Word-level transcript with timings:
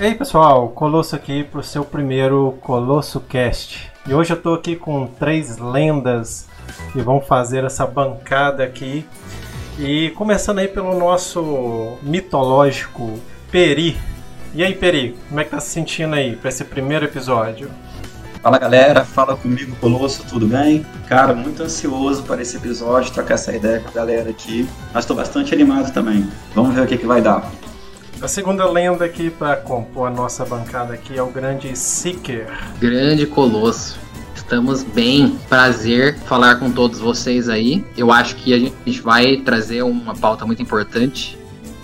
Ei 0.00 0.14
pessoal, 0.14 0.70
Colosso 0.70 1.14
aqui 1.14 1.44
para 1.44 1.60
o 1.60 1.62
seu 1.62 1.84
primeiro 1.84 2.56
Colosso 2.62 3.20
Cast. 3.20 3.92
E 4.08 4.14
hoje 4.14 4.32
eu 4.32 4.36
estou 4.38 4.54
aqui 4.54 4.74
com 4.74 5.06
três 5.06 5.58
lendas 5.58 6.48
que 6.90 7.02
vão 7.02 7.20
fazer 7.20 7.64
essa 7.64 7.86
bancada 7.86 8.64
aqui. 8.64 9.06
E 9.78 10.08
começando 10.12 10.60
aí 10.60 10.68
pelo 10.68 10.98
nosso 10.98 11.98
mitológico 12.02 13.20
Peri. 13.52 13.98
E 14.54 14.64
aí 14.64 14.74
Peri, 14.74 15.18
como 15.28 15.38
é 15.38 15.44
que 15.44 15.50
tá 15.50 15.60
se 15.60 15.68
sentindo 15.68 16.14
aí 16.14 16.34
para 16.34 16.48
esse 16.48 16.64
primeiro 16.64 17.04
episódio? 17.04 17.70
Fala 18.42 18.58
galera, 18.58 19.04
fala 19.04 19.36
comigo 19.36 19.76
Colosso, 19.82 20.24
tudo 20.26 20.46
bem? 20.46 20.86
Cara, 21.08 21.34
muito 21.34 21.62
ansioso 21.62 22.22
para 22.22 22.40
esse 22.40 22.56
episódio, 22.56 23.12
trocar 23.12 23.34
essa 23.34 23.54
ideia 23.54 23.80
com 23.80 23.90
a 23.90 23.92
galera 23.92 24.30
aqui. 24.30 24.66
Mas 24.94 25.04
estou 25.04 25.14
bastante 25.14 25.52
animado 25.52 25.92
também. 25.92 26.26
Vamos 26.54 26.74
ver 26.74 26.84
o 26.84 26.86
que, 26.86 26.96
que 26.96 27.06
vai 27.06 27.20
dar. 27.20 27.52
A 28.22 28.28
segunda 28.28 28.68
lenda 28.70 29.06
aqui 29.06 29.30
para 29.30 29.56
compor 29.56 30.06
a 30.06 30.10
nossa 30.10 30.44
bancada 30.44 30.92
aqui 30.92 31.16
é 31.16 31.22
o 31.22 31.28
grande 31.28 31.74
Seeker. 31.74 32.46
Grande 32.78 33.24
Colosso. 33.24 33.98
Estamos 34.34 34.82
bem. 34.82 35.38
Prazer 35.48 36.18
falar 36.26 36.56
com 36.56 36.70
todos 36.70 37.00
vocês 37.00 37.48
aí. 37.48 37.82
Eu 37.96 38.12
acho 38.12 38.36
que 38.36 38.52
a 38.52 38.58
gente 38.58 39.00
vai 39.00 39.38
trazer 39.38 39.80
uma 39.82 40.14
pauta 40.14 40.44
muito 40.44 40.60
importante 40.60 41.38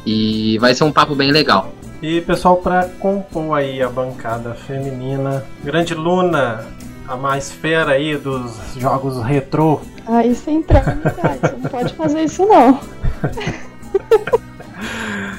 e 0.05 0.59
vai 0.59 0.75
ser 0.75 0.85
um 0.85 0.93
papo 0.93 1.15
bem 1.15 1.33
legal. 1.33 1.73
E 2.03 2.21
pessoal, 2.21 2.59
para 2.59 2.85
compor 2.85 3.57
aí 3.57 3.81
a 3.81 3.89
bancada 3.89 4.53
feminina, 4.53 5.43
grande 5.65 5.95
Luna, 5.95 6.67
a 7.09 7.17
mais 7.17 7.51
fera 7.51 7.93
aí 7.93 8.15
dos 8.15 8.59
jogos 8.77 9.25
retrô. 9.25 9.81
Ah, 10.07 10.23
isso 10.23 10.51
é 10.51 10.53
Você 10.53 11.53
não 11.53 11.71
pode 11.71 11.95
fazer 11.95 12.25
isso 12.25 12.45
não. 12.45 12.79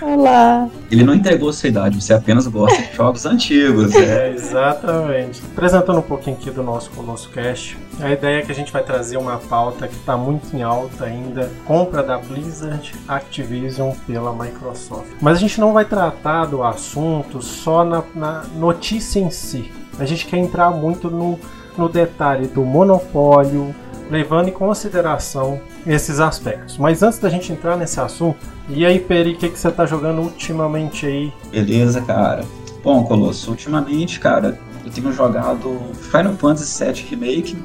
Olá. 0.02 0.70
Ele 0.92 1.03
não 1.03 1.14
entregou 1.14 1.52
sua 1.52 1.70
idade, 1.70 2.02
você 2.02 2.14
apenas 2.14 2.48
gosta 2.48 2.81
de 2.81 2.94
jogos 2.95 3.26
antigos. 3.26 3.95
É, 3.95 4.31
exatamente. 4.31 5.42
Apresentando 5.53 6.00
um 6.00 6.03
pouquinho 6.03 6.38
aqui 6.38 6.52
do 6.52 6.62
nosso 6.62 6.90
Colosso 6.92 7.30
Cast, 7.30 7.78
a 8.00 8.12
ideia 8.12 8.40
é 8.40 8.42
que 8.42 8.52
a 8.52 8.56
gente 8.56 8.72
vai 8.72 8.84
trazer 8.84 9.18
uma 9.18 9.38
pauta 9.38 9.88
que 9.88 9.95
está 9.95 10.16
muito 10.16 10.56
em 10.56 10.62
alta 10.62 11.06
ainda, 11.06 11.52
compra 11.66 12.03
da 12.03 12.18
Blizzard 12.18 12.94
Activision 13.08 13.92
pela 14.06 14.31
Microsoft. 14.34 15.08
Mas 15.22 15.38
a 15.38 15.40
gente 15.40 15.59
não 15.59 15.73
vai 15.73 15.86
tratar 15.86 16.45
do 16.45 16.64
assunto 16.64 17.42
só 17.42 17.84
na, 17.84 18.03
na 18.14 18.44
notícia 18.56 19.20
em 19.20 19.31
si. 19.31 19.72
A 20.00 20.06
gente 20.06 20.25
quer 20.28 20.38
entrar 20.38 20.70
muito 20.70 21.09
no, 21.09 21.40
no 21.75 21.90
detalhe 21.90 22.48
do 22.48 22.64
monopólio, 22.64 23.73
levando 24.09 24.50
em 24.50 24.52
consideração 24.52 25.59
esses 25.86 26.19
aspectos. 26.19 26.77
Mas 26.77 27.03
antes 27.03 27.19
da 27.19 27.30
gente 27.30 27.52
entrar 27.52 27.77
nesse 27.77 28.00
assunto, 28.00 28.38
e 28.69 28.86
aí, 28.86 29.00
Peri, 29.00 29.31
o 29.33 29.38
que, 29.38 29.50
que 29.50 29.58
você 29.58 29.72
tá 29.72 29.86
jogando 29.86 30.22
ultimamente 30.22 31.05
aí? 31.05 31.33
Beleza, 31.52 32.02
cara. 32.02 32.44
Bom, 32.83 33.03
Colosso, 33.03 33.52
ultimamente, 33.52 34.19
cara, 34.19 34.59
eu 34.85 34.91
tenho 34.91 35.11
jogado 35.11 35.80
Final 35.94 36.35
Fantasy 36.35 36.83
VII 36.83 37.05
Remake, 37.09 37.58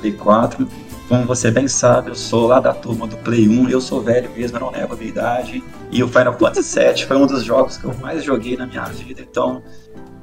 Play 0.00 0.12
4. 0.12 0.68
Como 1.08 1.24
você 1.24 1.50
bem 1.50 1.68
sabe, 1.68 2.10
eu 2.10 2.16
sou 2.16 2.48
lá 2.48 2.58
da 2.58 2.74
turma 2.74 3.06
do 3.06 3.16
Play 3.18 3.48
1, 3.48 3.70
eu 3.70 3.80
sou 3.80 4.02
velho 4.02 4.28
mesmo, 4.36 4.56
eu 4.56 4.60
não 4.60 4.70
nego 4.72 4.94
a 4.94 4.96
minha 4.96 5.08
idade. 5.08 5.62
E 5.90 6.02
o 6.02 6.08
Final 6.08 6.36
Fantasy 6.36 6.78
VII 6.78 7.06
foi 7.06 7.16
um 7.16 7.26
dos 7.26 7.44
jogos 7.44 7.76
que 7.76 7.84
eu 7.84 7.94
mais 7.94 8.24
joguei 8.24 8.56
na 8.56 8.66
minha 8.66 8.84
vida, 8.84 9.22
então 9.22 9.62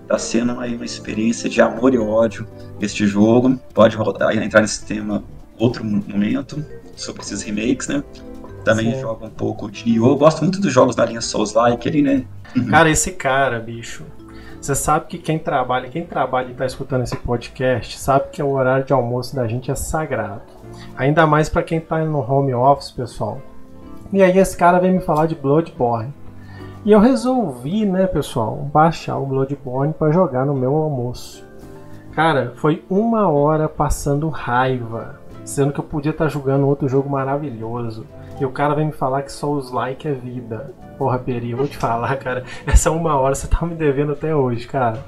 tá 0.08 0.18
sendo 0.18 0.60
aí 0.60 0.76
uma 0.76 0.86
experiência 0.86 1.50
de 1.50 1.62
amor 1.62 1.94
e 1.94 1.98
ódio 1.98 2.48
este 2.80 3.06
jogo. 3.08 3.58
Pode 3.74 3.96
voltar, 3.98 4.36
entrar 4.36 4.62
nesse 4.62 4.86
tema 4.86 5.24
outro 5.58 5.84
momento, 5.84 6.64
sobre 6.96 7.22
esses 7.22 7.42
remakes, 7.42 7.88
né? 7.88 8.04
Também 8.64 8.94
Sim. 8.94 9.02
jogo 9.02 9.26
um 9.26 9.30
pouco 9.30 9.70
de 9.70 9.86
Nioh. 9.86 10.12
Eu 10.12 10.18
gosto 10.18 10.42
muito 10.42 10.60
dos 10.60 10.72
jogos 10.72 10.96
da 10.96 11.06
linha 11.06 11.22
Souls-like 11.22 11.88
ali, 11.88 12.02
né? 12.02 12.26
Uhum. 12.56 12.68
Cara, 12.68 12.90
esse 12.90 13.12
cara, 13.12 13.60
bicho. 13.60 14.04
Você 14.62 14.76
sabe 14.76 15.08
que 15.08 15.18
quem 15.18 15.38
trabalha, 15.38 15.90
quem 15.90 16.06
trabalha 16.06 16.50
e 16.50 16.54
tá 16.54 16.66
escutando 16.66 17.04
esse 17.04 17.18
podcast, 17.18 18.00
sabe 18.00 18.30
que 18.32 18.42
o 18.42 18.52
horário 18.52 18.86
de 18.86 18.94
almoço 18.94 19.36
da 19.36 19.46
gente 19.46 19.70
é 19.70 19.76
sagrado. 19.76 20.42
Ainda 20.96 21.28
mais 21.28 21.50
para 21.50 21.64
quem 21.64 21.82
tá 21.82 22.00
no 22.00 22.20
home 22.20 22.54
office, 22.54 22.92
pessoal. 22.92 23.42
E 24.14 24.24
aí 24.24 24.38
esse 24.38 24.56
cara 24.56 24.80
vem 24.80 24.94
me 24.94 25.02
falar 25.02 25.26
de 25.26 25.36
Bloodborne. 25.36 26.14
E 26.86 26.92
eu 26.92 27.00
resolvi, 27.00 27.86
né, 27.86 28.08
pessoal, 28.08 28.58
baixar 28.74 29.18
o 29.18 29.26
Bloodborne 29.26 29.94
para 29.94 30.12
jogar 30.12 30.46
no 30.46 30.54
meu 30.54 30.76
almoço. 30.76 31.46
Cara, 32.14 32.54
foi 32.58 32.84
uma 32.90 33.30
hora 33.30 33.70
passando 33.70 34.30
raiva 34.30 35.24
sendo 35.46 35.74
que 35.74 35.80
eu 35.80 35.84
podia 35.84 36.12
estar 36.12 36.26
tá 36.26 36.30
jogando 36.30 36.68
outro 36.68 36.88
jogo 36.88 37.10
maravilhoso. 37.10 38.06
E 38.40 38.46
o 38.46 38.52
cara 38.52 38.74
vem 38.74 38.88
me 38.88 38.92
falar 38.92 39.22
que 39.24 39.32
só 39.32 39.52
os 39.52 39.72
like 39.72 40.08
é 40.08 40.14
vida. 40.14 40.74
Porra, 40.98 41.20
Peri, 41.20 41.52
eu 41.52 41.58
vou 41.58 41.68
te 41.68 41.78
falar, 41.78 42.16
cara. 42.18 42.44
Essa 42.66 42.92
uma 42.92 43.18
hora 43.18 43.36
você 43.36 43.48
tá 43.48 43.66
me 43.66 43.76
devendo 43.76 44.14
até 44.14 44.36
hoje, 44.36 44.68
cara. 44.68 45.04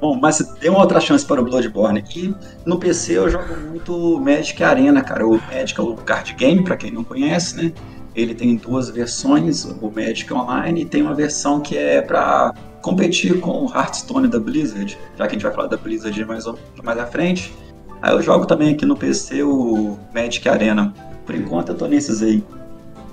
Bom, 0.00 0.18
mas 0.20 0.38
tem 0.60 0.70
uma 0.70 0.80
outra 0.80 1.00
chance 1.00 1.24
para 1.24 1.40
o 1.40 1.44
Bloodborne. 1.44 2.04
E 2.14 2.34
no 2.66 2.78
PC 2.78 3.16
eu 3.16 3.30
jogo 3.30 3.56
muito 3.68 4.20
Magic 4.20 4.62
Arena, 4.62 5.02
cara. 5.02 5.26
O 5.26 5.40
Magic 5.50 5.78
é 5.78 5.82
o 5.82 5.94
card 5.96 6.34
game, 6.34 6.62
para 6.62 6.76
quem 6.76 6.90
não 6.90 7.04
conhece, 7.04 7.56
né? 7.56 7.72
Ele 8.14 8.34
tem 8.34 8.56
duas 8.56 8.90
versões, 8.90 9.64
o 9.64 9.90
Magic 9.90 10.32
Online 10.32 10.82
e 10.82 10.84
tem 10.84 11.02
uma 11.02 11.14
versão 11.14 11.60
que 11.60 11.76
é 11.76 12.00
para 12.00 12.54
competir 12.80 13.40
com 13.40 13.64
o 13.64 13.74
Hearthstone 13.74 14.28
da 14.28 14.38
Blizzard, 14.38 14.98
já 15.16 15.26
que 15.26 15.30
a 15.30 15.32
gente 15.32 15.42
vai 15.42 15.52
falar 15.52 15.68
da 15.68 15.76
Blizzard 15.76 16.24
mais, 16.24 16.44
mais 16.82 16.98
à 16.98 17.06
frente. 17.06 17.52
Aí 18.00 18.12
eu 18.12 18.20
jogo 18.20 18.46
também 18.46 18.74
aqui 18.74 18.84
no 18.84 18.96
PC 18.96 19.42
o 19.42 19.98
Magic 20.14 20.46
Arena. 20.48 20.92
Por 21.24 21.34
enquanto 21.34 21.70
eu 21.70 21.74
tô 21.74 21.86
nesses 21.86 22.22
aí. 22.22 22.44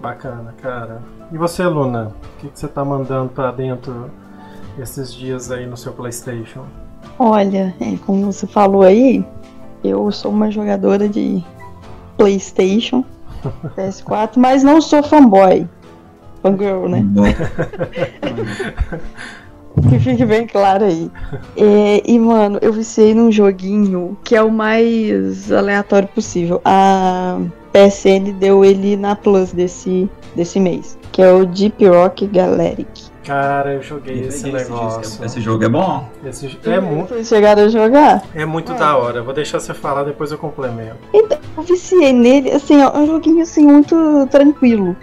Bacana, 0.02 0.54
cara. 0.62 1.02
E 1.32 1.38
você, 1.38 1.66
Luna? 1.66 2.08
O 2.08 2.42
que, 2.42 2.50
que 2.50 2.60
você 2.60 2.68
tá 2.68 2.84
mandando 2.84 3.30
pra 3.30 3.52
dentro 3.52 4.12
esses 4.78 5.14
dias 5.14 5.50
aí 5.50 5.66
no 5.66 5.78
seu 5.78 5.94
PlayStation? 5.94 6.66
Olha, 7.18 7.74
é, 7.80 7.98
como 8.06 8.26
você 8.32 8.46
falou 8.46 8.82
aí, 8.82 9.26
eu 9.84 10.12
sou 10.12 10.32
uma 10.32 10.52
jogadora 10.52 11.08
de 11.08 11.42
PlayStation, 12.18 13.06
PS4, 13.78 14.32
mas 14.38 14.64
não 14.64 14.82
sou 14.82 15.04
fanboy. 15.04 15.68
Fangirl, 16.42 16.88
né? 16.88 17.06
Que 19.90 20.00
fique 20.00 20.26
bem 20.26 20.46
claro 20.46 20.86
aí. 20.86 21.10
É, 21.56 22.02
e, 22.06 22.20
mano, 22.20 22.60
eu 22.62 22.74
viciei 22.74 23.14
num 23.14 23.32
joguinho 23.32 24.18
que 24.24 24.36
é 24.36 24.42
o 24.42 24.52
mais 24.52 25.52
aleatório 25.52 26.08
possível. 26.10 26.62
A 26.66 27.40
PSN 27.72 28.34
deu 28.38 28.66
ele 28.66 28.98
na 28.98 29.16
Plus 29.16 29.54
desse, 29.54 30.10
desse 30.36 30.60
mês, 30.60 30.98
que 31.12 31.22
é 31.22 31.32
o 31.32 31.46
Deep 31.46 31.86
Rock 31.88 32.28
Galactic. 32.28 33.11
Cara, 33.24 33.74
eu 33.74 33.82
joguei 33.82 34.22
esse, 34.22 34.50
esse 34.50 34.52
negócio. 34.52 35.24
Esse 35.24 35.40
jogo 35.40 35.64
é 35.64 35.70
bom? 35.70 36.10
Esse 36.26 36.58
é 36.66 36.80
muito. 36.80 37.10
Vocês 37.10 37.28
chegaram 37.28 37.64
a 37.64 37.68
jogar? 37.68 38.24
É 38.34 38.46
muito 38.46 38.72
ah. 38.72 38.76
da 38.76 38.98
hora. 38.98 39.22
Vou 39.22 39.34
deixar 39.34 39.60
você 39.60 39.74
falar, 39.74 40.04
depois 40.04 40.32
eu 40.32 40.38
complemento. 40.38 40.98
Então, 41.14 41.38
eu 41.58 41.64
viciei 41.64 42.14
nele, 42.14 42.52
assim, 42.52 42.82
ó, 42.82 42.98
um 42.98 43.06
joguinho 43.06 43.44
assim 43.44 43.66
muito 43.66 44.28
tranquilo. 44.32 44.96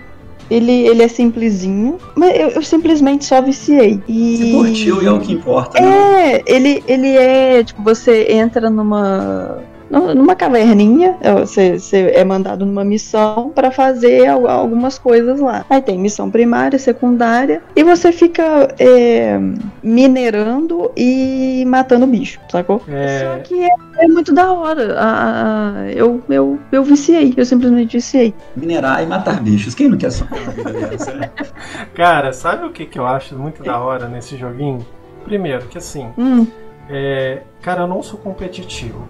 Ele, 0.50 0.72
ele 0.72 1.02
é 1.02 1.08
simplesinho, 1.08 1.98
mas 2.16 2.34
eu, 2.34 2.48
eu 2.48 2.62
simplesmente 2.62 3.24
só 3.24 3.40
viciei. 3.42 4.02
E... 4.08 4.36
Você 4.36 4.52
curtiu 4.52 5.02
e 5.02 5.06
é 5.06 5.12
o 5.12 5.20
que 5.20 5.32
importa, 5.34 5.80
né? 5.80 6.36
É, 6.36 6.42
ele, 6.46 6.82
ele 6.88 7.16
é, 7.16 7.62
tipo, 7.62 7.82
você 7.82 8.32
entra 8.32 8.70
numa 8.70 9.58
numa 9.90 10.34
caverninha, 10.34 11.16
é, 11.20 11.32
você, 11.32 11.78
você 11.78 12.12
é 12.14 12.24
mandado 12.24 12.64
numa 12.66 12.84
missão 12.84 13.50
para 13.54 13.70
fazer 13.70 14.26
algumas 14.26 14.98
coisas 14.98 15.40
lá. 15.40 15.64
Aí 15.68 15.80
tem 15.80 15.98
missão 15.98 16.30
primária, 16.30 16.78
secundária, 16.78 17.62
e 17.74 17.82
você 17.82 18.12
fica 18.12 18.74
é, 18.78 19.38
minerando 19.82 20.90
e 20.96 21.64
matando 21.66 22.06
bicho, 22.06 22.40
sacou? 22.50 22.82
É... 22.88 23.18
Só 23.20 23.38
que 23.40 23.62
é, 23.62 23.68
é 23.98 24.08
muito 24.08 24.32
da 24.32 24.52
hora. 24.52 24.96
Ah, 24.98 25.86
eu, 25.94 26.22
eu, 26.28 26.58
eu 26.70 26.84
viciei, 26.84 27.34
eu 27.36 27.44
simplesmente 27.44 27.96
viciei. 27.96 28.34
Minerar 28.56 29.02
e 29.02 29.06
matar 29.06 29.40
bichos, 29.42 29.74
quem 29.74 29.88
não 29.88 29.98
quer 29.98 30.10
só? 30.10 30.26
Cara, 31.94 32.32
sabe 32.32 32.66
o 32.66 32.70
que, 32.70 32.86
que 32.86 32.98
eu 32.98 33.06
acho 33.06 33.36
muito 33.36 33.62
da 33.62 33.78
hora 33.78 34.08
nesse 34.08 34.36
joguinho? 34.36 34.84
Primeiro, 35.24 35.66
que 35.66 35.78
assim, 35.78 36.10
hum. 36.16 36.46
é, 36.88 37.42
cara, 37.60 37.82
eu 37.82 37.86
não 37.86 38.02
sou 38.02 38.18
competitivo. 38.18 39.06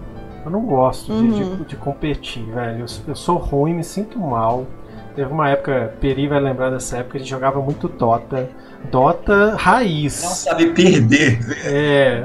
Eu 0.48 0.52
não 0.52 0.62
gosto 0.62 1.12
uhum. 1.12 1.30
de, 1.30 1.56
de, 1.56 1.64
de, 1.66 1.76
competir, 1.76 2.42
velho. 2.46 2.80
Eu, 2.80 2.86
eu, 3.08 3.14
sou 3.14 3.36
ruim, 3.36 3.74
me 3.74 3.84
sinto 3.84 4.18
mal. 4.18 4.66
Teve 5.18 5.32
uma 5.32 5.48
época, 5.48 5.92
Peri 6.00 6.28
vai 6.28 6.38
lembrar 6.38 6.70
dessa 6.70 6.98
época, 6.98 7.16
a 7.16 7.18
gente 7.18 7.28
jogava 7.28 7.60
muito 7.60 7.88
Dota. 7.88 8.48
Dota 8.92 9.56
raiz. 9.56 10.22
Não 10.22 10.30
sabe 10.30 10.66
perder. 10.66 11.40
É, 11.64 12.22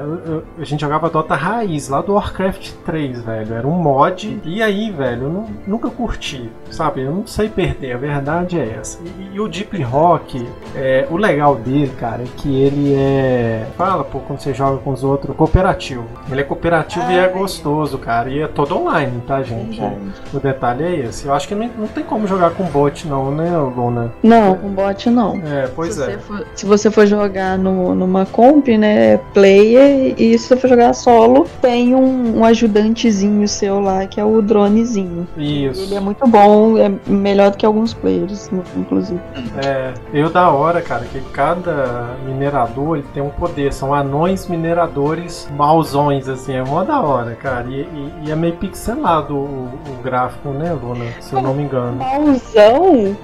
a 0.56 0.64
gente 0.64 0.80
jogava 0.80 1.10
Dota 1.10 1.34
raiz, 1.34 1.88
lá 1.88 2.00
do 2.00 2.14
Warcraft 2.14 2.70
3, 2.86 3.22
velho. 3.22 3.54
Era 3.54 3.66
um 3.66 3.72
mod. 3.72 4.40
E 4.44 4.62
aí, 4.62 4.92
velho, 4.92 5.24
eu 5.24 5.28
não, 5.28 5.46
nunca 5.66 5.90
curti, 5.90 6.48
sabe? 6.70 7.02
Eu 7.02 7.10
não 7.10 7.26
sei 7.26 7.48
perder, 7.48 7.94
a 7.94 7.98
verdade 7.98 8.60
é 8.60 8.76
essa. 8.80 9.00
E, 9.02 9.34
e 9.34 9.40
o 9.40 9.48
Deep 9.48 9.82
Rock, 9.82 10.46
é, 10.76 11.08
o 11.10 11.16
legal 11.16 11.56
dele, 11.56 11.92
cara, 11.98 12.22
é 12.22 12.26
que 12.36 12.62
ele 12.62 12.94
é. 12.94 13.66
Fala, 13.76 14.04
pô, 14.04 14.20
quando 14.20 14.38
você 14.38 14.54
joga 14.54 14.78
com 14.78 14.92
os 14.92 15.02
outros, 15.02 15.36
cooperativo. 15.36 16.06
Ele 16.30 16.40
é 16.40 16.44
cooperativo 16.44 17.04
ah, 17.06 17.12
e 17.12 17.18
é 17.18 17.28
gostoso, 17.28 17.98
cara. 17.98 18.30
E 18.30 18.40
é 18.40 18.46
todo 18.46 18.78
online, 18.78 19.20
tá, 19.26 19.42
gente? 19.42 19.82
É. 19.82 19.98
O 20.32 20.38
detalhe 20.38 20.84
é 20.84 21.00
esse. 21.00 21.26
Eu 21.26 21.34
acho 21.34 21.48
que 21.48 21.54
não, 21.56 21.68
não 21.76 21.88
tem 21.88 22.04
como 22.04 22.28
jogar 22.28 22.50
com 22.50 22.64
bot 22.64 22.83
bot 22.84 23.08
não, 23.08 23.30
né, 23.30 23.56
Luna? 23.56 24.12
Não, 24.22 24.54
com 24.56 24.68
bot 24.68 25.10
não. 25.10 25.40
É, 25.46 25.68
pois 25.74 25.94
se 25.94 26.02
é. 26.02 26.06
Você 26.06 26.18
for, 26.18 26.46
se 26.54 26.66
você 26.66 26.90
for 26.90 27.06
jogar 27.06 27.58
no, 27.58 27.94
numa 27.94 28.26
comp, 28.26 28.68
né, 28.68 29.16
player, 29.32 30.14
e 30.18 30.38
se 30.38 30.48
você 30.48 30.56
for 30.56 30.68
jogar 30.68 30.92
solo, 30.94 31.46
tem 31.60 31.94
um, 31.94 32.38
um 32.40 32.44
ajudantezinho 32.44 33.46
seu 33.48 33.80
lá, 33.80 34.06
que 34.06 34.20
é 34.20 34.24
o 34.24 34.40
dronezinho. 34.42 35.26
Isso. 35.36 35.82
Ele 35.82 35.94
é 35.94 36.00
muito 36.00 36.26
bom, 36.26 36.76
é 36.78 36.92
melhor 37.06 37.50
do 37.50 37.56
que 37.56 37.64
alguns 37.66 37.94
players, 37.94 38.50
inclusive. 38.76 39.20
É, 39.64 39.92
eu 40.12 40.28
da 40.30 40.50
hora, 40.50 40.80
cara, 40.82 41.04
que 41.04 41.20
cada 41.32 42.08
minerador 42.26 42.98
ele 42.98 43.06
tem 43.14 43.22
um 43.22 43.30
poder. 43.30 43.72
São 43.72 43.94
anões 43.94 44.46
mineradores 44.46 45.48
mauzões, 45.56 46.28
assim, 46.28 46.54
é 46.54 46.62
mó 46.62 46.82
da 46.84 47.00
hora, 47.00 47.34
cara. 47.34 47.66
E, 47.68 47.80
e- 47.82 48.12
e 48.26 48.30
é 48.30 48.36
meio 48.36 48.54
pixelado 48.56 49.34
o, 49.36 49.68
o 49.88 50.02
gráfico, 50.02 50.50
né, 50.50 50.72
Luna? 50.72 51.04
Se 51.20 51.34
eu 51.34 51.40
não 51.40 51.54
me 51.54 51.62
engano. 51.62 51.96
Mauzão? 51.98 52.73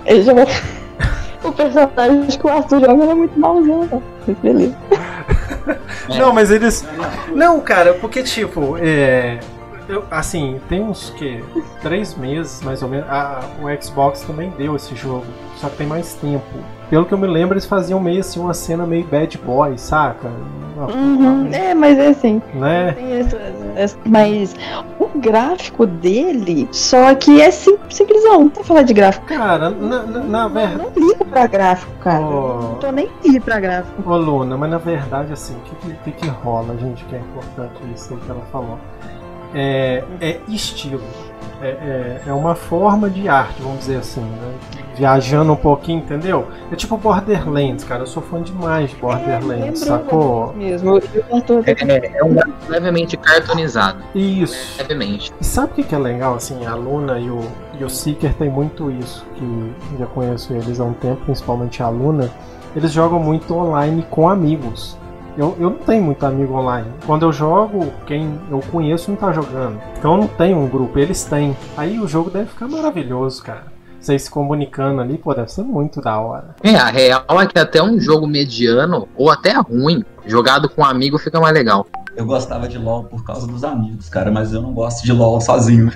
Eu 0.06 0.22
já 0.22 0.32
vou... 0.34 0.46
O 1.42 1.50
personagem 1.52 2.26
que 2.38 2.46
o 2.46 2.50
Arthur 2.50 2.80
joga 2.80 3.02
é 3.04 3.14
muito 3.14 3.40
mauzão, 3.40 3.88
tá? 3.88 3.98
Mas 4.26 4.36
beleza. 4.40 4.76
Não, 6.18 6.34
mas 6.34 6.50
eles. 6.50 6.86
Não, 7.34 7.58
cara, 7.60 7.94
porque 7.94 8.22
tipo, 8.22 8.76
é. 8.78 9.40
eu- 9.88 10.04
assim, 10.10 10.60
tem 10.68 10.82
uns 10.82 11.08
que 11.16 11.42
três 11.80 12.14
meses 12.14 12.60
mais 12.62 12.82
ou 12.82 12.90
menos. 12.90 13.08
a- 13.08 13.40
o 13.62 13.82
Xbox 13.82 14.20
também 14.20 14.52
deu 14.58 14.76
esse 14.76 14.94
jogo, 14.94 15.24
só 15.56 15.70
que 15.70 15.76
tem 15.78 15.86
mais 15.86 16.12
tempo. 16.12 16.44
Pelo 16.90 17.06
que 17.06 17.14
eu 17.14 17.18
me 17.18 17.26
lembro, 17.28 17.54
eles 17.54 17.64
faziam 17.66 18.00
meio 18.00 18.18
assim 18.20 18.40
uma 18.40 18.52
cena 18.52 18.84
meio 18.84 19.06
bad 19.06 19.38
boy, 19.38 19.78
saca? 19.78 20.28
Uma- 20.76 20.86
Uhum, 20.86 21.48
É, 21.52 21.72
mas 21.74 21.98
é 21.98 22.08
assim. 22.08 22.42
Né? 22.54 22.96
Mas 24.04 24.56
o 24.98 25.06
gráfico 25.18 25.86
dele, 25.86 26.68
só 26.72 27.14
que 27.14 27.40
é 27.40 27.50
sim, 27.50 27.76
simplesão. 27.88 28.50
Não 28.56 28.64
falar 28.64 28.82
de 28.82 28.92
gráfico. 28.92 29.26
Cara, 29.26 29.70
na, 29.70 30.02
na, 30.02 30.20
na 30.20 30.42
Eu 30.44 30.48
verdade. 30.50 30.78
não 30.96 31.08
ligo 31.08 31.24
pra 31.26 31.46
gráfico, 31.46 31.92
cara. 32.00 32.20
Oh. 32.24 32.58
Não 32.62 32.74
tô 32.76 32.90
nem 32.90 33.08
aí 33.24 33.38
pra 33.38 33.60
gráfico. 33.60 34.10
Ô 34.10 34.16
Luna, 34.16 34.56
mas 34.56 34.70
na 34.70 34.78
verdade 34.78 35.32
assim, 35.32 35.54
o 35.54 35.60
que, 35.60 35.74
que, 35.76 35.94
que 36.04 36.12
que 36.12 36.28
rola, 36.28 36.76
gente, 36.78 37.04
que 37.04 37.14
é 37.14 37.18
importante 37.18 37.74
isso 37.94 38.14
aí 38.14 38.20
que 38.20 38.30
ela 38.30 38.42
falou? 38.50 38.78
É, 39.54 40.02
é 40.20 40.40
estilo. 40.48 41.00
É, 41.62 41.68
é, 41.68 42.22
é 42.26 42.32
uma 42.32 42.54
forma 42.54 43.10
de 43.10 43.28
arte, 43.28 43.60
vamos 43.60 43.80
dizer 43.80 43.98
assim, 43.98 44.22
né? 44.22 44.54
Viajando 44.96 45.52
um 45.52 45.56
pouquinho, 45.56 45.98
entendeu? 45.98 46.46
É 46.72 46.76
tipo 46.76 46.96
Borderlands, 46.96 47.84
cara. 47.84 48.02
Eu 48.02 48.06
sou 48.06 48.22
fã 48.22 48.42
demais 48.42 48.90
de 48.90 48.96
Borderlands, 48.96 49.82
Lembrou 49.82 49.98
sacou? 49.98 50.54
Mesmo. 50.54 50.98
Eu, 50.98 51.24
eu 51.30 51.42
tô 51.42 51.58
até 51.58 51.72
É, 51.72 52.18
é 52.18 52.24
um 52.24 52.34
gráfico 52.34 52.70
levemente 52.70 53.16
cartoonizado. 53.16 54.02
Isso. 54.14 54.78
Levemente. 54.78 55.32
E 55.40 55.44
sabe 55.44 55.72
o 55.72 55.74
que 55.74 55.84
que 55.84 55.94
é 55.94 55.98
legal, 55.98 56.34
assim, 56.34 56.64
a 56.64 56.74
Luna 56.74 57.18
e 57.18 57.30
o, 57.30 57.40
e 57.78 57.84
o 57.84 57.90
Seeker 57.90 58.34
tem 58.34 58.48
muito 58.48 58.90
isso, 58.90 59.26
que 59.34 59.74
já 59.98 60.06
conheço 60.06 60.52
eles 60.52 60.80
há 60.80 60.84
um 60.84 60.94
tempo, 60.94 61.22
principalmente 61.24 61.82
a 61.82 61.88
Luna, 61.88 62.30
eles 62.74 62.92
jogam 62.92 63.18
muito 63.18 63.54
online 63.54 64.06
com 64.10 64.28
amigos. 64.28 64.96
Eu, 65.36 65.56
eu 65.58 65.70
não 65.70 65.78
tenho 65.78 66.02
muito 66.02 66.24
amigo 66.24 66.54
online. 66.54 66.88
Quando 67.06 67.24
eu 67.24 67.32
jogo, 67.32 67.92
quem 68.06 68.38
eu 68.50 68.60
conheço 68.70 69.10
não 69.10 69.16
tá 69.16 69.32
jogando. 69.32 69.80
Então 69.98 70.12
eu 70.12 70.18
não 70.18 70.28
tenho 70.28 70.58
um 70.58 70.68
grupo, 70.68 70.98
eles 70.98 71.24
têm. 71.24 71.56
Aí 71.76 71.98
o 71.98 72.08
jogo 72.08 72.30
deve 72.30 72.46
ficar 72.46 72.68
maravilhoso, 72.68 73.42
cara. 73.42 73.64
Vocês 74.00 74.22
se 74.22 74.30
comunicando 74.30 75.02
ali, 75.02 75.18
pô, 75.18 75.34
deve 75.34 75.52
ser 75.52 75.62
muito 75.62 76.00
da 76.00 76.18
hora. 76.18 76.56
É, 76.62 76.74
a 76.74 76.86
real 76.86 77.40
é 77.40 77.46
que 77.46 77.58
até 77.58 77.82
um 77.82 78.00
jogo 78.00 78.26
mediano, 78.26 79.06
ou 79.14 79.30
até 79.30 79.52
ruim, 79.52 80.02
jogado 80.24 80.70
com 80.70 80.80
um 80.80 80.84
amigo 80.86 81.18
fica 81.18 81.38
mais 81.38 81.52
legal. 81.52 81.86
Eu 82.20 82.26
gostava 82.26 82.68
de 82.68 82.76
LoL 82.76 83.04
por 83.04 83.24
causa 83.24 83.46
dos 83.46 83.64
amigos, 83.64 84.10
cara, 84.10 84.30
mas 84.30 84.52
eu 84.52 84.60
não 84.60 84.74
gosto 84.74 85.02
de 85.02 85.10
LoL 85.10 85.40
sozinho. 85.40 85.90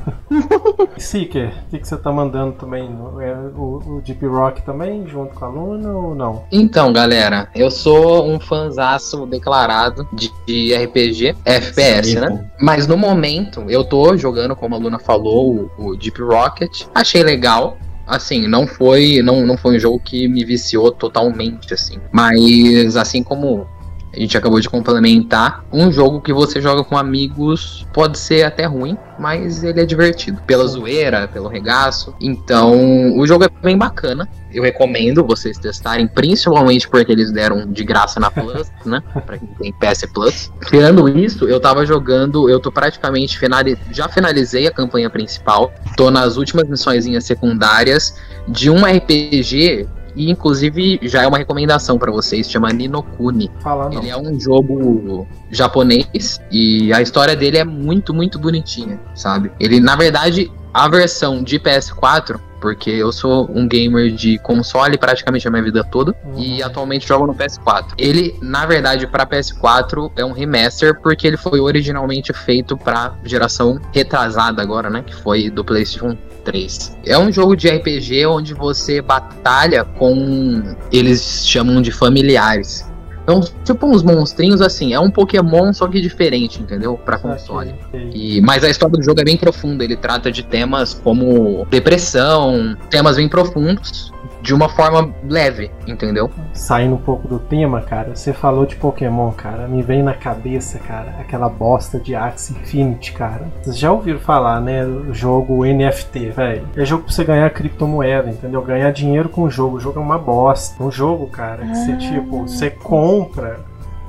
Seeker, 0.96 1.52
o 1.66 1.68
que, 1.68 1.78
que 1.78 1.86
você 1.86 1.98
tá 1.98 2.10
mandando 2.10 2.52
também? 2.52 2.88
É 3.20 3.34
o, 3.54 3.82
o 3.84 4.02
Deep 4.02 4.24
Rock 4.24 4.62
também, 4.62 5.06
junto 5.06 5.34
com 5.34 5.44
a 5.44 5.48
Luna 5.48 5.92
ou 5.92 6.14
não? 6.14 6.44
Então, 6.50 6.90
galera, 6.90 7.50
eu 7.54 7.70
sou 7.70 8.26
um 8.26 8.40
fanzaço 8.40 9.26
declarado 9.26 10.08
de, 10.14 10.32
de 10.46 10.74
RPG, 10.74 11.36
FPS, 11.44 12.18
né? 12.18 12.50
Mas 12.58 12.86
no 12.86 12.96
momento, 12.96 13.62
eu 13.68 13.84
tô 13.84 14.16
jogando, 14.16 14.56
como 14.56 14.74
a 14.74 14.78
Luna 14.78 14.98
falou, 14.98 15.70
o, 15.76 15.90
o 15.90 15.96
Deep 15.98 16.18
Rocket. 16.22 16.86
Achei 16.94 17.22
legal. 17.22 17.76
Assim, 18.06 18.48
não 18.48 18.66
foi, 18.66 19.20
não, 19.22 19.46
não 19.46 19.56
foi 19.56 19.76
um 19.76 19.78
jogo 19.78 20.00
que 20.00 20.26
me 20.26 20.44
viciou 20.44 20.90
totalmente, 20.90 21.72
assim. 21.72 21.98
Mas, 22.10 22.96
assim 22.96 23.22
como 23.22 23.66
a 24.14 24.18
gente 24.18 24.36
acabou 24.36 24.60
de 24.60 24.68
complementar, 24.68 25.64
um 25.72 25.90
jogo 25.90 26.20
que 26.20 26.32
você 26.32 26.60
joga 26.60 26.84
com 26.84 26.98
amigos 26.98 27.86
pode 27.94 28.18
ser 28.18 28.42
até 28.42 28.66
ruim, 28.66 28.96
mas 29.18 29.64
ele 29.64 29.80
é 29.80 29.86
divertido. 29.86 30.40
Pela 30.46 30.66
zoeira, 30.66 31.26
pelo 31.28 31.48
regaço. 31.48 32.14
Então, 32.20 33.16
o 33.16 33.26
jogo 33.26 33.44
é 33.44 33.48
bem 33.62 33.76
bacana. 33.76 34.28
Eu 34.52 34.62
recomendo 34.62 35.24
vocês 35.24 35.56
testarem, 35.56 36.06
principalmente 36.06 36.86
porque 36.86 37.10
eles 37.10 37.32
deram 37.32 37.66
de 37.72 37.84
graça 37.84 38.20
na 38.20 38.30
Plus, 38.30 38.70
né? 38.84 39.02
Pra 39.24 39.38
quem 39.38 39.48
tem 39.58 39.72
PS 39.72 40.04
Plus. 40.12 40.52
Tirando 40.68 41.08
isso, 41.08 41.48
eu 41.48 41.58
tava 41.58 41.86
jogando, 41.86 42.50
eu 42.50 42.60
tô 42.60 42.70
praticamente 42.70 43.38
finali 43.38 43.78
já 43.90 44.08
finalizei 44.08 44.66
a 44.66 44.70
campanha 44.70 45.08
principal. 45.08 45.72
Tô 45.96 46.10
nas 46.10 46.36
últimas 46.36 46.68
missõezinhas 46.68 47.24
secundárias 47.24 48.14
de 48.46 48.68
um 48.68 48.84
RPG 48.84 49.88
e 50.14 50.30
inclusive 50.30 51.00
já 51.02 51.22
é 51.22 51.26
uma 51.26 51.38
recomendação 51.38 51.98
pra 51.98 52.10
vocês, 52.10 52.50
chama 52.50 52.72
Ninokuni. 52.72 53.50
Fala 53.60 53.88
não. 53.88 53.98
Ele 53.98 54.10
é 54.10 54.16
um 54.16 54.38
jogo 54.38 55.26
japonês 55.50 56.40
e 56.50 56.92
a 56.92 57.00
história 57.00 57.36
dele 57.36 57.58
é 57.58 57.64
muito, 57.64 58.12
muito 58.12 58.38
bonitinha, 58.38 59.00
sabe? 59.14 59.50
Ele, 59.58 59.80
na 59.80 59.96
verdade, 59.96 60.50
a 60.72 60.88
versão 60.88 61.42
de 61.42 61.58
PS4, 61.58 62.40
porque 62.62 62.90
eu 62.90 63.10
sou 63.10 63.50
um 63.52 63.66
gamer 63.66 64.12
de 64.12 64.38
console 64.38 64.96
praticamente 64.96 65.48
a 65.48 65.50
minha 65.50 65.64
vida 65.64 65.82
toda 65.82 66.14
e 66.36 66.62
atualmente 66.62 67.08
jogo 67.08 67.26
no 67.26 67.34
PS4. 67.34 67.88
Ele, 67.98 68.38
na 68.40 68.64
verdade, 68.64 69.06
para 69.08 69.26
PS4 69.26 70.12
é 70.16 70.24
um 70.24 70.30
remaster 70.30 70.98
porque 71.00 71.26
ele 71.26 71.36
foi 71.36 71.58
originalmente 71.58 72.32
feito 72.32 72.76
para 72.76 73.14
geração 73.24 73.80
retrasada 73.92 74.62
agora, 74.62 74.88
né, 74.88 75.02
que 75.04 75.14
foi 75.14 75.50
do 75.50 75.64
PlayStation 75.64 76.16
3. 76.44 76.98
É 77.04 77.18
um 77.18 77.32
jogo 77.32 77.56
de 77.56 77.68
RPG 77.68 78.26
onde 78.26 78.54
você 78.54 79.02
batalha 79.02 79.84
com 79.84 80.62
eles 80.92 81.44
chamam 81.44 81.82
de 81.82 81.90
familiares. 81.90 82.91
Então, 83.22 83.40
tipo 83.64 83.86
uns 83.86 84.02
monstrinhos 84.02 84.60
assim, 84.60 84.92
é 84.92 84.98
um 84.98 85.10
Pokémon 85.10 85.72
só 85.72 85.86
que 85.86 86.00
diferente, 86.00 86.60
entendeu? 86.60 86.98
Pra 87.04 87.18
console. 87.18 87.74
Ok. 87.88 88.10
E, 88.12 88.40
mas 88.40 88.64
a 88.64 88.68
história 88.68 88.96
do 88.96 89.02
jogo 89.02 89.20
é 89.20 89.24
bem 89.24 89.36
profunda, 89.36 89.84
ele 89.84 89.96
trata 89.96 90.30
de 90.30 90.42
temas 90.42 90.92
como 90.92 91.66
depressão, 91.70 92.76
temas 92.90 93.16
bem 93.16 93.28
profundos, 93.28 94.12
de 94.42 94.52
uma 94.52 94.68
forma 94.68 95.14
leve, 95.28 95.70
entendeu? 95.86 96.28
Saindo 96.52 96.96
um 96.96 96.98
pouco 96.98 97.28
do 97.28 97.38
tema, 97.38 97.80
cara, 97.80 98.14
você 98.14 98.32
falou 98.32 98.66
de 98.66 98.74
Pokémon, 98.76 99.30
cara. 99.30 99.68
Me 99.68 99.80
vem 99.82 100.02
na 100.02 100.12
cabeça, 100.14 100.78
cara, 100.80 101.14
aquela 101.20 101.48
bosta 101.48 101.98
de 102.00 102.14
Axie 102.16 102.52
Infinity, 102.54 103.12
cara. 103.12 103.46
Vocês 103.62 103.78
já 103.78 103.92
ouviram 103.92 104.18
falar, 104.18 104.60
né? 104.60 104.84
O 104.84 105.14
jogo 105.14 105.64
NFT, 105.64 106.30
velho. 106.30 106.66
É 106.76 106.84
jogo 106.84 107.04
pra 107.04 107.12
você 107.12 107.22
ganhar 107.24 107.48
criptomoeda, 107.50 108.28
entendeu? 108.30 108.60
Ganhar 108.62 108.90
dinheiro 108.90 109.28
com 109.28 109.42
o 109.42 109.50
jogo. 109.50 109.76
O 109.76 109.80
jogo 109.80 110.00
é 110.00 110.02
uma 110.02 110.18
bosta. 110.18 110.82
Um 110.82 110.90
jogo, 110.90 111.28
cara, 111.28 111.64
que 111.64 111.74
você, 111.76 111.92
Ah. 111.92 111.96
tipo, 111.98 112.42
você 112.42 112.68
compra 112.68 113.60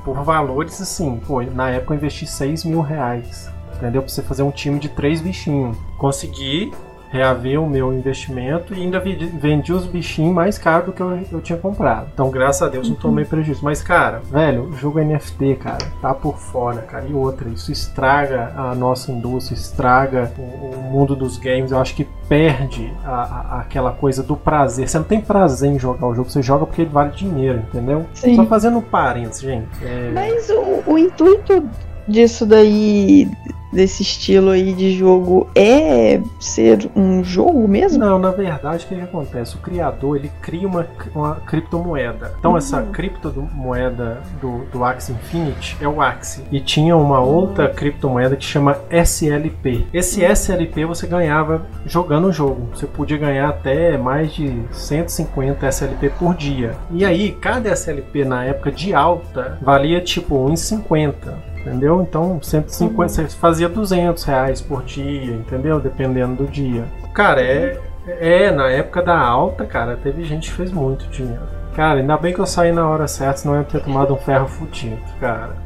por 0.04 0.22
valores 0.24 0.80
assim. 0.82 1.20
Pô, 1.26 1.40
na 1.42 1.70
época 1.70 1.94
eu 1.94 1.98
investi 1.98 2.26
6 2.26 2.64
mil 2.64 2.80
reais. 2.80 3.48
Entendeu? 3.76 4.02
Pra 4.02 4.10
você 4.10 4.22
fazer 4.22 4.42
um 4.42 4.50
time 4.50 4.78
de 4.78 4.88
três 4.88 5.20
bichinhos. 5.20 5.76
Consegui 5.96 6.72
reaver 7.14 7.62
o 7.62 7.66
meu 7.70 7.92
investimento 7.92 8.74
e 8.74 8.82
ainda 8.82 8.98
vendi, 9.00 9.72
os 9.72 9.86
bichinhos 9.86 10.34
mais 10.34 10.58
caros 10.58 10.86
do 10.86 10.92
que 10.92 11.00
eu, 11.00 11.16
eu 11.30 11.40
tinha 11.40 11.56
comprado. 11.56 12.08
Então, 12.12 12.28
graças 12.28 12.60
a 12.62 12.68
Deus, 12.68 12.88
não 12.88 12.96
tomei 12.96 13.24
prejuízo. 13.24 13.60
Mas, 13.62 13.80
cara, 13.80 14.20
velho, 14.28 14.64
o 14.64 14.72
jogo 14.76 14.98
NFT, 14.98 15.54
cara, 15.62 15.78
tá 16.02 16.12
por 16.12 16.36
fora, 16.38 16.82
cara. 16.82 17.04
E 17.08 17.14
outra, 17.14 17.48
isso 17.48 17.70
estraga 17.70 18.52
a 18.56 18.74
nossa 18.74 19.12
indústria, 19.12 19.54
estraga 19.54 20.32
o, 20.36 20.42
o 20.42 20.82
mundo 20.90 21.14
dos 21.14 21.38
games. 21.38 21.70
Eu 21.70 21.78
acho 21.78 21.94
que 21.94 22.04
perde 22.28 22.92
a- 23.04 23.10
a- 23.12 23.60
aquela 23.60 23.92
coisa 23.92 24.20
do 24.22 24.36
prazer. 24.36 24.88
Você 24.88 24.98
não 24.98 25.04
tem 25.04 25.20
prazer 25.20 25.70
em 25.70 25.78
jogar 25.78 26.08
o 26.08 26.14
jogo, 26.16 26.28
você 26.28 26.42
joga 26.42 26.66
porque 26.66 26.82
ele 26.82 26.90
vale 26.90 27.12
dinheiro, 27.12 27.60
entendeu? 27.68 28.06
Sim. 28.12 28.34
Só 28.34 28.44
fazendo 28.46 28.78
um 28.78 28.82
parênteses, 28.82 29.42
gente. 29.42 29.68
É, 29.84 30.10
Mas 30.12 30.50
o, 30.50 30.90
o 30.92 30.98
intuito 30.98 31.64
disso 32.08 32.44
daí, 32.44 33.30
desse 33.74 34.02
estilo 34.02 34.50
aí 34.50 34.72
de 34.72 34.96
jogo, 34.96 35.50
é 35.54 36.20
ser 36.38 36.88
um 36.94 37.22
jogo 37.22 37.66
mesmo? 37.66 37.98
Não, 37.98 38.18
na 38.18 38.30
verdade, 38.30 38.84
o 38.84 38.88
que, 38.88 38.94
que 38.94 39.00
acontece? 39.00 39.56
O 39.56 39.58
criador 39.58 40.16
ele 40.16 40.30
cria 40.40 40.66
uma, 40.66 40.86
uma 41.14 41.36
criptomoeda. 41.36 42.32
Então, 42.38 42.56
essa 42.56 42.82
criptomoeda 42.82 44.22
do, 44.40 44.64
do 44.66 44.84
Axie 44.84 45.12
Infinity 45.12 45.76
é 45.80 45.88
o 45.88 46.00
Axie. 46.00 46.44
E 46.50 46.60
tinha 46.60 46.96
uma 46.96 47.20
outra 47.20 47.68
criptomoeda 47.68 48.36
que 48.36 48.44
chama 48.44 48.78
SLP. 48.90 49.86
Esse 49.92 50.22
SLP 50.24 50.84
você 50.84 51.06
ganhava 51.06 51.66
jogando 51.84 52.28
o 52.28 52.32
jogo. 52.32 52.68
Você 52.74 52.86
podia 52.86 53.18
ganhar 53.18 53.48
até 53.48 53.98
mais 53.98 54.32
de 54.32 54.62
150 54.70 55.66
SLP 55.66 56.10
por 56.10 56.34
dia. 56.34 56.72
E 56.90 57.04
aí, 57.04 57.32
cada 57.32 57.70
SLP 57.70 58.24
na 58.24 58.44
época 58.44 58.70
de 58.70 58.94
alta 58.94 59.58
valia 59.60 60.00
tipo 60.00 60.36
1,50. 60.48 61.53
Entendeu? 61.66 62.02
Então, 62.02 62.38
150, 62.42 63.08
você 63.08 63.24
fazia 63.28 63.68
200 63.68 64.22
reais 64.24 64.60
por 64.60 64.82
dia, 64.82 65.32
entendeu? 65.32 65.80
Dependendo 65.80 66.44
do 66.44 66.50
dia. 66.50 66.84
Cara, 67.14 67.40
é, 67.40 67.80
É, 68.06 68.50
na 68.50 68.68
época 68.70 69.00
da 69.02 69.18
alta, 69.18 69.64
cara, 69.64 69.96
teve 69.96 70.24
gente 70.24 70.50
que 70.50 70.56
fez 70.56 70.70
muito 70.70 71.06
dinheiro. 71.08 71.40
Cara, 71.74 72.00
ainda 72.00 72.16
bem 72.18 72.34
que 72.34 72.38
eu 72.40 72.44
saí 72.46 72.70
na 72.70 72.86
hora 72.86 73.08
certa, 73.08 73.38
senão 73.38 73.54
eu 73.54 73.60
ia 73.60 73.66
ter 73.66 73.80
tomado 73.82 74.12
um 74.12 74.18
ferro 74.18 74.46
fudido, 74.46 75.00
cara. 75.18 75.56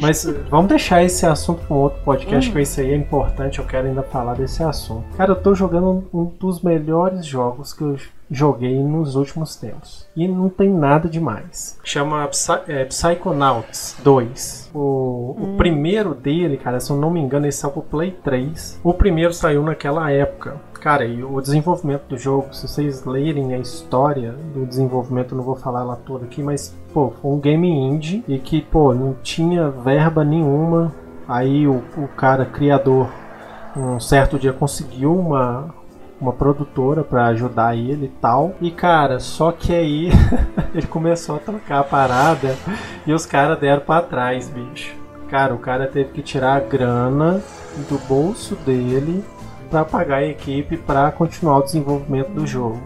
Mas 0.00 0.24
vamos 0.48 0.68
deixar 0.68 1.04
esse 1.04 1.26
assunto 1.26 1.66
para 1.66 1.76
um 1.76 1.80
outro 1.80 2.00
podcast, 2.02 2.48
Hum. 2.48 2.54
que 2.54 2.60
isso 2.62 2.80
aí 2.80 2.92
é 2.92 2.96
importante, 2.96 3.58
eu 3.58 3.66
quero 3.66 3.86
ainda 3.88 4.02
falar 4.02 4.32
desse 4.34 4.62
assunto. 4.62 5.04
Cara, 5.18 5.32
eu 5.32 5.36
tô 5.36 5.54
jogando 5.54 6.02
um 6.14 6.24
dos 6.40 6.62
melhores 6.62 7.26
jogos 7.26 7.74
que 7.74 7.82
eu 7.82 7.94
joguei 8.32 8.82
nos 8.82 9.14
últimos 9.14 9.54
tempos. 9.54 10.06
E 10.16 10.26
não 10.26 10.48
tem 10.48 10.70
nada 10.70 11.08
demais. 11.08 11.78
Chama 11.84 12.26
Psy 12.28 12.52
é, 12.66 12.84
Psychonauts 12.86 13.96
2. 14.02 14.70
O, 14.74 15.36
o 15.38 15.54
primeiro 15.58 16.14
dele, 16.14 16.56
cara, 16.56 16.80
se 16.80 16.90
eu 16.90 16.96
não 16.96 17.10
me 17.10 17.20
engano, 17.20 17.44
ele 17.44 17.52
saiu 17.52 17.72
pro 17.72 17.82
Play 17.82 18.10
3. 18.24 18.80
O 18.82 18.94
primeiro 18.94 19.34
saiu 19.34 19.62
naquela 19.62 20.10
época. 20.10 20.58
Cara, 20.80 21.04
e 21.04 21.22
o 21.22 21.40
desenvolvimento 21.40 22.08
do 22.08 22.18
jogo, 22.18 22.52
se 22.52 22.66
vocês 22.66 23.04
lerem 23.04 23.54
a 23.54 23.58
história 23.58 24.32
do 24.52 24.66
desenvolvimento, 24.66 25.36
não 25.36 25.44
vou 25.44 25.54
falar 25.54 25.82
ela 25.82 25.94
toda 25.94 26.24
aqui, 26.24 26.42
mas, 26.42 26.76
pô, 26.92 27.10
foi 27.10 27.30
um 27.30 27.38
game 27.38 27.68
indie 27.68 28.24
e 28.26 28.38
que, 28.38 28.62
pô, 28.62 28.92
não 28.92 29.14
tinha 29.22 29.70
verba 29.70 30.24
nenhuma. 30.24 30.92
Aí 31.28 31.68
o, 31.68 31.82
o 31.96 32.08
cara 32.08 32.44
criador, 32.44 33.08
um 33.76 34.00
certo 34.00 34.38
dia, 34.38 34.52
conseguiu 34.52 35.16
uma, 35.16 35.72
uma 36.22 36.32
produtora 36.32 37.02
pra 37.02 37.26
ajudar 37.26 37.76
ele 37.76 38.06
e 38.06 38.20
tal. 38.20 38.54
E, 38.60 38.70
cara, 38.70 39.18
só 39.18 39.50
que 39.50 39.74
aí 39.74 40.10
ele 40.72 40.86
começou 40.86 41.36
a 41.36 41.40
tocar 41.40 41.80
a 41.80 41.84
parada 41.84 42.56
e 43.04 43.12
os 43.12 43.26
caras 43.26 43.58
deram 43.58 43.82
pra 43.82 44.00
trás, 44.00 44.48
bicho. 44.48 44.94
Cara, 45.28 45.52
o 45.52 45.58
cara 45.58 45.86
teve 45.86 46.10
que 46.10 46.22
tirar 46.22 46.56
a 46.56 46.60
grana 46.60 47.42
do 47.88 47.98
bolso 48.06 48.54
dele 48.56 49.24
para 49.68 49.84
pagar 49.84 50.16
a 50.18 50.26
equipe 50.26 50.76
para 50.76 51.10
continuar 51.10 51.58
o 51.58 51.62
desenvolvimento 51.62 52.30
do 52.30 52.46
jogo. 52.46 52.80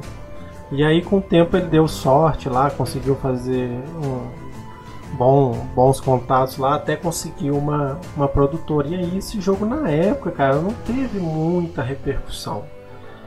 E 0.73 0.83
aí 0.83 1.03
com 1.03 1.19
o 1.19 1.23
tempo 1.23 1.57
ele 1.57 1.67
deu 1.67 1.87
sorte 1.87 2.49
lá, 2.49 2.71
conseguiu 2.71 3.17
fazer 3.17 3.69
um 4.03 4.47
bom, 5.17 5.53
bons 5.75 6.01
contatos 6.01 6.57
lá, 6.57 6.77
até 6.77 6.97
conseguiu 6.97 7.57
uma, 7.57 7.99
uma 8.17 8.29
produtora. 8.29 8.87
E 8.89 8.95
aí 8.95 9.19
esse 9.19 9.41
jogo 9.41 9.67
na 9.67 9.89
época, 9.91 10.31
cara, 10.31 10.57
não 10.57 10.73
teve 10.87 11.19
muita 11.19 11.83
repercussão. 11.83 12.65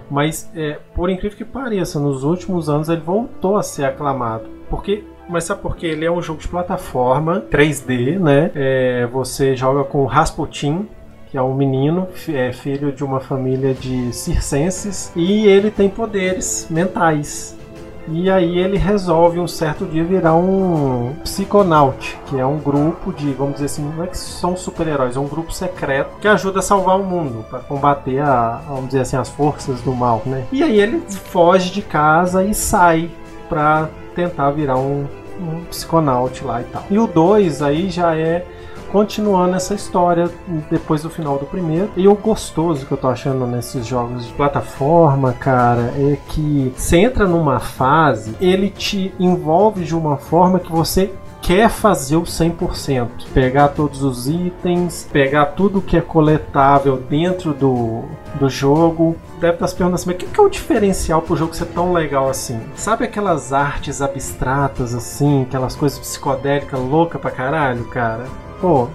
Mas 0.09 0.51
é, 0.55 0.79
por 0.95 1.09
incrível 1.09 1.37
que 1.37 1.45
pareça, 1.45 1.99
nos 1.99 2.23
últimos 2.23 2.69
anos 2.69 2.89
ele 2.89 3.01
voltou 3.01 3.57
a 3.57 3.63
ser 3.63 3.85
aclamado. 3.85 4.45
Porque 4.69 5.03
mas 5.29 5.43
sabe 5.43 5.61
por 5.61 5.75
quê? 5.75 5.85
Ele 5.85 6.05
é 6.05 6.11
um 6.11 6.21
jogo 6.21 6.41
de 6.41 6.47
plataforma 6.47 7.45
3D, 7.51 8.17
né? 8.17 8.51
É, 8.55 9.05
você 9.05 9.55
joga 9.55 9.83
com 9.83 10.03
Rasputin, 10.05 10.87
que 11.27 11.37
é 11.37 11.41
um 11.41 11.53
menino, 11.53 12.07
é 12.29 12.51
filho 12.51 12.91
de 12.91 13.03
uma 13.03 13.19
família 13.19 13.75
de 13.75 14.11
circenses, 14.11 15.11
e 15.15 15.45
ele 15.45 15.69
tem 15.69 15.87
poderes 15.87 16.67
mentais. 16.71 17.58
E 18.08 18.29
aí 18.29 18.58
ele 18.58 18.77
resolve 18.77 19.39
um 19.39 19.48
certo 19.48 19.86
dia 19.86 20.03
virar 20.03 20.34
um 20.34 21.13
psiconaut, 21.24 22.18
que 22.25 22.39
é 22.39 22.46
um 22.46 22.58
grupo 22.58 23.13
de, 23.13 23.32
vamos 23.34 23.53
dizer 23.53 23.65
assim, 23.65 23.84
não 23.84 24.03
é 24.03 24.08
que 24.08 24.18
são 24.18 24.56
super-heróis, 24.56 25.15
é 25.15 25.20
um 25.20 25.27
grupo 25.27 25.51
secreto 25.51 26.18
que 26.20 26.27
ajuda 26.27 26.60
a 26.60 26.62
salvar 26.62 27.00
o 27.00 27.03
mundo, 27.03 27.46
para 27.50 27.60
combater 27.60 28.20
a, 28.20 28.62
vamos 28.68 28.88
dizer 28.88 29.01
assim, 29.01 29.18
as 29.18 29.29
forças 29.29 29.82
do 29.82 29.94
mal, 29.94 30.24
né? 30.25 30.46
E 30.51 30.63
aí 30.63 30.79
ele 30.79 31.01
foge 31.10 31.72
de 31.72 31.82
casa 31.82 32.44
e 32.44 32.53
sai 32.53 33.12
para 33.48 33.89
tentar 34.15 34.51
virar 34.51 34.77
um, 34.77 35.06
um 35.39 35.63
psiconaut 35.70 36.44
lá 36.44 36.62
e 36.62 36.65
tal. 36.65 36.84
E 36.89 36.98
o 36.98 37.08
2 37.08 37.62
aí 37.62 37.89
já 37.89 38.15
é 38.15 38.46
continuando 38.91 39.55
essa 39.55 39.74
história 39.74 40.29
depois 40.69 41.03
do 41.03 41.10
final 41.10 41.38
do 41.38 41.46
primeiro. 41.46 41.89
E 41.96 42.08
o 42.08 42.15
gostoso 42.15 42.86
que 42.86 42.91
eu 42.91 42.98
tô 42.98 43.08
achando 43.08 43.46
nesses 43.46 43.86
jogos 43.86 44.27
de 44.27 44.34
plataforma, 44.34 45.34
cara, 45.34 45.93
é 45.98 46.17
que 46.27 46.74
você 46.75 46.98
entra 46.98 47.27
numa 47.27 47.60
fase, 47.60 48.36
ele 48.41 48.69
te 48.69 49.13
envolve 49.19 49.84
de 49.84 49.96
uma 49.96 50.17
forma 50.17 50.60
que 50.60 50.72
você 50.72 51.12
quer 51.41 51.69
fazer 51.69 52.15
o 52.15 52.24
100%. 52.24 53.08
Pegar 53.34 53.69
todos 53.69 54.03
os 54.03 54.27
itens, 54.27 55.08
pegar 55.12 55.48
tudo 55.48 55.81
que 55.81 55.98
é 55.98 56.01
coletável 56.01 56.98
dentro 56.98 57.53
do, 57.53 58.03
do 58.39 58.50
jogo. 58.50 59.15
Deve 59.39 59.53
estar 59.53 59.67
se 59.67 59.75
perguntando 59.75 59.96
assim, 59.96 60.08
mas 60.08 60.15
o 60.15 60.17
que 60.19 60.39
é 60.39 60.43
o 60.43 60.50
diferencial 60.50 61.22
pro 61.22 61.36
jogo 61.36 61.55
ser 61.55 61.65
tão 61.67 61.93
legal 61.93 62.29
assim? 62.29 62.60
Sabe 62.75 63.05
aquelas 63.05 63.53
artes 63.53 64.01
abstratas 64.01 64.93
assim, 64.93 65.43
aquelas 65.43 65.75
coisas 65.75 65.98
psicodélicas 65.98 66.79
louca 66.79 67.17
pra 67.17 67.31
caralho, 67.31 67.86
cara? 67.86 68.25
Pô, 68.59 68.87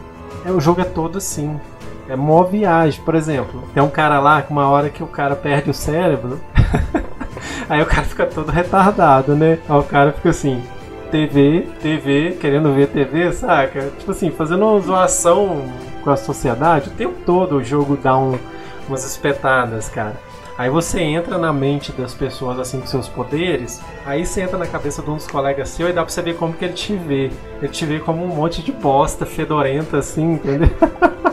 é, 0.44 0.50
o 0.50 0.60
jogo 0.60 0.80
é 0.80 0.84
todo 0.84 1.18
assim. 1.18 1.58
É 2.08 2.14
mó 2.14 2.42
viagem, 2.42 3.02
por 3.02 3.14
exemplo. 3.14 3.64
Tem 3.72 3.82
um 3.82 3.88
cara 3.88 4.20
lá 4.20 4.42
que 4.42 4.52
uma 4.52 4.68
hora 4.68 4.90
que 4.90 5.02
o 5.02 5.06
cara 5.06 5.34
perde 5.34 5.70
o 5.70 5.74
cérebro, 5.74 6.38
aí 7.68 7.80
o 7.80 7.86
cara 7.86 8.02
fica 8.02 8.26
todo 8.26 8.50
retardado, 8.50 9.34
né? 9.34 9.58
Aí 9.68 9.78
o 9.78 9.82
cara 9.82 10.12
fica 10.12 10.28
assim, 10.28 10.62
TV, 11.10 11.66
TV, 11.80 12.36
querendo 12.40 12.74
ver 12.74 12.88
TV, 12.88 13.32
saca? 13.32 13.90
Tipo 13.98 14.10
assim, 14.10 14.30
fazendo 14.30 14.66
uma 14.66 14.80
zoação 14.80 15.62
com 16.02 16.10
a 16.10 16.16
sociedade, 16.16 16.90
o 16.90 16.92
tempo 16.92 17.14
todo 17.24 17.56
o 17.56 17.64
jogo 17.64 17.96
dá 17.96 18.18
um, 18.18 18.38
umas 18.86 19.06
espetadas, 19.06 19.88
cara. 19.88 20.16
Aí 20.56 20.70
você 20.70 21.00
entra 21.00 21.36
na 21.36 21.52
mente 21.52 21.90
das 21.92 22.14
pessoas 22.14 22.58
assim 22.58 22.80
com 22.80 22.86
seus 22.86 23.08
poderes, 23.08 23.80
aí 24.06 24.24
você 24.24 24.42
entra 24.42 24.56
na 24.56 24.66
cabeça 24.66 25.02
de 25.02 25.10
uns 25.10 25.26
colegas 25.26 25.68
seu 25.68 25.88
e 25.88 25.92
dá 25.92 26.02
pra 26.02 26.12
você 26.12 26.22
ver 26.22 26.36
como 26.36 26.54
que 26.54 26.64
ele 26.64 26.74
te 26.74 26.94
vê. 26.94 27.30
Ele 27.60 27.72
te 27.72 27.84
vê 27.84 27.98
como 27.98 28.24
um 28.24 28.28
monte 28.28 28.62
de 28.62 28.70
bosta 28.70 29.26
fedorenta 29.26 29.98
assim, 29.98 30.34
entendeu? 30.34 30.70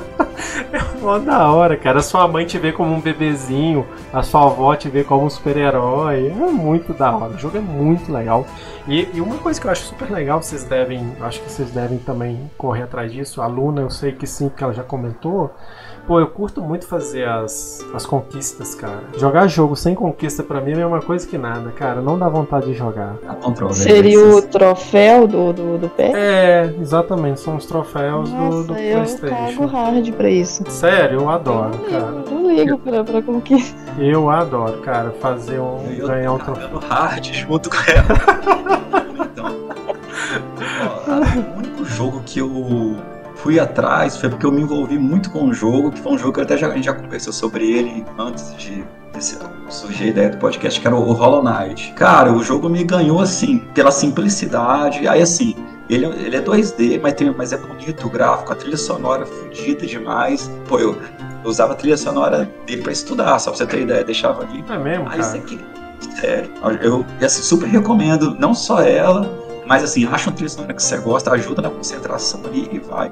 É 0.74 1.01
mó 1.01 1.20
da 1.20 1.51
hora, 1.51 1.75
cara. 1.75 2.00
A 2.00 2.01
sua 2.01 2.28
mãe 2.28 2.46
te 2.46 2.58
vê 2.58 2.72
como 2.72 2.94
um 2.94 3.01
bebezinho, 3.01 3.86
a 4.13 4.24
sua 4.24 4.46
avó 4.46 4.74
te 4.75 4.90
vê 4.90 5.04
como 5.04 5.25
um 5.25 5.30
super-herói. 5.30 6.28
É 6.28 6.32
muito 6.32 6.94
da 6.94 7.16
hora. 7.16 7.34
O 7.34 7.38
jogo 7.38 7.58
é 7.58 7.62
muito 7.62 8.12
legal. 8.12 8.48
E, 8.88 9.08
e 9.13 9.20
uma 9.20 9.38
coisa 9.38 9.60
que 9.60 9.68
eu 9.68 9.72
acho 9.72 9.84
super 9.84 10.10
legal, 10.10 10.42
vocês 10.42 10.63
devem, 10.63 11.13
acho 11.22 11.42
que 11.42 11.51
vocês 11.51 11.70
devem 11.72 11.98
também 11.98 12.50
correr 12.58 12.84
atrás 12.84 13.12
disso. 13.12 13.42
A 13.42 13.48
Luna, 13.48 13.82
eu 13.82 13.90
sei 13.90 14.13
que 14.13 14.25
sim, 14.25 14.48
porque 14.48 14.63
ela 14.63 14.74
já 14.74 14.84
comentou. 14.84 15.54
Pô, 16.08 16.20
eu 16.20 16.27
curto 16.27 16.62
muito 16.62 16.86
fazer 16.88 17.27
as, 17.27 17.86
as 17.93 18.05
conquistas, 18.05 18.75
cara. 18.75 19.01
Jogar 19.17 19.48
jogo 19.48 19.75
sem 19.75 19.96
conquista 19.96 20.43
pra 20.43 20.60
mim 20.60 20.77
é 20.79 20.86
uma 20.86 21.01
coisa 21.01 21.25
que 21.27 21.38
nada, 21.38 21.72
cara. 21.72 22.01
Não 22.01 22.17
dá 22.17 22.27
vontade 22.27 22.65
de 22.65 22.74
jogar. 22.74 23.15
Controle. 23.41 23.74
Seria 23.74 24.20
o 24.20 24.41
troféu 24.41 25.27
do, 25.27 25.53
do, 25.53 25.77
do 25.77 25.89
pé? 25.89 26.12
É, 26.13 26.75
exatamente, 26.81 27.39
são 27.39 27.55
os 27.55 27.65
troféus 27.65 28.29
do, 28.29 28.36
Nossa, 28.36 28.63
do 28.63 28.77
eu 28.77 28.98
cago 29.00 29.17
PlayStation. 29.20 29.65
hard 29.67 30.12
pra 30.13 30.29
isso. 30.29 30.63
Sério, 30.70 31.20
eu 31.22 31.29
adoro, 31.29 31.77
cara. 31.89 32.24
Eu 32.25 32.31
não 32.31 32.51
ligo 32.51 32.77
pra, 32.79 33.03
pra 33.03 33.22
conquista. 33.22 33.79
Eu 33.98 34.29
adoro, 34.29 34.79
cara, 34.81 35.12
fazer 35.22 35.60
um. 35.60 35.86
Eu 35.98 36.08
ganhar 36.08 36.34
um 36.34 36.38
tô 36.39 36.46
troféu. 36.51 36.79
hard 36.89 37.25
junto 37.34 37.70
com 37.70 37.77
ela. 37.77 39.01
então, 39.34 39.46
ó, 41.08 41.55
o 41.55 41.58
único 41.58 41.86
jogo 41.86 42.22
que 42.25 42.39
eu 42.39 42.96
fui 43.41 43.60
atrás 43.60 44.17
foi 44.17 44.29
porque 44.29 44.45
eu 44.45 44.51
me 44.51 44.62
envolvi 44.62 44.98
muito 44.98 45.29
com 45.31 45.45
o 45.45 45.53
jogo, 45.53 45.91
que 45.91 46.00
foi 46.00 46.13
um 46.13 46.17
jogo 46.17 46.33
que 46.33 46.41
até 46.41 46.57
já, 46.57 46.67
a 46.67 46.75
gente 46.75 46.86
já 46.86 46.93
conversou 46.93 47.33
sobre 47.33 47.69
ele 47.71 48.05
antes 48.17 48.55
de 48.57 48.83
surgir 49.69 50.05
a 50.05 50.07
ideia 50.07 50.29
do 50.29 50.38
podcast, 50.38 50.79
que 50.79 50.88
era 50.88 50.95
o 50.95 51.12
Hollow 51.12 51.43
Knight. 51.43 51.93
Cara, 51.93 52.31
o 52.31 52.43
jogo 52.43 52.69
me 52.69 52.83
ganhou 52.83 53.19
assim, 53.19 53.60
pela 53.74 53.91
simplicidade. 53.91 55.07
Aí 55.07 55.21
assim, 55.21 55.55
ele, 55.89 56.05
ele 56.05 56.36
é 56.36 56.41
2D, 56.41 57.00
mas, 57.01 57.13
tem, 57.13 57.31
mas 57.31 57.51
é 57.53 57.57
bonito 57.57 58.07
o 58.07 58.10
gráfico, 58.10 58.51
a 58.51 58.55
trilha 58.55 58.77
sonora 58.77 59.25
fodida 59.25 59.86
demais. 59.86 60.50
Pô, 60.67 60.79
eu, 60.79 60.93
eu 61.43 61.50
usava 61.50 61.74
a 61.74 61.75
trilha 61.75 61.98
sonora 61.98 62.50
dele 62.65 62.81
pra 62.81 62.91
estudar, 62.91 63.38
só 63.39 63.51
pra 63.51 63.57
você 63.57 63.65
ter 63.65 63.81
ideia, 63.81 64.03
deixava 64.03 64.43
ali. 64.43 64.63
É 64.69 64.77
mesmo, 64.77 65.07
Aí 65.10 65.19
cara. 65.19 65.39
que. 65.39 65.60
Sério, 66.19 66.51
eu 66.81 67.05
assim, 67.24 67.43
super 67.43 67.67
recomendo, 67.67 68.36
não 68.39 68.53
só 68.53 68.81
ela, 68.81 69.29
mas 69.65 69.84
assim, 69.84 70.06
acha 70.06 70.30
um 70.30 70.34
trilha 70.34 70.50
sonora 70.50 70.74
que 70.74 70.82
você 70.84 70.98
gosta, 70.98 71.32
ajuda 71.32 71.62
na 71.62 71.70
concentração 71.70 72.41
ali 72.46 72.70
e 72.72 72.80
vai. 72.80 73.12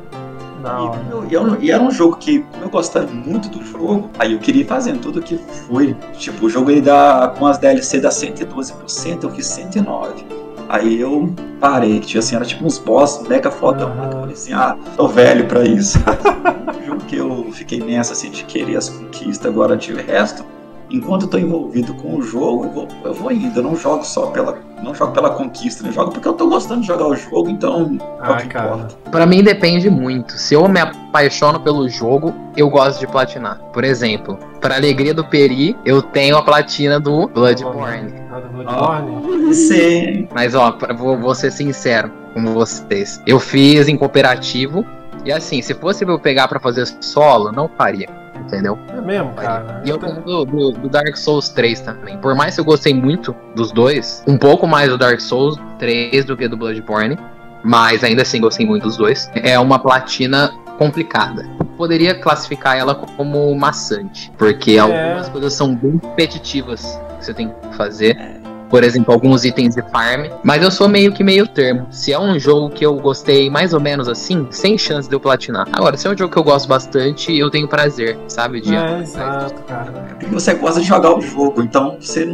E, 1.29 1.33
eu- 1.33 1.57
e 1.61 1.71
era 1.71 1.81
um- 1.81 1.89
jogo 1.91 2.17
que, 2.17 2.39
como 2.51 2.65
eu 2.65 2.69
gostava 2.69 3.07
muito 3.07 3.47
do 3.47 3.63
jogo, 3.63 4.09
aí 4.19 4.33
eu 4.33 4.39
queria 4.39 4.63
ir 4.63 4.65
fazendo 4.65 4.99
tudo 4.99 5.21
que 5.21 5.37
foi. 5.67 5.95
Tipo, 6.17 6.47
o 6.47 6.49
jogo 6.49 6.69
ele 6.69 6.81
dá, 6.81 7.33
com 7.39 7.47
as 7.47 7.57
DLC 7.57 7.99
dá 8.01 8.11
112%, 8.11 9.23
eu 9.23 9.29
fiz 9.31 9.47
109%. 9.47 10.25
Aí 10.67 10.99
eu 10.99 11.33
parei, 11.59 11.99
tipo 11.99 12.19
assim, 12.19 12.35
era 12.35 12.45
tipo 12.45 12.65
uns 12.65 12.77
boss 12.77 13.21
mega 13.27 13.49
fodão. 13.49 13.89
Aham. 13.89 14.05
Eu 14.05 14.11
falei 14.19 14.33
assim, 14.33 14.53
ah, 14.53 14.75
tô 14.97 15.07
velho 15.07 15.45
pra 15.47 15.63
isso. 15.63 15.97
o 16.77 16.85
jogo 16.85 17.01
que 17.05 17.15
eu 17.15 17.49
fiquei 17.53 17.79
nessa, 17.79 18.11
assim, 18.13 18.29
de 18.29 18.43
querer 18.43 18.75
as 18.75 18.89
conquistas, 18.89 19.49
agora 19.49 19.75
de 19.77 19.93
resto, 19.93 20.43
enquanto 20.89 21.23
eu 21.23 21.27
tô 21.27 21.37
envolvido 21.37 21.93
com 21.95 22.15
o 22.15 22.21
jogo, 22.21 22.65
eu 22.65 22.69
vou, 22.71 22.87
eu 23.05 23.13
vou 23.13 23.31
indo. 23.31 23.59
Eu 23.59 23.63
não 23.63 23.75
jogo 23.75 24.03
só 24.05 24.27
pela, 24.27 24.57
não 24.83 24.93
jogo 24.95 25.11
pela 25.13 25.29
conquista, 25.31 25.83
né? 25.83 25.89
Eu 25.89 25.93
jogo 25.93 26.11
porque 26.11 26.27
eu 26.27 26.33
tô 26.33 26.47
gostando 26.47 26.81
de 26.81 26.87
jogar 26.87 27.07
o 27.07 27.15
jogo, 27.15 27.49
então 27.49 27.97
é 28.01 28.17
Ai, 28.21 28.41
que 28.43 28.47
cara. 28.49 28.87
Pra 29.11 29.25
mim 29.25 29.43
depende 29.43 29.89
muito. 29.89 30.33
Se 30.33 30.53
eu 30.53 30.67
me 30.67 30.79
apaixono 30.79 31.59
pelo 31.59 31.87
jogo, 31.89 32.33
eu 32.55 32.69
gosto 32.69 32.99
de 32.99 33.07
platinar. 33.07 33.59
Por 33.73 33.83
exemplo, 33.83 34.37
pra 34.59 34.75
alegria 34.75 35.13
do 35.13 35.23
Peri, 35.23 35.75
eu 35.85 36.01
tenho 36.01 36.37
a 36.37 36.41
platina 36.41 36.99
do 36.99 37.27
Bloodborne. 37.27 38.13
Ah, 38.31 38.39
do 38.39 38.49
Bloodborne? 38.49 39.53
Sim. 39.53 40.27
Mas 40.33 40.53
ó, 40.55 40.71
pra- 40.71 40.93
vou, 40.93 41.17
vou 41.17 41.33
ser 41.35 41.51
sincero 41.51 42.11
com 42.33 42.45
vocês. 42.53 43.21
Eu 43.25 43.39
fiz 43.39 43.87
em 43.87 43.97
cooperativo. 43.97 44.85
E 45.25 45.33
assim, 45.33 45.61
se 45.61 45.73
fosse 45.73 46.05
pra 46.05 46.13
eu 46.13 46.19
pegar 46.19 46.47
pra 46.47 46.61
fazer 46.61 46.85
solo, 47.01 47.51
não 47.51 47.67
faria. 47.77 48.07
Entendeu? 48.39 48.77
É 48.89 49.01
mesmo, 49.01 49.33
cara. 49.33 49.81
E 49.85 49.89
eu 49.89 49.97
tenho 49.97 50.21
do, 50.21 50.45
do, 50.45 50.71
do, 50.71 50.89
Dark 50.89 51.15
Souls 51.15 51.49
3 51.49 51.81
também. 51.81 52.17
Por 52.17 52.35
mais 52.35 52.55
que 52.55 52.61
eu 52.61 52.65
gostei 52.65 52.93
muito 52.93 53.35
dos 53.55 53.71
dois, 53.71 54.23
um 54.27 54.37
pouco 54.37 54.67
mais 54.67 54.89
do 54.89 54.97
Dark 54.97 55.19
Souls 55.19 55.57
3 55.77 56.25
do 56.25 56.35
que 56.35 56.47
do 56.47 56.57
Bloodborne, 56.57 57.17
mas 57.63 58.03
ainda 58.03 58.21
assim 58.21 58.41
gostei 58.41 58.65
muito 58.65 58.83
dos 58.83 58.97
dois. 58.97 59.29
É 59.35 59.57
uma 59.59 59.79
platina 59.79 60.51
complicada. 60.77 61.45
Poderia 61.77 62.15
classificar 62.15 62.77
ela 62.77 62.95
como 62.95 63.53
maçante, 63.55 64.31
porque 64.37 64.71
é. 64.71 64.79
algumas 64.79 65.29
coisas 65.29 65.53
são 65.53 65.75
bem 65.75 65.99
repetitivas 66.01 66.99
que 67.19 67.25
você 67.25 67.33
tem 67.33 67.49
que 67.49 67.75
fazer. 67.75 68.38
Por 68.69 68.83
exemplo, 68.83 69.13
alguns 69.13 69.43
itens 69.45 69.75
de 69.75 69.81
farm. 69.89 70.27
Mas 70.43 70.61
eu 70.61 70.71
sou 70.71 70.87
meio 70.87 71.11
que 71.11 71.23
meio 71.23 71.47
termo. 71.47 71.87
Se 71.91 72.13
é 72.13 72.19
um 72.19 72.37
jogo 72.39 72.69
que 72.69 72.85
eu 72.85 72.95
gostei 72.95 73.49
mais 73.49 73.73
ou 73.73 73.79
menos 73.79 74.07
assim, 74.07 74.47
sem 74.51 74.77
chance 74.77 75.09
de 75.09 75.15
eu 75.15 75.19
platinar. 75.19 75.67
Agora, 75.71 75.97
se 75.97 76.07
é 76.07 76.11
um 76.11 76.17
jogo 76.17 76.31
que 76.31 76.39
eu 76.39 76.43
gosto 76.43 76.67
bastante, 76.67 77.35
eu 77.35 77.49
tenho 77.49 77.67
prazer, 77.67 78.17
sabe? 78.27 78.61
De 78.61 78.75
é, 78.75 78.99
exato, 78.99 79.61
cara. 79.63 79.93
Você 80.31 80.53
gosta 80.53 80.81
de 80.81 80.87
jogar 80.87 81.17
o 81.17 81.21
jogo, 81.21 81.61
então 81.61 81.97
você 81.99 82.33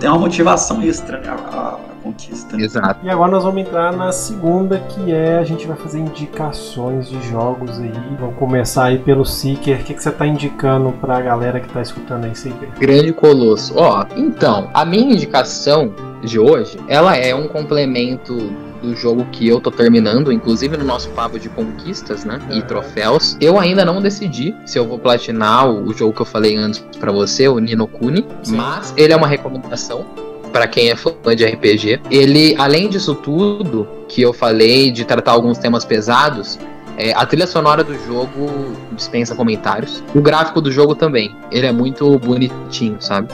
tem 0.00 0.08
uma 0.08 0.18
motivação 0.18 0.82
extra, 0.82 1.20
né? 1.20 1.89
Conquista. 2.02 2.60
Exato. 2.60 3.04
E 3.04 3.10
agora 3.10 3.30
nós 3.30 3.44
vamos 3.44 3.60
entrar 3.60 3.92
na 3.92 4.12
segunda, 4.12 4.78
que 4.78 5.12
é 5.12 5.38
a 5.38 5.44
gente 5.44 5.66
vai 5.66 5.76
fazer 5.76 6.00
indicações 6.00 7.08
de 7.08 7.20
jogos 7.28 7.78
aí. 7.78 7.92
Vamos 8.18 8.36
começar 8.36 8.84
aí 8.84 8.98
pelo 8.98 9.24
Seeker. 9.24 9.80
O 9.80 9.84
que, 9.84 9.94
que 9.94 10.02
você 10.02 10.10
tá 10.10 10.26
indicando 10.26 10.92
pra 10.92 11.20
galera 11.20 11.60
que 11.60 11.68
tá 11.68 11.82
escutando 11.82 12.24
aí, 12.24 12.34
Seeker? 12.34 12.68
Grande 12.78 13.12
Colosso. 13.12 13.74
Ó, 13.76 14.04
então, 14.16 14.70
a 14.72 14.84
minha 14.84 15.12
indicação 15.14 15.92
de 16.22 16.38
hoje, 16.38 16.78
ela 16.88 17.16
é 17.16 17.34
um 17.34 17.48
complemento 17.48 18.36
do 18.82 18.96
jogo 18.96 19.26
que 19.30 19.46
eu 19.46 19.60
tô 19.60 19.70
terminando, 19.70 20.32
inclusive 20.32 20.76
no 20.76 20.84
nosso 20.84 21.10
papo 21.10 21.38
de 21.38 21.48
conquistas, 21.48 22.24
né? 22.24 22.40
E 22.50 22.62
troféus. 22.62 23.36
Eu 23.40 23.58
ainda 23.58 23.84
não 23.84 24.00
decidi 24.00 24.54
se 24.64 24.78
eu 24.78 24.86
vou 24.86 24.98
platinar 24.98 25.70
o 25.70 25.92
jogo 25.92 26.14
que 26.14 26.22
eu 26.22 26.26
falei 26.26 26.56
antes 26.56 26.80
para 26.98 27.12
você, 27.12 27.46
o 27.48 27.58
Nino 27.58 27.86
Kuni, 27.86 28.26
Sim. 28.42 28.56
mas 28.56 28.94
ele 28.96 29.12
é 29.12 29.16
uma 29.16 29.26
recomendação 29.26 30.06
para 30.52 30.66
quem 30.66 30.90
é 30.90 30.96
fã 30.96 31.12
de 31.34 31.44
RPG. 31.44 32.00
Ele, 32.10 32.54
além 32.58 32.88
disso 32.88 33.14
tudo 33.14 33.88
que 34.08 34.22
eu 34.22 34.32
falei, 34.32 34.90
de 34.90 35.04
tratar 35.04 35.32
alguns 35.32 35.58
temas 35.58 35.84
pesados, 35.84 36.58
é, 36.96 37.12
a 37.12 37.24
trilha 37.24 37.46
sonora 37.46 37.82
do 37.82 37.94
jogo 38.06 38.76
dispensa 38.92 39.34
comentários. 39.34 40.02
O 40.14 40.20
gráfico 40.20 40.60
do 40.60 40.70
jogo 40.70 40.94
também. 40.94 41.34
Ele 41.50 41.66
é 41.66 41.72
muito 41.72 42.18
bonitinho, 42.18 43.00
sabe? 43.00 43.28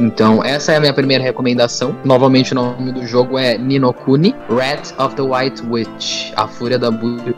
Então, 0.00 0.42
essa 0.42 0.72
é 0.72 0.76
a 0.76 0.80
minha 0.80 0.92
primeira 0.92 1.22
recomendação. 1.22 1.94
Novamente, 2.04 2.52
o 2.52 2.54
nome 2.54 2.92
do 2.92 3.06
jogo 3.06 3.38
é 3.38 3.58
Ninokuni, 3.58 4.34
Rat 4.48 4.92
of 4.98 5.14
the 5.14 5.22
White 5.22 5.62
Witch, 5.68 6.32
a 6.34 6.48
fúria 6.48 6.78
da, 6.78 6.88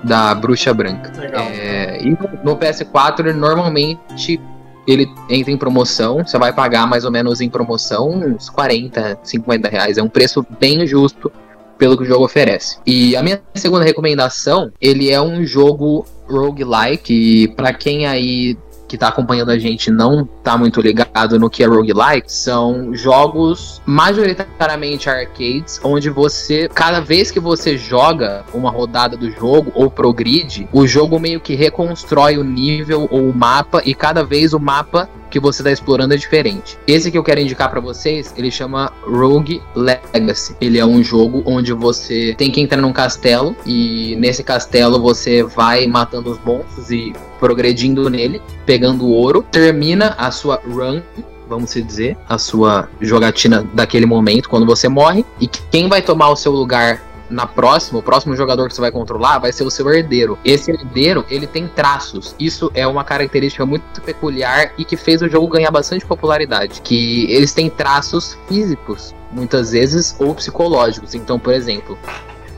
da 0.04 0.34
bruxa 0.34 0.72
branca. 0.72 1.12
Legal. 1.20 1.44
É, 1.44 1.98
e 2.00 2.10
no 2.44 2.56
PS4, 2.56 3.34
normalmente 3.34 4.40
ele 4.86 5.10
entra 5.28 5.52
em 5.52 5.56
promoção, 5.56 6.24
você 6.24 6.38
vai 6.38 6.52
pagar 6.52 6.86
mais 6.86 7.04
ou 7.04 7.10
menos 7.10 7.40
em 7.40 7.48
promoção 7.48 8.10
uns 8.10 8.48
40, 8.50 9.18
50 9.22 9.68
reais. 9.68 9.98
É 9.98 10.02
um 10.02 10.08
preço 10.08 10.46
bem 10.58 10.86
justo 10.86 11.32
pelo 11.78 11.96
que 11.96 12.04
o 12.04 12.06
jogo 12.06 12.24
oferece. 12.24 12.78
E 12.86 13.16
a 13.16 13.22
minha 13.22 13.42
segunda 13.54 13.84
recomendação, 13.84 14.72
ele 14.80 15.10
é 15.10 15.20
um 15.20 15.44
jogo 15.44 16.06
roguelike, 16.28 17.48
para 17.56 17.72
quem 17.72 18.06
aí 18.06 18.56
que 18.94 18.98
tá 18.98 19.08
acompanhando 19.08 19.50
a 19.50 19.58
gente 19.58 19.90
não 19.90 20.24
tá 20.24 20.56
muito 20.56 20.80
ligado 20.80 21.36
no 21.36 21.50
que 21.50 21.64
é 21.64 21.66
roguelike, 21.66 22.30
são 22.30 22.94
jogos 22.94 23.82
majoritariamente 23.84 25.10
arcades, 25.10 25.80
onde 25.82 26.08
você, 26.08 26.68
cada 26.72 27.00
vez 27.00 27.28
que 27.32 27.40
você 27.40 27.76
joga 27.76 28.44
uma 28.54 28.70
rodada 28.70 29.16
do 29.16 29.28
jogo 29.32 29.72
ou 29.74 29.90
progride, 29.90 30.68
o 30.72 30.86
jogo 30.86 31.18
meio 31.18 31.40
que 31.40 31.56
reconstrói 31.56 32.38
o 32.38 32.44
nível 32.44 33.08
ou 33.10 33.28
o 33.30 33.34
mapa 33.34 33.82
e 33.84 33.96
cada 33.96 34.22
vez 34.22 34.52
o 34.52 34.60
mapa 34.60 35.08
que 35.34 35.40
você 35.40 35.62
está 35.62 35.72
explorando 35.72 36.14
é 36.14 36.16
diferente. 36.16 36.78
Esse 36.86 37.10
que 37.10 37.18
eu 37.18 37.24
quero 37.24 37.40
indicar 37.40 37.68
para 37.68 37.80
vocês, 37.80 38.32
ele 38.36 38.52
chama 38.52 38.92
Rogue 39.02 39.60
Legacy. 39.74 40.54
Ele 40.60 40.78
é 40.78 40.86
um 40.86 41.02
jogo 41.02 41.42
onde 41.44 41.72
você 41.72 42.36
tem 42.38 42.52
que 42.52 42.60
entrar 42.60 42.80
num 42.80 42.92
castelo 42.92 43.56
e 43.66 44.14
nesse 44.14 44.44
castelo 44.44 45.02
você 45.02 45.42
vai 45.42 45.88
matando 45.88 46.30
os 46.30 46.38
monstros 46.44 46.88
e 46.92 47.12
progredindo 47.40 48.08
nele, 48.08 48.40
pegando 48.64 49.08
ouro, 49.08 49.44
termina 49.50 50.14
a 50.16 50.30
sua 50.30 50.62
run 50.64 51.02
vamos 51.48 51.74
dizer, 51.74 52.16
a 52.26 52.38
sua 52.38 52.88
jogatina 53.00 53.68
daquele 53.74 54.06
momento, 54.06 54.48
quando 54.48 54.64
você 54.64 54.88
morre, 54.88 55.26
e 55.38 55.46
quem 55.46 55.88
vai 55.88 56.00
tomar 56.00 56.30
o 56.30 56.36
seu 56.36 56.50
lugar 56.50 57.02
na 57.34 57.46
próxima, 57.46 57.98
o 57.98 58.02
próximo 58.02 58.36
jogador 58.36 58.68
que 58.68 58.74
você 58.74 58.80
vai 58.80 58.92
controlar 58.92 59.38
vai 59.38 59.52
ser 59.52 59.64
o 59.64 59.70
seu 59.70 59.92
herdeiro. 59.92 60.38
Esse 60.44 60.70
herdeiro, 60.70 61.26
ele 61.28 61.46
tem 61.46 61.66
traços. 61.66 62.34
Isso 62.38 62.70
é 62.74 62.86
uma 62.86 63.04
característica 63.04 63.66
muito 63.66 64.00
peculiar 64.00 64.72
e 64.78 64.84
que 64.84 64.96
fez 64.96 65.20
o 65.20 65.28
jogo 65.28 65.48
ganhar 65.48 65.70
bastante 65.70 66.06
popularidade, 66.06 66.80
que 66.80 67.30
eles 67.30 67.52
têm 67.52 67.68
traços 67.68 68.38
físicos, 68.48 69.14
muitas 69.32 69.72
vezes, 69.72 70.14
ou 70.18 70.34
psicológicos. 70.34 71.14
Então, 71.14 71.38
por 71.38 71.52
exemplo, 71.52 71.98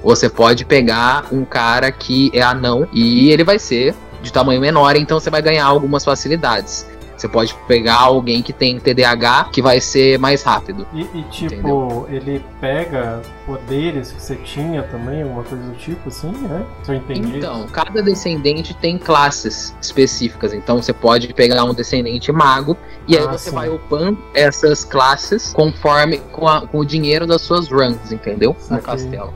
você 0.03 0.29
pode 0.29 0.65
pegar 0.65 1.27
um 1.33 1.45
cara 1.45 1.91
que 1.91 2.31
é 2.35 2.43
anão 2.43 2.87
e 2.93 3.31
ele 3.31 3.43
vai 3.43 3.59
ser 3.59 3.95
de 4.23 4.33
tamanho 4.33 4.61
menor, 4.61 4.97
então 4.97 5.19
você 5.19 5.31
vai 5.31 5.41
ganhar 5.41 5.65
algumas 5.65 6.05
facilidades. 6.05 6.87
Você 7.17 7.29
pode 7.29 7.55
pegar 7.67 7.97
alguém 7.97 8.43
que 8.43 8.53
tem 8.53 8.79
TDAH 8.79 9.49
que 9.53 9.63
vai 9.63 9.81
ser 9.81 10.19
mais 10.19 10.43
rápido. 10.43 10.87
E, 10.93 11.01
e 11.01 11.23
tipo, 11.31 11.55
entendeu? 11.55 12.07
ele 12.11 12.45
pega 12.61 13.23
poderes 13.47 14.13
que 14.13 14.21
você 14.21 14.37
tinha 14.37 14.83
também, 14.83 15.23
alguma 15.23 15.43
coisa 15.43 15.65
do 15.65 15.75
tipo 15.77 16.09
assim, 16.09 16.31
né? 16.31 16.65
Se 16.83 16.93
eu 16.93 16.97
entendi. 16.97 17.39
Então, 17.39 17.67
cada 17.69 18.03
descendente 18.03 18.75
tem 18.75 18.99
classes 18.99 19.75
específicas. 19.81 20.53
Então 20.53 20.83
você 20.83 20.93
pode 20.93 21.33
pegar 21.33 21.65
um 21.65 21.73
descendente 21.73 22.31
mago 22.31 22.77
e 23.09 23.17
aí 23.17 23.25
ah, 23.25 23.33
você 23.33 23.51
sim. 23.51 23.57
vai 23.57 23.69
upando 23.69 24.19
essas 24.35 24.85
classes 24.85 25.53
conforme 25.53 26.19
com, 26.33 26.47
a, 26.47 26.67
com, 26.67 26.79
o 26.79 26.85
dinheiro 26.85 27.27
das 27.27 27.43
suas 27.43 27.69
runs, 27.69 28.13
entendeu? 28.13 28.55
No 28.71 28.81
castelo. 28.81 29.33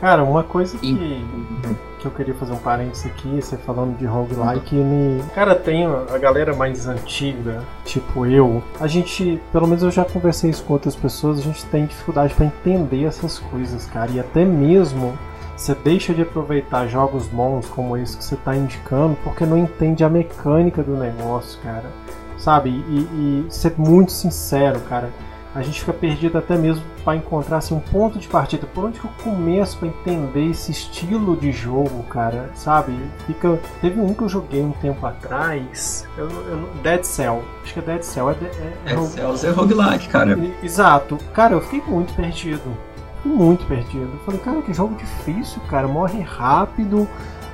Cara, 0.00 0.22
uma 0.22 0.42
coisa 0.44 0.76
que. 0.78 0.86
E 0.86 1.24
que 2.04 2.08
eu 2.08 2.12
queria 2.12 2.34
fazer 2.34 2.52
um 2.52 2.58
parênteses 2.58 3.06
aqui, 3.06 3.40
você 3.40 3.56
falando 3.56 3.96
de 3.96 4.04
roguelike, 4.04 4.74
me... 4.74 5.22
Cara, 5.34 5.54
tem 5.54 5.86
a 5.86 6.18
galera 6.18 6.54
mais 6.54 6.86
antiga, 6.86 7.62
tipo 7.84 8.26
eu, 8.26 8.62
a 8.78 8.86
gente, 8.86 9.40
pelo 9.50 9.66
menos 9.66 9.82
eu 9.82 9.90
já 9.90 10.04
conversei 10.04 10.50
isso 10.50 10.62
com 10.64 10.74
outras 10.74 10.94
pessoas, 10.94 11.38
a 11.38 11.42
gente 11.42 11.64
tem 11.66 11.86
dificuldade 11.86 12.34
para 12.34 12.46
entender 12.46 13.04
essas 13.04 13.38
coisas, 13.38 13.86
cara, 13.86 14.10
e 14.10 14.20
até 14.20 14.44
mesmo 14.44 15.18
você 15.56 15.74
deixa 15.74 16.12
de 16.12 16.22
aproveitar 16.22 16.86
jogos 16.88 17.26
bons 17.26 17.66
como 17.68 17.96
esse 17.96 18.16
que 18.16 18.24
você 18.24 18.34
está 18.34 18.54
indicando 18.54 19.16
porque 19.22 19.46
não 19.46 19.56
entende 19.56 20.04
a 20.04 20.10
mecânica 20.10 20.82
do 20.82 20.96
negócio, 20.96 21.60
cara. 21.62 21.84
Sabe? 22.36 22.70
E, 22.70 23.46
e 23.46 23.46
ser 23.48 23.72
muito 23.78 24.12
sincero, 24.12 24.80
cara 24.80 25.08
a 25.54 25.62
gente 25.62 25.80
fica 25.80 25.92
perdido 25.92 26.36
até 26.36 26.56
mesmo 26.56 26.82
para 27.04 27.16
encontrar 27.16 27.58
assim, 27.58 27.74
um 27.74 27.80
ponto 27.80 28.18
de 28.18 28.26
partida. 28.26 28.66
Por 28.66 28.84
onde 28.84 28.98
que 28.98 29.06
eu 29.06 29.10
começo 29.22 29.78
para 29.78 29.88
entender 29.88 30.50
esse 30.50 30.72
estilo 30.72 31.36
de 31.36 31.52
jogo, 31.52 32.02
cara? 32.04 32.50
Sabe? 32.54 32.98
Fica... 33.26 33.60
Teve 33.80 34.00
um 34.00 34.12
que 34.12 34.22
eu 34.22 34.28
joguei 34.28 34.62
um 34.62 34.72
tempo 34.72 35.06
atrás. 35.06 36.06
Eu, 36.18 36.28
eu... 36.28 36.68
Dead 36.82 37.04
Cell. 37.04 37.44
Acho 37.62 37.72
que 37.72 37.78
é 37.78 37.82
Dead 37.82 38.02
Cell. 38.02 38.30
É, 38.30 38.32
é, 38.32 38.92
é 38.92 38.96
Dead 38.96 39.36
Cell 39.36 39.50
é 39.50 39.54
roguelike, 39.54 40.08
cara. 40.08 40.36
Exato. 40.60 41.18
Cara, 41.32 41.54
eu 41.54 41.60
fiquei 41.60 41.82
muito 41.86 42.12
perdido. 42.14 42.76
Fiquei 43.18 43.32
muito 43.32 43.64
perdido. 43.66 44.10
Eu 44.12 44.20
falei, 44.24 44.40
cara, 44.40 44.60
que 44.60 44.74
jogo 44.74 44.96
difícil, 44.96 45.62
cara. 45.68 45.86
Morre 45.86 46.20
rápido. 46.20 47.08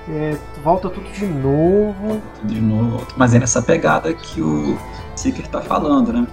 É, 0.08 0.36
volta 0.64 0.88
tudo 0.88 1.06
de 1.12 1.26
novo. 1.26 2.20
Tudo 2.40 2.54
de 2.54 2.60
novo. 2.62 3.06
Mas 3.14 3.34
é 3.34 3.38
nessa 3.38 3.60
pegada 3.60 4.14
que 4.14 4.40
o 4.40 4.78
Seeker 5.14 5.46
tá 5.48 5.60
falando, 5.60 6.14
né? 6.14 6.26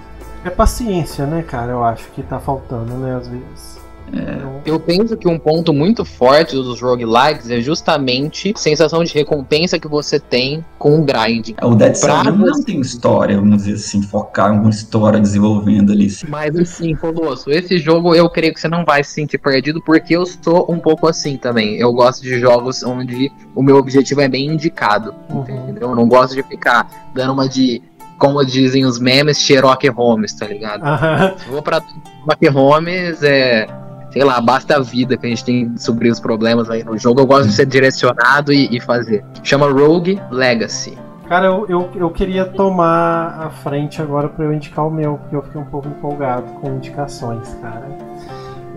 É 0.44 0.50
paciência, 0.50 1.26
né, 1.26 1.42
cara? 1.42 1.72
Eu 1.72 1.84
acho 1.84 2.10
que 2.12 2.24
tá 2.24 2.40
faltando, 2.40 2.94
né, 2.96 3.16
às 3.16 3.28
vezes. 3.28 3.78
É. 4.14 4.70
Eu 4.70 4.80
penso 4.80 5.18
que 5.18 5.28
um 5.28 5.38
ponto 5.38 5.74
muito 5.74 6.06
forte 6.06 6.56
dos 6.56 6.82
roguelikes 6.82 7.50
é 7.50 7.60
justamente 7.60 8.54
a 8.56 8.60
sensação 8.60 9.04
de 9.04 9.14
recompensa 9.14 9.78
que 9.80 9.88
você 9.88 10.20
tem 10.20 10.64
com 10.80 11.00
o 11.00 11.04
grind. 11.04 11.50
É, 11.58 11.66
o 11.66 11.76
Dead 11.76 11.96
Cells 11.96 12.32
não 12.32 12.64
tem 12.64 12.80
história, 12.80 13.36
vamos 13.36 13.64
dizer 13.64 13.74
assim, 13.74 14.02
focar 14.02 14.48
em 14.48 14.52
alguma 14.54 14.70
história 14.70 15.20
desenvolvendo 15.20 15.92
ali. 15.92 16.08
Mas 16.30 16.56
assim, 16.56 16.96
Colosso, 16.96 17.50
esse 17.52 17.78
jogo 17.78 18.16
eu 18.16 18.30
creio 18.30 18.54
que 18.54 18.62
você 18.62 18.68
não 18.68 18.86
vai 18.86 19.04
se 19.04 19.12
sentir 19.12 19.38
perdido, 19.38 19.82
porque 19.82 20.16
eu 20.16 20.26
sou 20.26 20.72
um 20.72 20.80
pouco 20.80 21.08
assim 21.08 21.38
também. 21.38 21.78
Eu 21.78 21.92
gosto 21.92 22.22
de 22.22 22.40
jogos 22.40 22.84
onde 22.84 23.32
o 23.54 23.62
meu 23.62 23.78
objetivo 23.78 24.22
é 24.22 24.30
bem 24.30 24.48
indicado, 24.48 25.14
uhum. 25.30 25.42
entendeu? 25.42 25.90
Eu 25.90 25.96
não 25.96 26.08
gosto 26.08 26.34
de 26.34 26.44
ficar 26.44 27.12
dando 27.14 27.34
uma 27.34 27.48
de 27.48 27.82
como 28.18 28.44
dizem 28.44 28.86
os 28.86 29.00
memes, 29.00 29.40
Sherlock 29.40 29.88
Holmes, 29.90 30.34
tá 30.34 30.48
ligado? 30.48 30.82
Uhum. 30.82 31.38
Se 31.38 31.50
vou 31.50 31.62
pra 31.62 31.82
Sherlock 31.82 32.48
Holmes, 32.48 33.24
é. 33.24 33.68
Sei 34.10 34.24
lá, 34.24 34.40
basta 34.40 34.78
a 34.78 34.80
vida 34.80 35.18
que 35.18 35.26
a 35.26 35.30
gente 35.30 35.44
tem 35.44 35.78
sobre 35.78 36.10
os 36.10 36.20
problemas 36.20 36.70
aí 36.70 36.84
no 36.84 36.98
jogo. 36.98 37.20
Eu 37.20 37.26
gosto 37.26 37.50
de 37.50 37.54
ser 37.54 37.66
direcionado 37.66 38.54
e, 38.54 38.76
e 38.76 38.80
fazer. 38.80 39.24
Chama 39.44 39.70
Rogue 39.70 40.20
Legacy. 40.32 40.98
Cara, 41.28 41.48
eu, 41.48 41.66
eu, 41.68 41.90
eu, 41.94 42.10
queria 42.10 42.46
tomar 42.46 43.38
a 43.38 43.50
frente 43.50 44.02
agora 44.02 44.30
para 44.30 44.46
eu 44.46 44.54
indicar 44.54 44.88
o 44.88 44.90
meu, 44.90 45.18
porque 45.18 45.36
eu 45.36 45.44
fiquei 45.44 45.60
um 45.60 45.66
pouco 45.66 45.90
empolgado 45.90 46.46
com 46.54 46.76
indicações, 46.76 47.54
cara. 47.62 47.86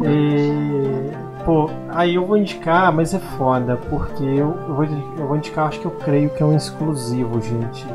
E, 0.02 1.12
pô, 1.44 1.70
aí 1.90 2.16
eu 2.16 2.26
vou 2.26 2.36
indicar, 2.36 2.92
mas 2.92 3.14
é 3.14 3.20
foda, 3.38 3.76
porque 3.88 4.24
eu, 4.24 4.58
eu, 4.68 4.74
vou, 4.74 4.84
eu 4.84 5.28
vou 5.28 5.36
indicar, 5.36 5.68
acho 5.68 5.78
que 5.78 5.86
eu 5.86 5.92
creio 5.92 6.28
que 6.30 6.42
é 6.42 6.46
um 6.46 6.56
exclusivo, 6.56 7.40
gente 7.40 7.86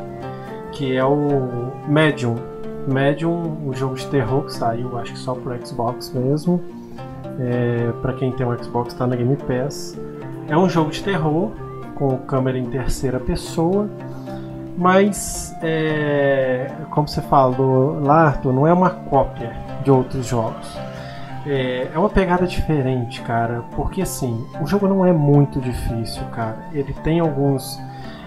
que 0.76 0.94
é 0.94 1.04
o 1.04 1.72
Medium. 1.88 2.36
Medium, 2.86 3.66
o 3.66 3.72
jogo 3.74 3.94
de 3.94 4.06
terror 4.08 4.44
que 4.44 4.52
saiu, 4.52 4.96
acho 4.98 5.12
que 5.12 5.18
só 5.18 5.34
pro 5.34 5.66
Xbox 5.66 6.12
mesmo. 6.12 6.62
É, 7.40 7.90
para 8.02 8.12
quem 8.12 8.30
tem 8.32 8.46
um 8.46 8.62
Xbox, 8.62 8.94
tá 8.94 9.06
na 9.06 9.16
Game 9.16 9.36
Pass. 9.36 9.98
É 10.48 10.56
um 10.56 10.68
jogo 10.68 10.90
de 10.90 11.02
terror 11.02 11.50
com 11.94 12.18
câmera 12.18 12.58
em 12.58 12.66
terceira 12.66 13.18
pessoa, 13.18 13.88
mas 14.76 15.54
é, 15.62 16.70
como 16.90 17.08
você 17.08 17.22
falou 17.22 17.98
lá, 18.00 18.26
Arthur, 18.26 18.52
não 18.52 18.66
é 18.66 18.72
uma 18.72 18.90
cópia 18.90 19.56
de 19.82 19.90
outros 19.90 20.26
jogos. 20.26 20.76
É, 21.46 21.88
é 21.94 21.98
uma 21.98 22.10
pegada 22.10 22.46
diferente, 22.46 23.22
cara, 23.22 23.64
porque 23.74 24.02
assim, 24.02 24.44
o 24.60 24.66
jogo 24.66 24.86
não 24.86 25.06
é 25.06 25.12
muito 25.12 25.58
difícil, 25.60 26.22
cara. 26.32 26.58
Ele 26.72 26.92
tem 27.02 27.18
alguns 27.20 27.80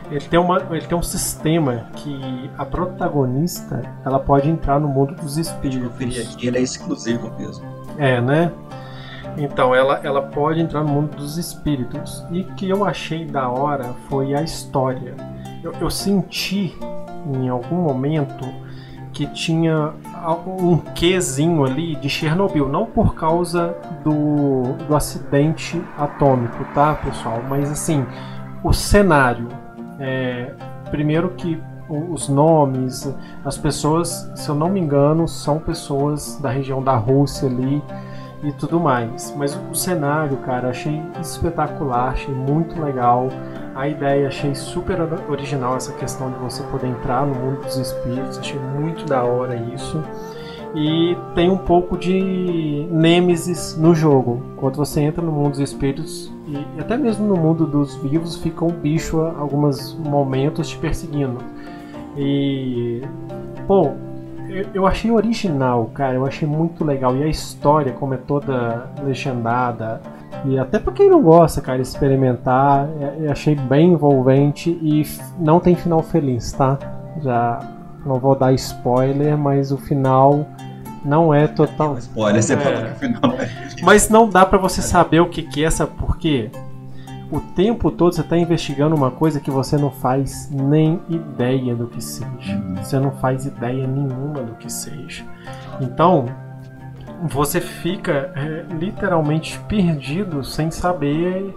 ele 0.10 0.26
tem, 0.26 0.40
uma, 0.40 0.58
ele 0.72 0.86
tem 0.86 0.98
um 0.98 1.04
sistema 1.04 1.88
que 1.96 2.50
a 2.58 2.66
protagonista 2.66 3.82
ela 4.04 4.20
pode 4.20 4.50
entrar 4.50 4.80
no 4.80 4.88
mundo 4.88 5.16
dos 5.16 5.38
espíritos. 5.38 6.34
Aqui, 6.34 6.48
ele 6.48 6.58
é 6.58 6.62
exclusivo 6.62 7.32
mesmo. 7.38 7.66
É, 7.98 8.20
né? 8.20 8.52
Então, 9.38 9.74
ela, 9.74 10.00
ela 10.04 10.22
pode 10.22 10.60
entrar 10.60 10.84
no 10.84 10.90
mundo 10.90 11.16
dos 11.16 11.38
espíritos. 11.38 12.26
E 12.32 12.42
o 12.42 12.46
que 12.56 12.70
eu 12.70 12.84
achei 12.84 13.26
da 13.26 13.50
hora 13.50 13.94
foi 14.10 14.34
a 14.34 14.42
história. 14.42 15.16
Eu, 15.64 15.74
eu 15.80 15.90
senti 15.90 16.76
em 17.34 17.48
algum 17.48 17.78
momento 17.78 18.46
que 19.12 19.28
tinha 19.28 19.94
um 20.48 20.78
quezinho 20.78 21.66
ali 21.66 21.96
de 21.96 22.10
Chernobyl, 22.10 22.70
não 22.70 22.86
por 22.86 23.16
causa 23.16 23.76
do, 24.04 24.74
do 24.88 24.96
acidente 24.96 25.82
atômico, 25.98 26.64
tá, 26.74 26.96
pessoal? 26.96 27.42
Mas 27.48 27.70
assim, 27.72 28.06
o 28.64 28.74
cenário. 28.74 29.48
É, 30.00 30.54
primeiro 30.90 31.30
que 31.32 31.62
os 31.90 32.30
nomes, 32.30 33.12
as 33.44 33.58
pessoas, 33.58 34.32
se 34.36 34.48
eu 34.48 34.56
não 34.56 34.70
me 34.70 34.80
engano, 34.80 35.28
são 35.28 35.60
pessoas 35.60 36.38
da 36.40 36.50
região 36.50 36.84
da 36.84 36.96
Rússia 36.96 37.50
ali 37.50 37.82
e 38.44 38.52
tudo 38.54 38.80
mais. 38.80 39.34
Mas 39.36 39.60
o 39.72 39.76
cenário, 39.76 40.38
cara, 40.38 40.70
achei 40.70 41.02
espetacular, 41.20 42.10
achei 42.10 42.34
muito 42.34 42.80
legal. 42.80 43.30
A 43.76 43.88
ideia, 43.88 44.28
achei 44.28 44.54
super 44.54 45.00
original 45.30 45.76
essa 45.76 45.94
questão 45.94 46.32
de 46.32 46.38
você 46.40 46.62
poder 46.64 46.88
entrar 46.88 47.26
no 47.26 47.34
mundo 47.34 47.62
dos 47.64 47.78
espíritos, 47.78 48.38
achei 48.38 48.60
muito 48.60 49.06
da 49.06 49.24
hora 49.24 49.56
isso. 49.74 50.04
E 50.76 51.18
tem 51.34 51.50
um 51.50 51.58
pouco 51.58 51.98
de 51.98 52.88
Nêmesis 52.92 53.76
no 53.76 53.96
jogo. 53.96 54.44
Quando 54.58 54.76
você 54.76 55.02
entra 55.02 55.24
no 55.24 55.32
mundo 55.32 55.52
dos 55.52 55.60
espíritos 55.60 56.32
e 56.52 56.80
até 56.80 56.98
mesmo 56.98 57.28
no 57.28 57.36
mundo 57.36 57.66
dos 57.66 57.96
vivos, 57.96 58.38
fica 58.38 58.66
um 58.66 58.72
bicho 58.72 59.22
a 59.22 59.38
alguns 59.38 59.94
momentos 59.96 60.70
te 60.70 60.78
perseguindo. 60.78 61.38
E. 62.18 63.02
Pô, 63.68 63.92
eu 64.74 64.88
achei 64.88 65.12
original, 65.12 65.92
cara. 65.94 66.16
Eu 66.16 66.26
achei 66.26 66.48
muito 66.48 66.84
legal. 66.84 67.16
E 67.16 67.24
a 67.24 67.28
história, 67.28 67.94
como 67.94 68.14
é 68.14 68.18
toda 68.18 68.90
legendada. 69.04 70.02
E 70.46 70.58
até 70.58 70.80
pra 70.80 70.94
quem 70.94 71.10
não 71.10 71.22
gosta, 71.22 71.62
cara, 71.62 71.82
experimentar, 71.82 72.88
é, 73.00 73.26
eu 73.26 73.32
achei 73.32 73.56
bem 73.56 73.92
envolvente 73.92 74.70
e 74.82 75.04
não 75.38 75.60
tem 75.60 75.76
final 75.76 76.02
feliz, 76.02 76.52
tá? 76.54 76.78
Já 77.22 77.60
não 78.06 78.16
vou 78.16 78.36
dar 78.36 78.54
spoiler, 78.54 79.38
mas 79.38 79.72
o 79.72 79.78
final 79.78 80.46
não 81.10 81.34
é 81.34 81.48
total. 81.48 81.98
Spoiler, 81.98 82.42
você 82.42 82.54
é... 82.54 82.58
falou 82.58 82.84
que 82.84 82.92
o 82.92 82.96
final 82.96 83.34
é. 83.40 83.50
Mas 83.82 84.10
não 84.10 84.30
dá 84.30 84.46
para 84.46 84.58
você 84.58 84.82
saber 84.82 85.20
o 85.20 85.28
que, 85.28 85.42
que 85.42 85.66
é, 85.66 85.70
sabe 85.70 85.92
por 85.98 86.18
quê? 86.18 86.50
o 87.32 87.40
tempo 87.40 87.92
todo 87.92 88.14
você 88.14 88.22
está 88.22 88.36
investigando 88.36 88.96
uma 88.96 89.12
coisa 89.12 89.40
que 89.40 89.52
você 89.52 89.78
não 89.78 89.92
faz 89.92 90.50
nem 90.52 91.00
ideia 91.08 91.76
do 91.76 91.88
que 91.88 92.04
seja. 92.04 92.60
Você 92.78 93.00
não 93.00 93.12
faz 93.12 93.46
ideia 93.46 93.86
nenhuma 93.86 94.42
do 94.42 94.56
que 94.56 94.72
seja. 94.72 95.24
Então, 95.80 96.26
você 97.24 97.62
fica 97.62 98.32
é, 98.36 98.66
literalmente 98.74 99.60
perdido 99.68 100.44
sem 100.44 100.72
saber 100.72 101.56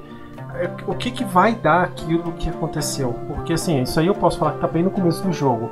é, 0.57 0.71
o 0.87 0.95
que, 0.95 1.11
que 1.11 1.25
vai 1.25 1.55
dar 1.55 1.85
aquilo 1.85 2.33
que 2.33 2.51
aconteceu. 2.51 3.15
Porque 3.27 3.55
assim, 3.55 3.81
isso 3.81 3.99
aí 3.99 4.07
eu 4.07 4.15
posso 4.15 4.39
falar 4.39 4.53
que 4.53 4.57
está 4.59 4.69
bem 4.69 4.83
no 4.83 4.91
começo 4.91 5.23
do 5.23 5.33
jogo. 5.33 5.71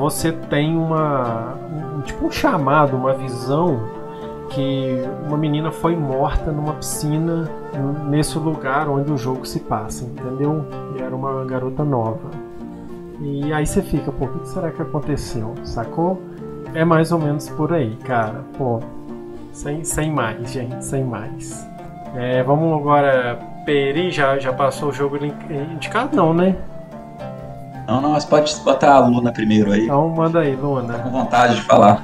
Você 0.00 0.32
tem 0.32 0.78
uma. 0.78 1.58
Um, 1.98 2.00
tipo 2.00 2.24
um 2.24 2.30
chamado, 2.30 2.96
uma 2.96 3.12
visão 3.12 3.86
que 4.48 4.98
uma 5.26 5.36
menina 5.36 5.70
foi 5.70 5.94
morta 5.94 6.50
numa 6.50 6.72
piscina 6.72 7.46
nesse 8.08 8.38
lugar 8.38 8.88
onde 8.88 9.12
o 9.12 9.18
jogo 9.18 9.46
se 9.46 9.60
passa, 9.60 10.06
entendeu? 10.06 10.64
E 10.96 11.02
era 11.02 11.14
uma 11.14 11.44
garota 11.44 11.84
nova. 11.84 12.30
E 13.20 13.52
aí 13.52 13.66
você 13.66 13.82
fica, 13.82 14.10
pô, 14.10 14.24
o 14.24 14.38
que 14.38 14.48
será 14.48 14.70
que 14.70 14.80
aconteceu? 14.80 15.54
Sacou? 15.64 16.18
É 16.72 16.82
mais 16.82 17.12
ou 17.12 17.18
menos 17.18 17.50
por 17.50 17.70
aí, 17.70 17.94
cara. 17.96 18.42
Pô, 18.56 18.80
sem, 19.52 19.84
sem 19.84 20.10
mais, 20.10 20.50
gente, 20.50 20.82
sem 20.82 21.04
mais. 21.04 21.68
É, 22.14 22.42
vamos 22.42 22.80
agora. 22.80 23.38
Peri 23.66 24.10
já, 24.10 24.38
já 24.38 24.54
passou 24.54 24.88
o 24.88 24.92
jogo 24.92 25.18
indicado? 25.74 26.16
Não, 26.16 26.32
né? 26.32 26.56
Não, 27.90 28.00
não, 28.00 28.12
mas 28.12 28.24
pode 28.24 28.54
botar 28.60 28.94
a 28.94 28.98
Luna 29.00 29.32
primeiro 29.32 29.72
aí. 29.72 29.86
Então 29.86 30.08
manda 30.10 30.38
aí, 30.38 30.54
Luna. 30.54 30.94
Tô 30.94 31.02
com 31.02 31.10
vontade 31.10 31.56
de 31.56 31.62
falar. 31.62 32.00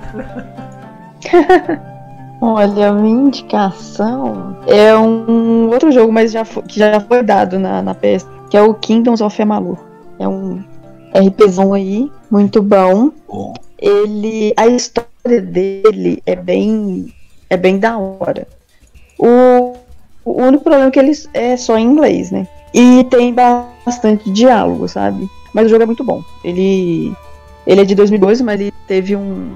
Olha, 2.42 2.92
minha 2.92 3.28
indicação 3.28 4.56
é 4.66 4.96
um 4.96 5.70
outro 5.70 5.92
jogo, 5.92 6.12
mas 6.12 6.32
já 6.32 6.44
foi, 6.44 6.64
que 6.64 6.80
já 6.80 6.98
foi 6.98 7.22
dado 7.22 7.60
na, 7.60 7.82
na 7.82 7.94
PS, 7.94 8.26
que 8.50 8.56
é 8.56 8.62
o 8.62 8.74
Kingdoms 8.74 9.20
of 9.20 9.40
Amalur. 9.40 9.78
É 10.18 10.26
um 10.26 10.60
RPzão 11.14 11.72
aí, 11.72 12.10
muito 12.28 12.60
bom. 12.60 13.12
bom. 13.28 13.54
Ele, 13.78 14.52
a 14.56 14.66
história 14.66 15.40
dele 15.40 16.20
é 16.26 16.34
bem, 16.34 17.14
é 17.48 17.56
bem 17.56 17.78
da 17.78 17.96
hora. 17.96 18.48
O, 19.20 19.74
o 20.26 20.42
único 20.42 20.64
problema 20.64 20.88
é 20.88 20.90
que 20.90 20.98
ele 20.98 21.12
é 21.32 21.56
só 21.56 21.78
em 21.78 21.84
inglês, 21.84 22.30
né? 22.30 22.46
E 22.74 23.04
tem 23.04 23.32
bastante 23.32 24.30
diálogo, 24.30 24.88
sabe? 24.88 25.30
Mas 25.54 25.66
o 25.66 25.68
jogo 25.68 25.84
é 25.84 25.86
muito 25.86 26.04
bom. 26.04 26.22
Ele, 26.44 27.14
ele 27.66 27.80
é 27.80 27.84
de 27.84 27.94
2012, 27.94 28.42
mas 28.42 28.60
ele 28.60 28.74
teve 28.86 29.16
um 29.16 29.50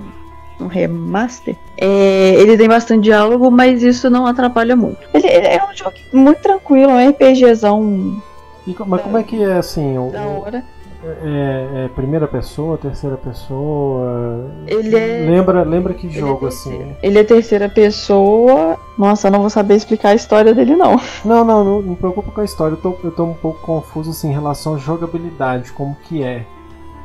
um 0.61 0.67
remaster, 0.67 1.57
é, 1.77 2.35
ele 2.35 2.57
tem 2.57 2.69
bastante 2.69 3.05
diálogo, 3.05 3.51
mas 3.51 3.83
isso 3.83 4.11
não 4.11 4.27
atrapalha 4.27 4.77
muito. 4.77 4.99
Ele, 5.15 5.27
ele 5.27 5.47
é 5.47 5.65
um 5.65 5.75
jogo 5.75 5.97
muito 6.13 6.43
tranquilo, 6.43 6.93
um 6.93 7.09
RPGzão. 7.09 8.23
E, 8.67 8.77
mas 8.87 9.01
como 9.01 9.17
é 9.17 9.23
que 9.23 9.43
é 9.43 9.55
assim? 9.55 9.97
O, 9.97 10.11
da 10.11 10.27
hora. 10.27 10.65
É, 11.03 11.85
é, 11.85 11.89
primeira 11.95 12.29
pessoa, 12.29 12.77
terceira 12.77 13.17
pessoa? 13.17 14.51
Ele 14.67 14.95
é. 14.95 15.25
Lembra, 15.27 15.63
lembra 15.63 15.95
que 15.95 16.07
é 16.07 16.11
jogo 16.11 16.45
é 16.45 16.49
assim? 16.49 16.95
Ele 17.03 17.19
é 17.19 17.25
terceira 17.25 17.71
pessoa. 17.71 18.79
Nossa, 18.99 19.29
eu 19.29 19.33
não 19.33 19.41
vou 19.41 19.49
saber 19.49 19.77
explicar 19.77 20.11
a 20.11 20.15
história 20.15 20.55
dele, 20.55 20.77
não. 20.77 21.01
Não, 21.25 21.43
não, 21.43 21.65
não, 21.65 21.83
me 21.83 21.97
preocupa 21.97 22.31
com 22.31 22.41
a 22.43 22.45
história. 22.45 22.75
Eu 22.75 22.81
tô, 22.81 22.97
eu 23.03 23.11
tô 23.11 23.25
um 23.25 23.35
pouco 23.35 23.61
confuso 23.61 24.11
assim, 24.11 24.29
em 24.29 24.35
relação 24.35 24.75
à 24.75 24.79
jogabilidade, 24.79 25.73
como 25.73 25.97
que 26.05 26.23
é. 26.23 26.45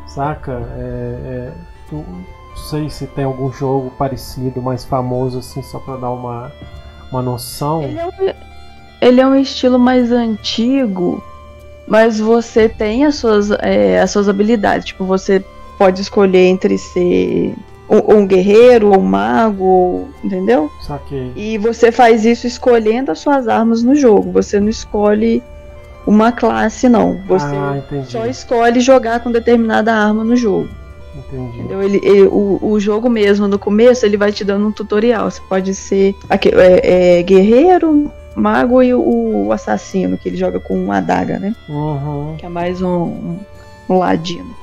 Saca? 0.06 0.52
É, 0.78 1.20
é, 1.26 1.54
tu, 1.90 1.96
não 1.96 2.58
sei 2.58 2.90
se 2.90 3.08
tem 3.08 3.24
algum 3.24 3.52
jogo 3.52 3.92
parecido, 3.98 4.62
mais 4.62 4.84
famoso, 4.84 5.40
assim, 5.40 5.62
só 5.62 5.80
pra 5.80 5.96
dar 5.96 6.12
uma, 6.12 6.52
uma 7.12 7.22
noção. 7.22 7.84
Ele 7.84 7.98
é, 7.98 8.06
um, 8.06 8.34
ele 9.02 9.22
é 9.22 9.28
um 9.28 9.36
estilo 9.36 9.80
mais 9.80 10.12
antigo, 10.12 11.24
mas 11.88 12.20
você 12.20 12.68
tem 12.68 13.06
as 13.06 13.16
suas, 13.16 13.52
é, 13.52 14.00
as 14.00 14.12
suas 14.12 14.28
habilidades. 14.28 14.88
Tipo, 14.88 15.06
você 15.06 15.44
pode 15.78 16.02
escolher 16.02 16.46
entre 16.46 16.78
ser 16.78 17.54
um, 17.90 18.18
um 18.18 18.28
guerreiro 18.28 18.92
ou 18.92 19.00
um 19.00 19.04
mago, 19.04 20.08
entendeu? 20.24 20.72
Saquei. 20.82 21.32
E 21.36 21.58
você 21.58 21.92
faz 21.92 22.26
isso 22.26 22.48
escolhendo 22.48 23.12
as 23.12 23.20
suas 23.20 23.48
armas 23.48 23.84
no 23.84 23.96
jogo. 23.96 24.32
Você 24.32 24.60
não 24.60 24.70
escolhe 24.70 25.44
uma 26.06 26.32
classe, 26.32 26.90
não. 26.90 27.20
Você 27.28 27.46
ah, 27.46 28.04
só 28.06 28.26
escolhe 28.26 28.80
jogar 28.80 29.20
com 29.22 29.32
determinada 29.32 29.94
arma 29.94 30.24
no 30.24 30.36
jogo. 30.36 30.70
Entendi. 31.16 31.60
Entendeu? 31.60 31.82
Ele, 31.82 32.02
ele, 32.04 32.24
o, 32.24 32.60
o 32.62 32.80
jogo 32.80 33.10
mesmo, 33.10 33.48
no 33.48 33.58
começo, 33.58 34.06
ele 34.06 34.18
vai 34.18 34.32
te 34.32 34.44
dando 34.44 34.68
um 34.68 34.72
tutorial. 34.72 35.30
Você 35.30 35.42
pode 35.48 35.74
ser 35.74 36.16
aqui, 36.30 36.50
é, 36.50 37.20
é, 37.20 37.24
guerreiro, 37.24 38.12
mago 38.36 38.84
e 38.84 38.94
o, 38.94 39.48
o, 39.48 39.52
assassino, 39.52 40.18
que 40.18 40.30
ele 40.30 40.38
joga 40.38 40.60
com 40.60 40.76
uma 40.76 40.98
adaga, 40.98 41.40
né? 41.40 41.56
Uhum. 41.70 42.36
Que 42.38 42.46
é 42.46 42.50
mais 42.50 42.82
um, 42.82 43.04
um, 43.04 43.40
um 43.90 43.98
ladino. 43.98 44.56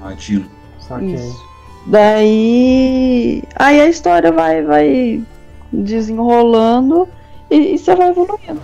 Ladino. 0.00 0.46
Saquei. 0.80 1.14
Isso. 1.14 1.52
Daí. 1.86 3.42
Aí 3.56 3.80
a 3.80 3.88
história 3.88 4.30
vai, 4.32 4.62
vai 4.62 5.22
desenrolando 5.72 7.08
e, 7.50 7.74
e 7.74 7.78
você 7.78 7.94
vai 7.94 8.10
evoluindo. 8.10 8.60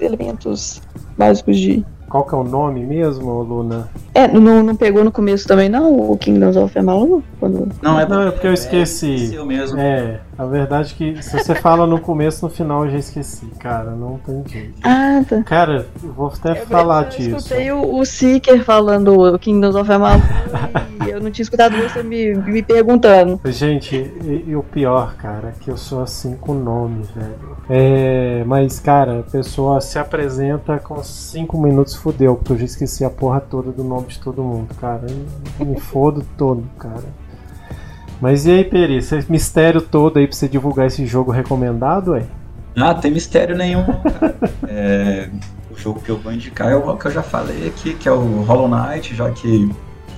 Elementos 0.00 0.82
básicos 1.16 1.56
de 1.56 1.84
qual 2.14 2.24
que 2.24 2.32
é 2.32 2.38
o 2.38 2.44
nome 2.44 2.84
mesmo, 2.84 3.42
Luna? 3.42 3.88
É, 4.14 4.28
não, 4.28 4.62
não 4.62 4.76
pegou 4.76 5.02
no 5.02 5.10
começo 5.10 5.48
também 5.48 5.68
não, 5.68 6.12
o 6.12 6.16
Kingdoms 6.16 6.56
of 6.56 6.78
Amalur? 6.78 7.22
Quando... 7.40 7.68
Não, 7.82 7.98
é, 7.98 8.06
não, 8.06 8.22
é 8.22 8.30
porque 8.30 8.46
eu 8.46 8.52
esqueci. 8.52 9.36
É, 9.36 9.44
mesmo. 9.44 9.80
É, 9.80 10.20
a 10.36 10.44
verdade 10.46 10.92
é 10.92 10.96
que 11.14 11.22
se 11.22 11.38
você 11.38 11.54
fala 11.54 11.86
no 11.86 12.00
começo, 12.00 12.44
no 12.44 12.50
final 12.50 12.84
eu 12.84 12.92
já 12.92 12.98
esqueci, 12.98 13.46
cara, 13.58 13.90
não 13.92 14.18
tem 14.18 14.42
jeito. 14.46 14.74
Ah, 14.82 15.22
tá. 15.28 15.42
Cara, 15.42 15.86
eu 16.02 16.12
vou 16.12 16.28
até 16.28 16.60
eu 16.60 16.66
falar 16.66 17.04
eu 17.04 17.08
disso. 17.10 17.30
Eu 17.30 17.36
escutei 17.36 17.72
o, 17.72 17.98
o 17.98 18.04
Seeker 18.04 18.64
falando 18.64 19.34
o 19.34 19.38
Kingdoms 19.38 19.76
of 19.76 19.90
Amalur 19.90 20.22
e 21.06 21.10
eu 21.10 21.20
não 21.20 21.30
tinha 21.30 21.44
escutado 21.44 21.76
você 21.76 22.02
me, 22.02 22.34
me 22.34 22.62
perguntando. 22.62 23.40
Gente, 23.46 23.96
e, 23.96 24.44
e 24.48 24.56
o 24.56 24.62
pior, 24.62 25.14
cara, 25.16 25.48
é 25.48 25.52
que 25.52 25.70
eu 25.70 25.76
sou 25.76 26.02
assim 26.02 26.36
com 26.36 26.54
nome, 26.54 27.04
velho. 27.14 27.54
É, 27.68 28.44
mas, 28.46 28.78
cara, 28.78 29.20
a 29.20 29.22
pessoa 29.22 29.80
se 29.80 29.98
apresenta 29.98 30.78
com 30.78 31.02
cinco 31.02 31.60
minutos, 31.60 31.94
fudeu, 31.94 32.36
porque 32.36 32.52
eu 32.52 32.58
já 32.58 32.64
esqueci 32.64 33.04
a 33.04 33.10
porra 33.10 33.40
toda 33.40 33.70
do 33.70 33.84
nome 33.84 34.08
de 34.08 34.18
todo 34.18 34.42
mundo, 34.42 34.74
cara. 34.74 35.06
Eu 35.58 35.66
me 35.66 35.80
fodo 35.80 36.24
todo, 36.36 36.64
cara. 36.78 37.23
Mas 38.20 38.46
e 38.46 38.50
aí, 38.50 38.64
Peri, 38.64 38.96
esse 38.96 39.30
mistério 39.30 39.80
todo 39.80 40.18
aí 40.18 40.26
pra 40.26 40.36
você 40.36 40.48
divulgar 40.48 40.86
esse 40.86 41.04
jogo 41.06 41.30
recomendado, 41.30 42.16
é? 42.16 42.24
Ah, 42.76 42.94
tem 42.94 43.10
mistério 43.10 43.56
nenhum, 43.56 43.84
cara. 43.84 44.36
é, 44.68 45.28
o 45.70 45.78
jogo 45.78 46.00
que 46.00 46.10
eu 46.10 46.16
vou 46.16 46.32
indicar 46.32 46.70
é 46.70 46.76
o 46.76 46.96
que 46.96 47.06
eu 47.06 47.12
já 47.12 47.22
falei 47.22 47.68
aqui, 47.68 47.94
que 47.94 48.08
é 48.08 48.12
o 48.12 48.42
Hollow 48.42 48.68
Knight, 48.68 49.14
já 49.14 49.30
que 49.30 49.70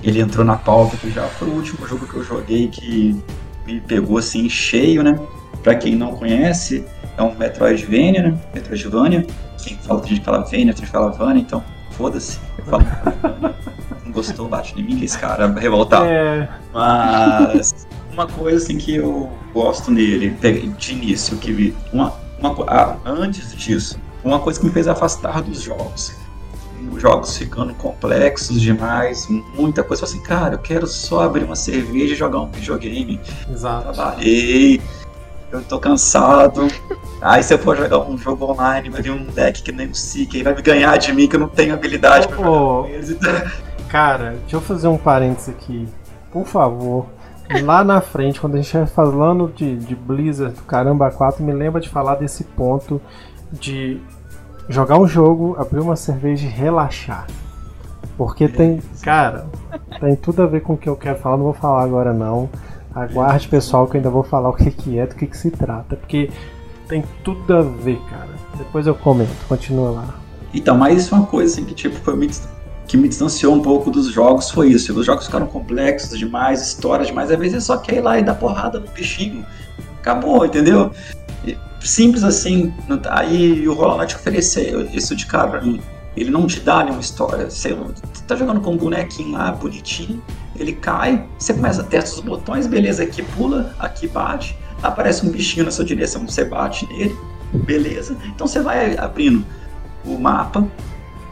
ele 0.03 0.21
entrou 0.21 0.45
na 0.45 0.55
pauta 0.55 0.95
que 0.97 1.09
já 1.09 1.23
foi 1.23 1.49
o 1.49 1.53
último 1.53 1.85
jogo 1.87 2.07
que 2.07 2.15
eu 2.15 2.23
joguei 2.23 2.67
que 2.67 3.21
me 3.65 3.81
pegou 3.81 4.17
assim 4.17 4.47
cheio, 4.49 5.03
né? 5.03 5.19
Pra 5.63 5.75
quem 5.75 5.95
não 5.95 6.15
conhece, 6.15 6.85
é 7.17 7.23
um 7.23 7.35
Metroidvania, 7.35 8.23
né? 8.23 8.37
Metroidvania. 8.53 9.25
Quem 9.57 9.77
fala, 9.77 9.99
tem 9.99 10.09
gente 10.09 10.19
que 10.19 10.25
fala 10.25 10.39
Vania, 10.39 10.51
tem 10.51 10.65
gente 10.67 10.81
que 10.81 10.87
fala 10.87 11.11
Vania, 11.11 11.41
então 11.41 11.63
foda-se. 11.91 12.39
Eu 12.57 12.65
falo 12.65 12.85
Não 14.05 14.11
gostou, 14.11 14.47
bate 14.47 14.79
em 14.79 14.83
mim, 14.83 14.97
que 14.97 15.05
esse 15.05 15.17
cara 15.17 15.45
é 15.45 15.59
revoltado. 15.59 16.05
É, 16.05 16.47
Mas 16.73 17.86
uma 18.17 18.27
coisa 18.27 18.57
assim 18.57 18.77
que 18.77 18.95
eu 18.95 19.29
gosto 19.53 19.91
nele, 19.91 20.31
de 20.77 20.91
início, 20.93 21.37
que 21.37 21.51
vi- 21.51 21.75
uma, 21.93 22.13
uma, 22.39 22.55
ah, 22.67 22.95
antes 23.05 23.55
disso, 23.55 23.99
uma 24.23 24.39
coisa 24.39 24.59
que 24.59 24.65
me 24.65 24.71
fez 24.71 24.87
afastar 24.87 25.41
dos 25.41 25.61
jogos. 25.61 26.13
Os 26.91 27.01
jogos 27.01 27.37
ficando 27.37 27.73
complexos 27.75 28.59
demais, 28.59 29.27
muita 29.55 29.83
coisa. 29.83 30.03
Eu 30.03 30.07
assim, 30.07 30.19
cara, 30.21 30.55
eu 30.55 30.59
quero 30.59 30.87
só 30.87 31.21
abrir 31.23 31.43
uma 31.43 31.55
cerveja 31.55 32.13
e 32.13 32.15
jogar 32.15 32.39
um 32.39 32.49
videogame. 32.49 33.19
exato. 33.51 33.93
Trabalhei, 33.93 34.81
eu 35.51 35.61
tô 35.63 35.79
cansado. 35.79 36.67
Aí 37.21 37.43
se 37.43 37.53
eu 37.53 37.59
for 37.59 37.77
jogar 37.77 37.99
um 37.99 38.17
jogo 38.17 38.45
online, 38.51 38.89
vai 38.89 39.01
vir 39.01 39.11
um 39.11 39.25
deck 39.25 39.61
que 39.61 39.71
nem 39.71 39.87
o 39.87 39.95
Seeker, 39.95 40.43
vai 40.43 40.55
me 40.55 40.61
ganhar 40.61 40.97
de 40.97 41.13
mim 41.13 41.27
que 41.27 41.35
eu 41.35 41.39
não 41.39 41.49
tenho 41.49 41.73
habilidade 41.73 42.27
pra 42.27 42.37
jogar 42.37 42.49
Ô, 42.49 42.83
com 42.83 42.89
eles. 42.89 43.09
Então, 43.11 43.31
Cara, 43.89 44.31
deixa 44.41 44.55
eu 44.55 44.61
fazer 44.61 44.87
um 44.87 44.97
parênteses 44.97 45.49
aqui. 45.49 45.87
Por 46.31 46.45
favor. 46.45 47.05
Lá 47.63 47.83
na 47.83 48.01
frente, 48.01 48.39
quando 48.41 48.55
a 48.55 48.57
gente 48.57 48.65
estiver 48.65 48.87
falando 48.87 49.51
de, 49.55 49.77
de 49.77 49.95
Blizzard, 49.95 50.53
do 50.55 50.63
Caramba 50.63 51.09
4, 51.09 51.43
me 51.43 51.53
lembra 51.53 51.79
de 51.79 51.87
falar 51.89 52.15
desse 52.15 52.43
ponto 52.43 53.01
de 53.51 54.01
jogar 54.67 54.97
um 54.99 55.07
jogo, 55.07 55.55
abrir 55.57 55.79
uma 55.79 55.95
cerveja 55.95 56.45
e 56.45 56.49
relaxar. 56.49 57.25
Porque 58.17 58.47
tem. 58.47 58.81
Cara, 59.01 59.45
tem 59.99 60.15
tudo 60.15 60.41
a 60.41 60.47
ver 60.47 60.61
com 60.61 60.73
o 60.73 60.77
que 60.77 60.89
eu 60.89 60.95
quero 60.95 61.19
falar, 61.19 61.37
não 61.37 61.45
vou 61.45 61.53
falar 61.53 61.83
agora 61.83 62.13
não. 62.13 62.49
Aguarde, 62.93 63.47
pessoal, 63.47 63.85
que 63.85 63.95
eu 63.95 63.99
ainda 63.99 64.09
vou 64.09 64.23
falar 64.23 64.49
o 64.49 64.53
que, 64.53 64.71
que 64.71 64.97
é, 64.97 65.05
do 65.05 65.15
que, 65.15 65.27
que 65.27 65.37
se 65.37 65.51
trata. 65.51 65.95
Porque 65.95 66.31
tem 66.87 67.03
tudo 67.23 67.55
a 67.55 67.61
ver, 67.61 67.99
cara. 68.09 68.29
Depois 68.57 68.87
eu 68.87 68.95
comento, 68.95 69.29
continua 69.47 69.91
lá. 69.91 70.15
Então, 70.53 70.75
mas 70.77 70.97
isso 71.03 71.13
é 71.13 71.17
uma 71.19 71.27
coisa 71.27 71.53
assim 71.53 71.65
que 71.65 71.75
tipo 71.75 71.95
foi 71.97 72.25
dis- 72.25 72.47
que 72.87 72.95
me 72.97 73.07
distanciou 73.09 73.53
um 73.53 73.61
pouco 73.61 73.91
dos 73.91 74.07
jogos, 74.11 74.49
foi 74.49 74.69
isso. 74.69 74.97
Os 74.97 75.05
jogos 75.05 75.25
ficaram 75.25 75.45
complexos 75.47 76.17
demais, 76.17 76.61
histórias 76.61 77.07
demais, 77.07 77.29
às 77.29 77.37
vezes 77.37 77.53
você 77.55 77.61
só 77.61 77.77
quer 77.77 77.95
ir 77.97 78.01
lá 78.01 78.17
e 78.17 78.23
dar 78.23 78.35
porrada 78.35 78.79
no 78.79 78.87
bichinho. 78.87 79.45
Acabou, 79.99 80.45
entendeu? 80.45 80.91
Simples 81.81 82.23
assim. 82.23 82.73
tá- 83.03 83.19
Aí 83.19 83.67
o 83.67 83.73
Hollow 83.73 83.97
Knight 83.97 84.15
ofereceu 84.15 84.89
isso 84.91 85.15
de 85.15 85.25
cara 85.25 85.47
pra 85.49 85.61
mim. 85.61 85.81
Ele 86.15 86.31
não 86.31 86.47
te 86.47 86.59
dá 86.61 86.81
nenhuma 86.83 87.01
história. 87.01 87.49
Você 87.49 87.75
tá 88.27 88.35
jogando 88.35 88.59
com 88.61 88.71
um 88.71 88.77
bonequinho 88.77 89.33
lá, 89.33 89.51
bonitinho, 89.51 90.21
ele 90.55 90.73
cai, 90.73 91.23
você 91.37 91.53
começa 91.53 91.81
a 91.81 91.83
testar 91.83 92.15
os 92.15 92.21
botões, 92.21 92.65
beleza, 92.65 93.03
aqui 93.03 93.21
pula, 93.21 93.75
aqui 93.77 94.07
bate, 94.07 94.57
aparece 94.81 95.25
um 95.25 95.29
bichinho 95.29 95.65
na 95.65 95.71
sua 95.71 95.85
direção, 95.85 96.27
você 96.27 96.43
bate 96.43 96.87
nele, 96.87 97.15
beleza. 97.53 98.17
Então 98.33 98.47
você 98.47 98.59
vai 98.61 98.97
abrindo 98.97 99.45
o 100.03 100.17
mapa. 100.17 100.65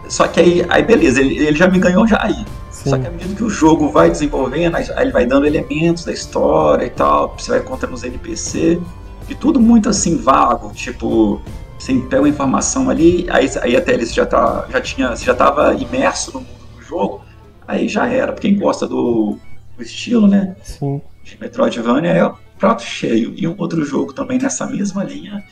Só 0.08 0.28
que 0.28 0.40
aí, 0.40 0.66
aí 0.70 0.84
beleza, 0.84 1.20
ele, 1.20 1.38
ele 1.38 1.58
já 1.58 1.68
me 1.68 1.80
ganhou 1.80 2.08
já 2.08 2.20
aí. 2.22 2.46
Sim. 2.72 2.90
Só 2.90 2.98
que 2.98 3.08
à 3.08 3.12
medida 3.12 3.36
que 3.36 3.44
o 3.44 3.50
jogo 3.50 3.90
vai 3.90 4.10
desenvolvendo, 4.10 4.76
aí 4.76 4.86
ele 4.98 5.12
vai 5.12 5.26
dando 5.26 5.46
elementos 5.46 6.06
da 6.06 6.12
história 6.12 6.86
e 6.86 6.90
tal, 6.90 7.36
você 7.38 7.52
vai 7.52 7.60
encontrando 7.60 7.96
os 7.96 8.04
NPC, 8.04 8.82
e 9.28 9.36
tudo 9.36 9.60
muito 9.60 9.90
assim 9.90 10.18
vago, 10.18 10.72
tipo, 10.74 11.42
você 11.78 11.94
pega 11.94 12.22
uma 12.22 12.30
informação 12.30 12.90
ali, 12.90 13.26
aí, 13.30 13.50
aí 13.62 13.76
até 13.76 13.94
ele 13.94 14.06
já, 14.06 14.26
tá, 14.26 14.68
já 14.72 14.82
tinha, 14.82 15.16
já 15.16 15.34
tava 15.34 15.74
imerso 15.74 16.34
no 16.34 16.40
mundo 16.42 16.76
do 16.76 16.82
jogo, 16.82 17.22
aí 17.68 17.88
já 17.88 18.08
era. 18.08 18.32
Pra 18.32 18.42
quem 18.42 18.58
gosta 18.58 18.88
do, 18.88 19.38
do 19.76 19.84
estilo, 19.84 20.28
né? 20.28 20.56
Sim. 20.64 21.02
de 21.24 21.40
Metroidvania 21.40 22.12
é 22.12 22.26
o 22.26 22.36
prato 22.58 22.84
cheio. 22.84 23.34
E 23.36 23.48
um 23.48 23.56
outro 23.58 23.84
jogo 23.84 24.14
também 24.14 24.38
nessa 24.38 24.66
mesma 24.66 25.04
linha, 25.04 25.44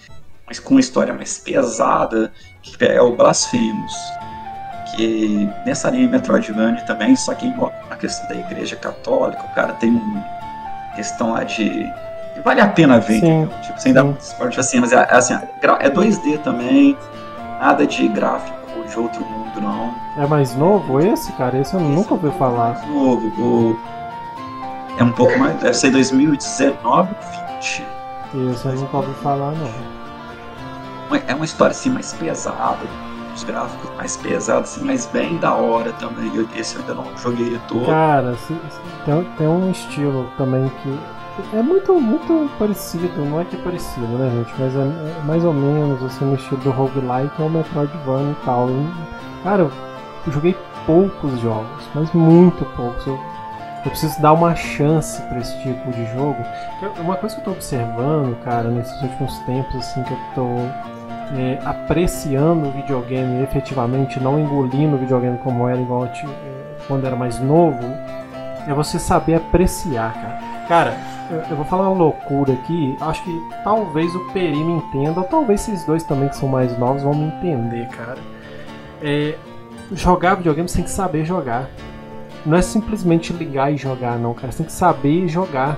mas 0.48 0.60
com 0.60 0.72
uma 0.76 0.80
história 0.80 1.14
mais 1.14 1.38
pesada, 1.38 2.32
que 2.62 2.84
é 2.84 3.02
o 3.02 3.16
Blasphemous. 3.16 3.94
Que 4.96 5.50
nessa 5.66 5.90
linha 5.90 6.08
Metroidvania 6.08 6.82
também, 6.84 7.16
só 7.16 7.34
que 7.34 7.52
a 7.90 7.96
questão 7.96 8.28
da 8.30 8.36
igreja 8.36 8.76
católica, 8.76 9.44
o 9.44 9.56
cara 9.56 9.74
tem 9.74 9.90
uma 9.90 10.24
questão 10.96 11.34
lá 11.34 11.44
de. 11.44 11.92
vale 12.44 12.62
a 12.62 12.68
pena 12.68 13.00
ver, 13.00 13.20
Sim, 13.20 13.42
entendeu? 13.42 13.62
Tipo, 13.62 13.82
sem 13.82 13.94
dar 13.94 14.06
esporte 14.20 14.60
assim, 14.60 14.80
mas 14.80 14.94
é, 14.94 14.98
é 14.98 15.16
assim, 15.16 15.34
é 15.34 15.90
2D 15.90 16.38
também, 16.44 16.96
nada 17.60 17.88
de 17.88 18.08
gráfico 18.08 18.54
de 18.88 19.00
outro 19.00 19.26
mundo, 19.26 19.60
não. 19.62 19.94
É 20.22 20.28
mais 20.28 20.56
novo 20.56 21.00
esse, 21.00 21.32
cara? 21.34 21.58
Esse 21.58 21.74
eu 21.74 21.80
nunca 21.80 22.14
ouvi 22.14 22.30
falar. 22.38 22.74
Mais 22.76 22.88
novo, 22.88 23.28
o- 23.42 23.80
é 25.00 25.04
um 25.04 25.12
pouco 25.12 25.38
mais. 25.40 25.56
Deve 25.56 25.74
ser 25.74 25.90
2019 25.90 27.10
20. 27.56 27.84
Esse 28.54 28.66
eu 28.68 28.74
nunca 28.74 28.98
ouvi 28.98 29.14
falar, 29.24 29.52
não. 29.54 29.94
É 31.28 31.34
uma 31.36 31.46
história 31.46 31.72
assim 31.72 31.90
mais 31.90 32.14
pesada, 32.14 32.78
os 33.36 33.44
gráficos 33.44 33.90
mais 33.98 34.16
pesados, 34.18 34.72
assim, 34.72 34.86
mas 34.86 35.06
bem 35.08 35.38
da 35.38 35.54
hora 35.54 35.92
também. 35.94 36.34
Eu- 36.36 36.48
Esse 36.56 36.76
eu 36.76 36.82
ainda 36.82 36.94
não 36.96 37.06
joguei 37.18 37.60
todo. 37.68 37.86
Cara, 37.86 38.36
se- 38.36 38.56
tem, 39.06 39.24
tem 39.38 39.48
um 39.48 39.72
estilo 39.72 40.30
também 40.38 40.72
que 40.82 41.00
é 41.58 41.62
muito, 41.64 42.00
muito 42.00 42.50
parecido, 42.60 43.26
não 43.26 43.42
é 43.42 43.46
que 43.46 43.56
é 43.56 43.60
parecido, 43.60 44.06
né, 44.08 44.30
gente? 44.30 44.54
Mas 44.60 44.76
é, 44.76 44.80
é 44.82 45.22
mais 45.26 45.44
ou 45.44 45.54
menos 45.54 46.04
assim 46.04 46.26
no 46.26 46.36
estilo 46.36 46.58
do 46.62 46.70
roguelike, 46.72 47.42
é 47.42 47.46
o 47.46 47.50
Metroidvania 47.50 48.32
e 48.40 48.46
tal. 48.46 48.70
E, 48.70 49.44
cara, 49.44 49.62
eu 49.64 50.32
joguei 50.32 50.56
poucos 50.86 51.40
jogos, 51.40 51.84
mas 51.96 52.12
muito 52.14 52.64
poucos. 52.76 53.06
Eu, 53.08 53.20
eu 53.84 53.90
preciso 53.90 54.22
dar 54.22 54.34
uma 54.34 54.56
chance 54.56 55.22
pra 55.24 55.40
esse 55.40 55.60
tipo 55.64 55.92
de 55.92 56.06
jogo. 56.14 56.38
Uma 57.00 57.16
coisa 57.16 57.36
que 57.36 57.42
eu 57.42 57.46
tô 57.46 57.52
observando, 57.52 58.36
cara, 58.44 58.70
nesses 58.70 59.02
últimos 59.02 59.36
tempos, 59.40 59.76
assim, 59.76 60.04
que 60.04 60.12
eu 60.14 60.20
tô 60.36 60.46
é, 61.36 61.60
apreciando 61.66 62.68
o 62.68 62.72
videogame 62.72 63.44
efetivamente, 63.44 64.20
não 64.20 64.40
engolindo 64.40 64.96
o 64.96 65.00
videogame 65.00 65.38
como 65.40 65.68
era 65.68 65.80
igual 65.80 66.06
é, 66.06 66.12
quando 66.88 67.06
era 67.06 67.16
mais 67.16 67.40
novo, 67.40 67.84
é 68.68 68.74
você 68.74 69.00
saber 69.00 69.36
apreciar, 69.36 70.14
cara. 70.14 70.54
Cara, 70.68 70.98
eu, 71.30 71.38
eu 71.52 71.56
vou 71.56 71.66
falar 71.66 71.90
uma 71.90 71.98
loucura 71.98 72.54
aqui, 72.54 72.96
acho 73.02 73.24
que 73.24 73.42
talvez 73.64 74.14
o 74.16 74.32
Peri 74.32 74.64
me 74.64 74.74
entenda, 74.74 75.20
ou 75.20 75.26
talvez 75.26 75.62
vocês 75.62 75.86
dois 75.86 76.04
também 76.04 76.30
que 76.30 76.36
são 76.36 76.48
mais 76.48 76.78
novos 76.78 77.04
vão 77.04 77.14
me 77.14 77.26
entender, 77.26 77.88
cara. 77.90 78.20
É, 79.02 79.36
jogar 79.92 80.36
videogame 80.36 80.68
você 80.68 80.76
tem 80.76 80.86
que 80.86 80.92
saber 80.92 81.26
jogar. 81.26 81.70
Não 82.46 82.58
é 82.58 82.62
simplesmente 82.62 83.32
ligar 83.32 83.74
e 83.74 83.78
jogar, 83.78 84.18
não, 84.18 84.34
cara. 84.34 84.52
Você 84.52 84.60
tem 84.60 84.66
que 84.66 84.72
saber 84.74 85.28
jogar. 85.28 85.78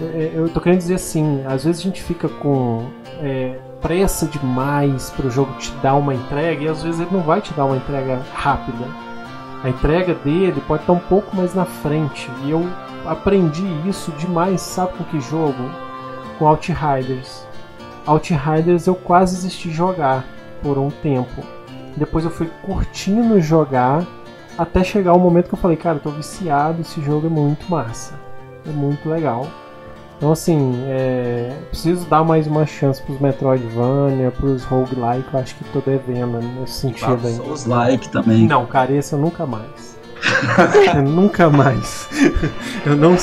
É, 0.00 0.04
é, 0.04 0.32
Eu 0.34 0.48
tô 0.48 0.60
querendo 0.60 0.78
dizer 0.78 0.94
assim, 0.94 1.44
às 1.46 1.64
vezes 1.64 1.80
a 1.80 1.84
gente 1.84 2.02
fica 2.02 2.28
com 2.28 2.86
é, 3.20 3.56
pressa 3.84 4.26
demais 4.26 5.10
para 5.10 5.26
o 5.26 5.30
jogo 5.30 5.52
te 5.58 5.70
dar 5.82 5.94
uma 5.94 6.14
entrega 6.14 6.64
e 6.64 6.68
às 6.68 6.82
vezes 6.82 7.00
ele 7.00 7.10
não 7.12 7.20
vai 7.20 7.42
te 7.42 7.52
dar 7.52 7.66
uma 7.66 7.76
entrega 7.76 8.22
rápida. 8.32 8.86
A 9.62 9.68
entrega 9.68 10.14
dele 10.14 10.62
pode 10.66 10.84
estar 10.84 10.94
um 10.94 10.98
pouco 10.98 11.36
mais 11.36 11.54
na 11.54 11.66
frente. 11.66 12.30
E 12.42 12.50
eu 12.50 12.66
aprendi 13.04 13.66
isso 13.86 14.10
demais, 14.12 14.62
sabe 14.62 14.94
com 14.94 15.04
que 15.04 15.20
jogo? 15.20 15.70
Com 16.38 16.46
Outriders. 16.46 17.46
Outriders 18.06 18.86
eu 18.86 18.94
quase 18.94 19.36
desisti 19.36 19.68
de 19.68 19.74
jogar 19.74 20.24
por 20.62 20.78
um 20.78 20.88
tempo. 20.88 21.42
Depois 21.94 22.24
eu 22.24 22.30
fui 22.30 22.50
curtindo 22.62 23.38
jogar 23.38 24.02
até 24.56 24.82
chegar 24.82 25.12
o 25.12 25.20
momento 25.20 25.48
que 25.48 25.54
eu 25.54 25.58
falei, 25.58 25.76
cara, 25.76 25.96
eu 25.96 26.02
tô 26.02 26.10
viciado, 26.10 26.80
esse 26.80 27.02
jogo 27.02 27.26
é 27.26 27.30
muito 27.30 27.70
massa. 27.70 28.14
É 28.66 28.70
muito 28.70 29.10
legal. 29.10 29.46
Então 30.24 30.32
assim, 30.32 30.82
é, 30.86 31.52
preciso 31.68 32.06
dar 32.06 32.24
mais 32.24 32.46
uma 32.46 32.64
chance 32.64 33.02
pros 33.02 33.20
Metroidvania, 33.20 34.30
pros 34.30 34.64
roguelike, 34.64 35.28
eu 35.30 35.38
acho 35.38 35.54
que 35.54 35.64
tô 35.64 35.80
devendo 35.80 36.40
nesse 36.58 36.72
sentido 36.72 37.26
ainda. 37.26 37.44
Souls 37.44 37.66
like 37.66 38.08
também. 38.08 38.46
Não, 38.46 38.66
eu 39.12 39.18
nunca 39.18 39.44
mais. 39.44 39.98
nunca 41.04 41.50
mais. 41.50 42.08
eu 42.86 42.96
não. 42.96 43.18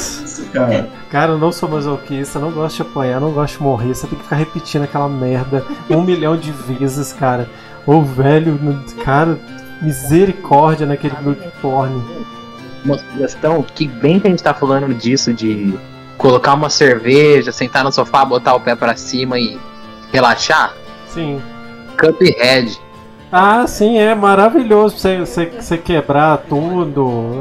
Cara. 0.53 0.89
Cara, 1.09 1.31
eu 1.31 1.39
não 1.39 1.51
sou 1.51 1.67
masoquista, 1.67 2.37
não 2.37 2.51
gosto 2.51 2.75
de 2.75 2.81
apanhar, 2.83 3.19
não 3.19 3.31
gosto 3.31 3.57
de 3.57 3.63
morrer. 3.63 3.95
Você 3.95 4.05
tem 4.05 4.15
que 4.19 4.23
ficar 4.23 4.35
repetindo 4.35 4.83
aquela 4.83 5.09
merda 5.09 5.65
um 5.89 6.03
milhão 6.03 6.37
de 6.37 6.51
vezes, 6.51 7.11
cara. 7.13 7.49
Ô 7.83 8.03
velho, 8.03 8.59
cara, 9.03 9.39
misericórdia 9.81 10.85
naquele 10.85 11.15
Bloodborne. 11.15 11.99
uma 12.85 12.99
sugestão 12.99 13.63
que 13.63 13.87
bem 13.87 14.19
que 14.19 14.27
a 14.27 14.29
gente 14.29 14.43
tá 14.43 14.53
falando 14.53 14.93
disso 14.93 15.33
de 15.33 15.75
colocar 16.21 16.53
uma 16.53 16.69
cerveja, 16.69 17.51
sentar 17.51 17.83
no 17.83 17.91
sofá, 17.91 18.23
botar 18.23 18.53
o 18.53 18.59
pé 18.59 18.75
pra 18.75 18.95
cima 18.95 19.39
e 19.39 19.59
relaxar. 20.13 20.71
Sim. 21.07 21.41
Cuphead. 21.99 22.79
Ah, 23.31 23.65
sim, 23.65 23.97
é 23.97 24.13
maravilhoso 24.13 24.93
pra 24.93 25.01
você, 25.01 25.17
você, 25.19 25.45
você 25.47 25.77
quebrar 25.79 26.37
tudo. 26.47 27.39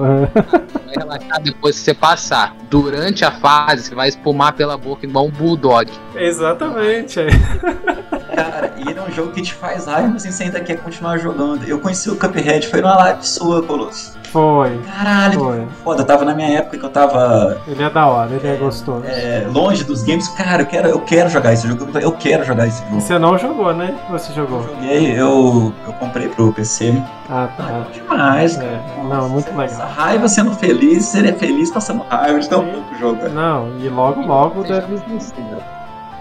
Vai 0.87 0.95
relaxar 0.97 1.43
depois 1.43 1.79
que 1.79 1.85
você 1.85 1.93
passar. 1.93 2.57
Durante 2.71 3.25
a 3.25 3.33
fase, 3.33 3.83
você 3.89 3.95
vai 3.97 4.09
espumar 4.09 4.53
pela 4.53 4.79
boca 4.79 5.05
igual 5.05 5.27
um 5.27 5.31
bulldog. 5.31 5.91
Exatamente. 6.15 7.19
é. 7.21 7.27
Cara, 8.35 8.73
e 8.79 8.89
ele 8.89 8.99
é 8.99 9.03
um 9.03 9.11
jogo 9.11 9.33
que 9.33 9.43
te 9.43 9.53
faz 9.53 9.87
raiva, 9.87 10.09
mas 10.09 10.23
você 10.23 10.45
ainda 10.45 10.61
quer 10.61 10.77
continuar 10.77 11.19
jogando. 11.19 11.65
Eu 11.67 11.81
conheci 11.81 12.09
o 12.09 12.17
Cuphead, 12.17 12.69
foi 12.69 12.81
numa 12.81 12.95
live 12.97 13.27
sua, 13.27 13.61
Colosso. 13.63 14.19
Foi. 14.31 14.79
Caralho, 14.87 15.41
Foi. 15.41 15.67
foda. 15.83 16.03
Eu 16.03 16.07
tava 16.07 16.25
na 16.25 16.33
minha 16.33 16.59
época 16.59 16.79
que 16.79 16.85
eu 16.85 16.89
tava 16.91 17.61
Ele 17.67 17.83
é 17.83 17.91
da 17.91 18.07
hora, 18.07 18.31
ele 18.33 18.47
é 18.47 18.55
gostoso. 18.55 19.03
é, 19.05 19.45
longe 19.53 19.83
dos 19.83 20.05
games. 20.05 20.29
Cara, 20.29 20.63
eu 20.63 20.67
quero, 20.67 20.89
eu 20.89 21.01
quero 21.01 21.29
jogar 21.29 21.53
esse 21.53 21.67
jogo. 21.67 21.89
Eu 21.99 22.13
quero 22.13 22.45
jogar 22.45 22.69
esse 22.69 22.81
jogo. 22.85 23.01
Você 23.01 23.19
não 23.19 23.37
jogou, 23.37 23.75
né? 23.75 23.93
Você 24.11 24.33
jogou? 24.33 24.63
Joguei, 24.63 25.11
eu, 25.21 25.73
eu 25.85 25.93
comprei 25.95 26.29
pro 26.29 26.53
PC. 26.53 26.95
Ah, 27.33 27.45
Ah, 27.45 27.49
tá. 27.57 27.63
bom 27.85 27.91
demais, 27.93 28.57
cara. 28.57 28.69
É, 28.69 29.03
não, 29.05 29.29
muito 29.29 29.49
Essa 29.49 29.57
legal. 29.85 29.89
raiva 29.89 30.29
sendo 30.29 30.53
feliz, 30.55 31.05
seria 31.05 31.33
feliz 31.35 31.71
passando 31.71 32.03
raiva 32.03 32.41
de 32.41 32.49
tão 32.49 32.67
pouco 32.67 32.95
jogo. 32.97 33.17
cara. 33.19 33.29
Não, 33.31 33.79
e 33.79 33.89
logo, 33.89 34.21
logo 34.23 34.63
deve. 34.65 34.95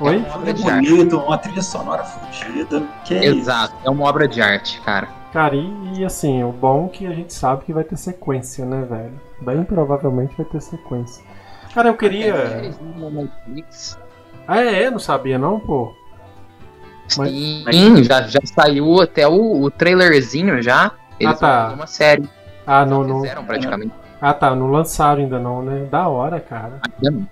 Oi? 0.01 0.17
uma 0.17 0.35
obra 0.35 0.49
É 0.49 0.53
de 0.53 0.69
arte. 0.69 0.89
bonito, 0.89 1.17
uma 1.17 1.37
trilha 1.37 1.61
sonora 1.61 2.03
fodida. 2.03 2.83
Que 3.03 3.15
é 3.15 3.25
isso? 3.25 3.39
Exato, 3.39 3.73
é 3.83 3.89
uma 3.89 4.05
obra 4.07 4.27
de 4.27 4.41
arte, 4.41 4.79
cara. 4.81 5.07
Cara, 5.33 5.55
e, 5.55 5.73
e 5.99 6.05
assim, 6.05 6.43
o 6.43 6.51
bom 6.51 6.85
é 6.85 6.89
que 6.97 7.05
a 7.07 7.11
gente 7.11 7.33
sabe 7.33 7.65
que 7.65 7.73
vai 7.73 7.83
ter 7.83 7.97
sequência, 7.97 8.65
né, 8.65 8.85
velho? 8.89 9.19
Bem 9.41 9.63
provavelmente 9.63 10.35
vai 10.37 10.45
ter 10.45 10.61
sequência. 10.61 11.23
Cara, 11.73 11.89
eu 11.89 11.95
queria. 11.97 12.33
Ah, 14.47 14.61
é? 14.61 14.89
Não 14.89 14.99
sabia 14.99 15.37
não, 15.37 15.59
pô? 15.59 15.93
Mas- 17.17 17.29
Sim, 17.75 18.03
já, 18.03 18.21
já 18.23 18.39
saiu 18.45 19.01
até 19.01 19.27
o, 19.27 19.61
o 19.63 19.71
trailerzinho 19.71 20.61
já. 20.61 20.91
Eles 21.19 21.35
Ah, 21.43 21.67
tá. 21.67 21.73
uma 21.73 21.87
série. 21.87 22.29
Ah, 22.65 22.85
não, 22.85 23.03
não. 23.03 23.21
Fizeram 23.21 23.43
praticamente. 23.45 23.91
Ah, 24.21 24.33
tá, 24.33 24.55
não 24.55 24.67
lançaram 24.71 25.21
ainda 25.23 25.39
não, 25.39 25.61
né? 25.61 25.85
Da 25.89 26.07
hora, 26.07 26.39
cara. 26.39 26.79
Ainda 26.97 27.17
não. 27.19 27.27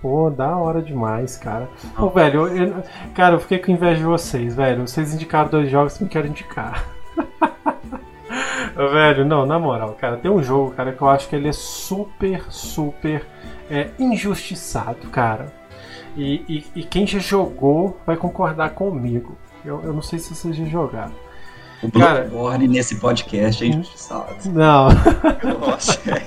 Pô, 0.00 0.30
da 0.30 0.56
hora 0.56 0.82
demais, 0.82 1.36
cara. 1.36 1.68
Ô, 1.96 2.08
velho, 2.08 2.46
eu, 2.48 2.66
eu- 2.68 2.82
cara, 3.14 3.36
eu 3.36 3.40
fiquei 3.40 3.58
com 3.58 3.70
inveja 3.70 3.98
de 3.98 4.04
vocês, 4.04 4.54
velho. 4.56 4.86
Vocês 4.86 5.14
indicaram 5.14 5.48
dois 5.48 5.70
jogos 5.70 5.96
que 5.96 6.02
eu 6.02 6.06
não 6.06 6.10
quero 6.12 6.26
indicar. 6.26 6.84
Velho, 8.74 9.24
não, 9.26 9.44
na 9.44 9.58
moral, 9.58 9.90
cara, 10.00 10.16
tem 10.16 10.30
um 10.30 10.42
jogo, 10.42 10.70
cara, 10.72 10.92
que 10.92 11.02
eu 11.02 11.08
acho 11.08 11.28
que 11.28 11.36
ele 11.36 11.48
é 11.48 11.52
super, 11.52 12.42
super 12.48 13.26
é, 13.70 13.88
injustiçado, 13.98 15.08
cara. 15.08 15.52
E, 16.16 16.44
e- 16.48 16.80
e 16.80 16.82
quem 16.84 17.06
já 17.06 17.18
jogou 17.18 17.98
vai 18.06 18.16
concordar 18.16 18.70
comigo. 18.70 19.36
Eu, 19.64 19.80
eu 19.82 19.92
não 19.92 20.02
sei 20.02 20.18
se 20.18 20.34
vocês 20.34 20.54
já 20.56 20.64
jogaram. 20.64 21.12
O 21.82 21.88
Bloodborne 21.88 22.68
nesse 22.68 22.96
podcast 23.00 23.64
é 23.64 23.66
injustiçado. 23.68 24.26
Não, 24.46 24.88
Eu 25.42 25.58
gosto. 25.58 26.00
É, 26.08 26.22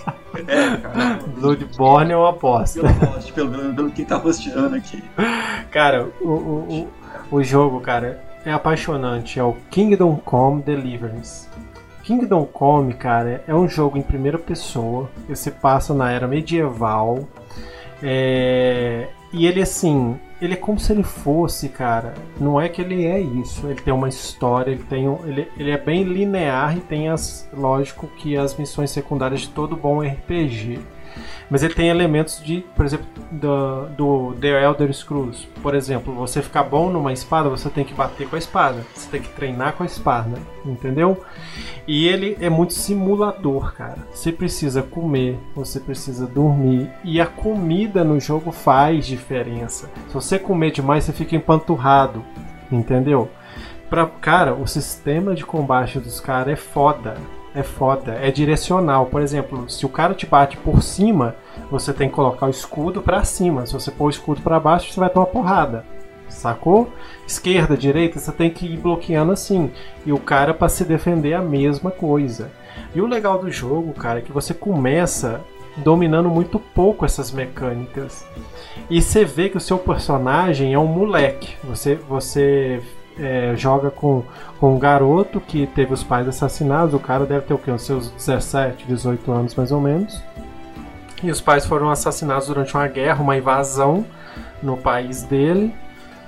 é, 0.47 0.77
cara. 0.77 1.19
Bloodborne 1.37 2.11
é 2.11 2.17
uma 2.17 2.31
aposta. 2.31 2.81
Pelo 3.33 3.49
menos 3.51 3.73
pelo 3.75 3.89
que 3.91 4.03
tá 4.03 4.17
rosteando 4.17 4.75
aqui. 4.75 5.01
Cara, 5.71 6.09
o, 6.21 6.27
o, 6.27 6.87
o, 7.31 7.37
o 7.37 7.43
jogo, 7.43 7.79
cara, 7.79 8.21
é 8.45 8.51
apaixonante. 8.51 9.39
É 9.39 9.43
o 9.43 9.53
Kingdom 9.71 10.17
Come 10.17 10.61
Deliverance. 10.61 11.47
Kingdom 12.03 12.45
Come, 12.45 12.93
cara, 12.93 13.41
é 13.47 13.55
um 13.55 13.67
jogo 13.67 13.97
em 13.97 14.01
primeira 14.01 14.37
pessoa. 14.37 15.09
Se 15.33 15.51
passa 15.51 15.93
na 15.93 16.11
era 16.11 16.27
medieval. 16.27 17.19
É, 18.03 19.07
E 19.37 19.45
ele, 19.45 19.61
assim, 19.61 20.17
ele 20.41 20.53
é 20.53 20.55
como 20.55 20.79
se 20.79 20.93
ele 20.93 21.03
fosse, 21.03 21.67
cara. 21.67 22.13
Não 22.39 22.59
é 22.59 22.69
que 22.69 22.81
ele 22.81 23.05
é 23.05 23.19
isso. 23.19 23.67
Ele 23.67 23.81
tem 23.81 23.93
uma 23.93 24.07
história, 24.07 24.71
ele 24.71 24.83
tem 24.83 25.09
um, 25.09 25.27
ele, 25.27 25.51
ele 25.57 25.71
é 25.71 25.77
bem 25.77 26.03
linear 26.03 26.77
e 26.77 26.79
tem 26.79 27.09
as. 27.09 27.45
Lógico 27.51 28.07
que 28.15 28.37
as 28.37 28.55
missões 28.55 28.91
secundárias 28.91 29.41
de 29.41 29.49
todo 29.49 29.75
bom 29.75 29.99
RPG. 29.99 30.79
Mas 31.49 31.63
ele 31.63 31.73
tem 31.73 31.89
elementos 31.89 32.43
de, 32.43 32.65
por 32.75 32.85
exemplo, 32.85 33.05
do, 33.31 33.85
do 33.89 34.33
The 34.39 34.63
Elder 34.63 34.93
Scrolls. 34.93 35.47
Por 35.61 35.75
exemplo, 35.75 36.13
você 36.13 36.41
ficar 36.41 36.63
bom 36.63 36.89
numa 36.89 37.13
espada, 37.13 37.49
você 37.49 37.69
tem 37.69 37.83
que 37.83 37.93
bater 37.93 38.27
com 38.27 38.35
a 38.35 38.39
espada. 38.39 38.85
Você 38.93 39.09
tem 39.09 39.21
que 39.21 39.29
treinar 39.29 39.73
com 39.73 39.83
a 39.83 39.85
espada. 39.85 40.37
Entendeu? 40.65 41.23
E 41.87 42.07
ele 42.07 42.37
é 42.41 42.49
muito 42.49 42.73
simulador, 42.73 43.73
cara. 43.73 43.99
Você 44.11 44.31
precisa 44.31 44.81
comer, 44.81 45.37
você 45.55 45.79
precisa 45.79 46.25
dormir. 46.25 46.89
E 47.03 47.21
a 47.21 47.25
comida 47.25 48.03
no 48.03 48.19
jogo 48.19 48.51
faz 48.51 49.05
diferença. 49.05 49.89
Se 50.07 50.13
você 50.13 50.39
comer 50.39 50.71
demais, 50.71 51.03
você 51.03 51.13
fica 51.13 51.35
empanturrado. 51.35 52.23
Entendeu? 52.71 53.29
Pra, 53.89 54.07
cara, 54.07 54.53
o 54.55 54.67
sistema 54.67 55.35
de 55.35 55.45
combate 55.45 55.99
dos 55.99 56.19
caras 56.19 56.53
é 56.53 56.55
foda. 56.55 57.15
É 57.55 57.63
foda. 57.63 58.17
É 58.21 58.29
direcional. 58.29 59.05
Por 59.05 59.21
exemplo, 59.21 59.69
se 59.69 59.85
o 59.85 59.89
cara 59.89 60.13
te 60.13 60.25
bate 60.25 60.57
por 60.57 60.83
cima, 60.83 61.35
você 61.71 61.93
tem 61.93 62.09
que 62.09 62.15
colocar 62.15 62.47
o 62.47 62.49
escudo 62.49 63.01
pra 63.01 63.23
cima. 63.23 63.65
Se 63.65 63.73
você 63.73 63.89
pôr 63.89 64.07
o 64.07 64.09
escudo 64.09 64.41
pra 64.41 64.59
baixo, 64.59 64.91
você 64.91 64.99
vai 64.99 65.09
tomar 65.09 65.27
porrada. 65.27 65.85
Sacou? 66.27 66.89
Esquerda, 67.25 67.77
direita, 67.77 68.19
você 68.19 68.31
tem 68.31 68.49
que 68.49 68.65
ir 68.65 68.77
bloqueando 68.77 69.31
assim. 69.31 69.71
E 70.05 70.11
o 70.11 70.19
cara 70.19 70.53
pra 70.53 70.67
se 70.67 70.83
defender 70.83 71.31
é 71.31 71.35
a 71.35 71.41
mesma 71.41 71.91
coisa. 71.91 72.51
E 72.93 72.99
o 72.99 73.07
legal 73.07 73.39
do 73.39 73.49
jogo, 73.49 73.93
cara, 73.93 74.19
é 74.19 74.21
que 74.21 74.33
você 74.33 74.53
começa 74.53 75.41
dominando 75.77 76.29
muito 76.29 76.59
pouco 76.59 77.05
essas 77.05 77.31
mecânicas. 77.31 78.25
E 78.89 79.01
você 79.01 79.23
vê 79.23 79.49
que 79.49 79.57
o 79.57 79.61
seu 79.61 79.77
personagem 79.77 80.73
é 80.73 80.79
um 80.79 80.87
moleque. 80.87 81.55
Você, 81.63 81.95
você 81.95 82.81
é, 83.19 83.53
joga 83.55 83.89
com, 83.91 84.23
com 84.59 84.75
um 84.75 84.79
garoto 84.79 85.39
que 85.39 85.67
teve 85.67 85.93
os 85.93 86.03
pais 86.03 86.27
assassinados. 86.27 86.93
O 86.93 86.99
cara 86.99 87.25
deve 87.25 87.45
ter 87.45 87.53
o 87.53 87.57
quê? 87.57 87.71
Os 87.71 87.83
seus 87.83 88.09
17, 88.11 88.85
18 88.87 89.31
anos 89.31 89.55
mais 89.55 89.71
ou 89.71 89.81
menos. 89.81 90.21
E 91.23 91.31
os 91.31 91.41
pais 91.41 91.65
foram 91.65 91.89
assassinados 91.89 92.47
durante 92.47 92.75
uma 92.75 92.87
guerra, 92.87 93.21
uma 93.23 93.35
invasão 93.37 94.05
no 94.61 94.77
país 94.77 95.23
dele, 95.23 95.73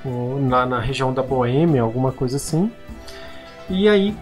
o- 0.04 0.39
na, 0.39 0.80
região 0.80 1.13
da 1.13 1.21
Boêmia, 1.21 1.82
alguma 1.82 2.12
coisa 2.12 2.38
assim. 2.38 2.71
E 3.69 3.88
aí, 3.88 4.15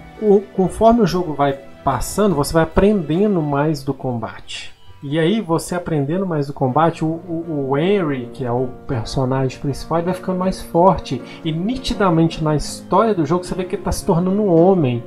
conforme 0.55 1.01
o 1.01 1.07
jogo 1.07 1.33
vai 1.33 1.53
passando, 1.83 2.35
você 2.35 2.51
vai 2.51 2.63
aprendendo 2.63 3.41
mais 3.41 3.83
do 3.83 3.93
combate. 3.93 4.74
E 5.03 5.19
aí, 5.19 5.39
você 5.39 5.75
aprendendo 5.75 6.25
mais 6.25 6.47
do 6.47 6.53
combate, 6.53 7.05
o, 7.05 7.07
o, 7.07 7.67
o 7.69 7.77
Henry, 7.77 8.29
que 8.33 8.43
é 8.43 8.51
o 8.51 8.67
personagem 8.87 9.59
principal, 9.59 9.99
ele 9.99 10.05
vai 10.05 10.15
ficando 10.15 10.39
mais 10.39 10.61
forte. 10.61 11.21
E 11.43 11.51
nitidamente 11.51 12.43
na 12.43 12.55
história 12.55 13.13
do 13.13 13.25
jogo, 13.25 13.43
você 13.43 13.53
vê 13.53 13.65
que 13.65 13.75
ele 13.75 13.81
está 13.81 13.91
se 13.91 14.03
tornando 14.05 14.41
um 14.41 14.49
homem. 14.49 15.03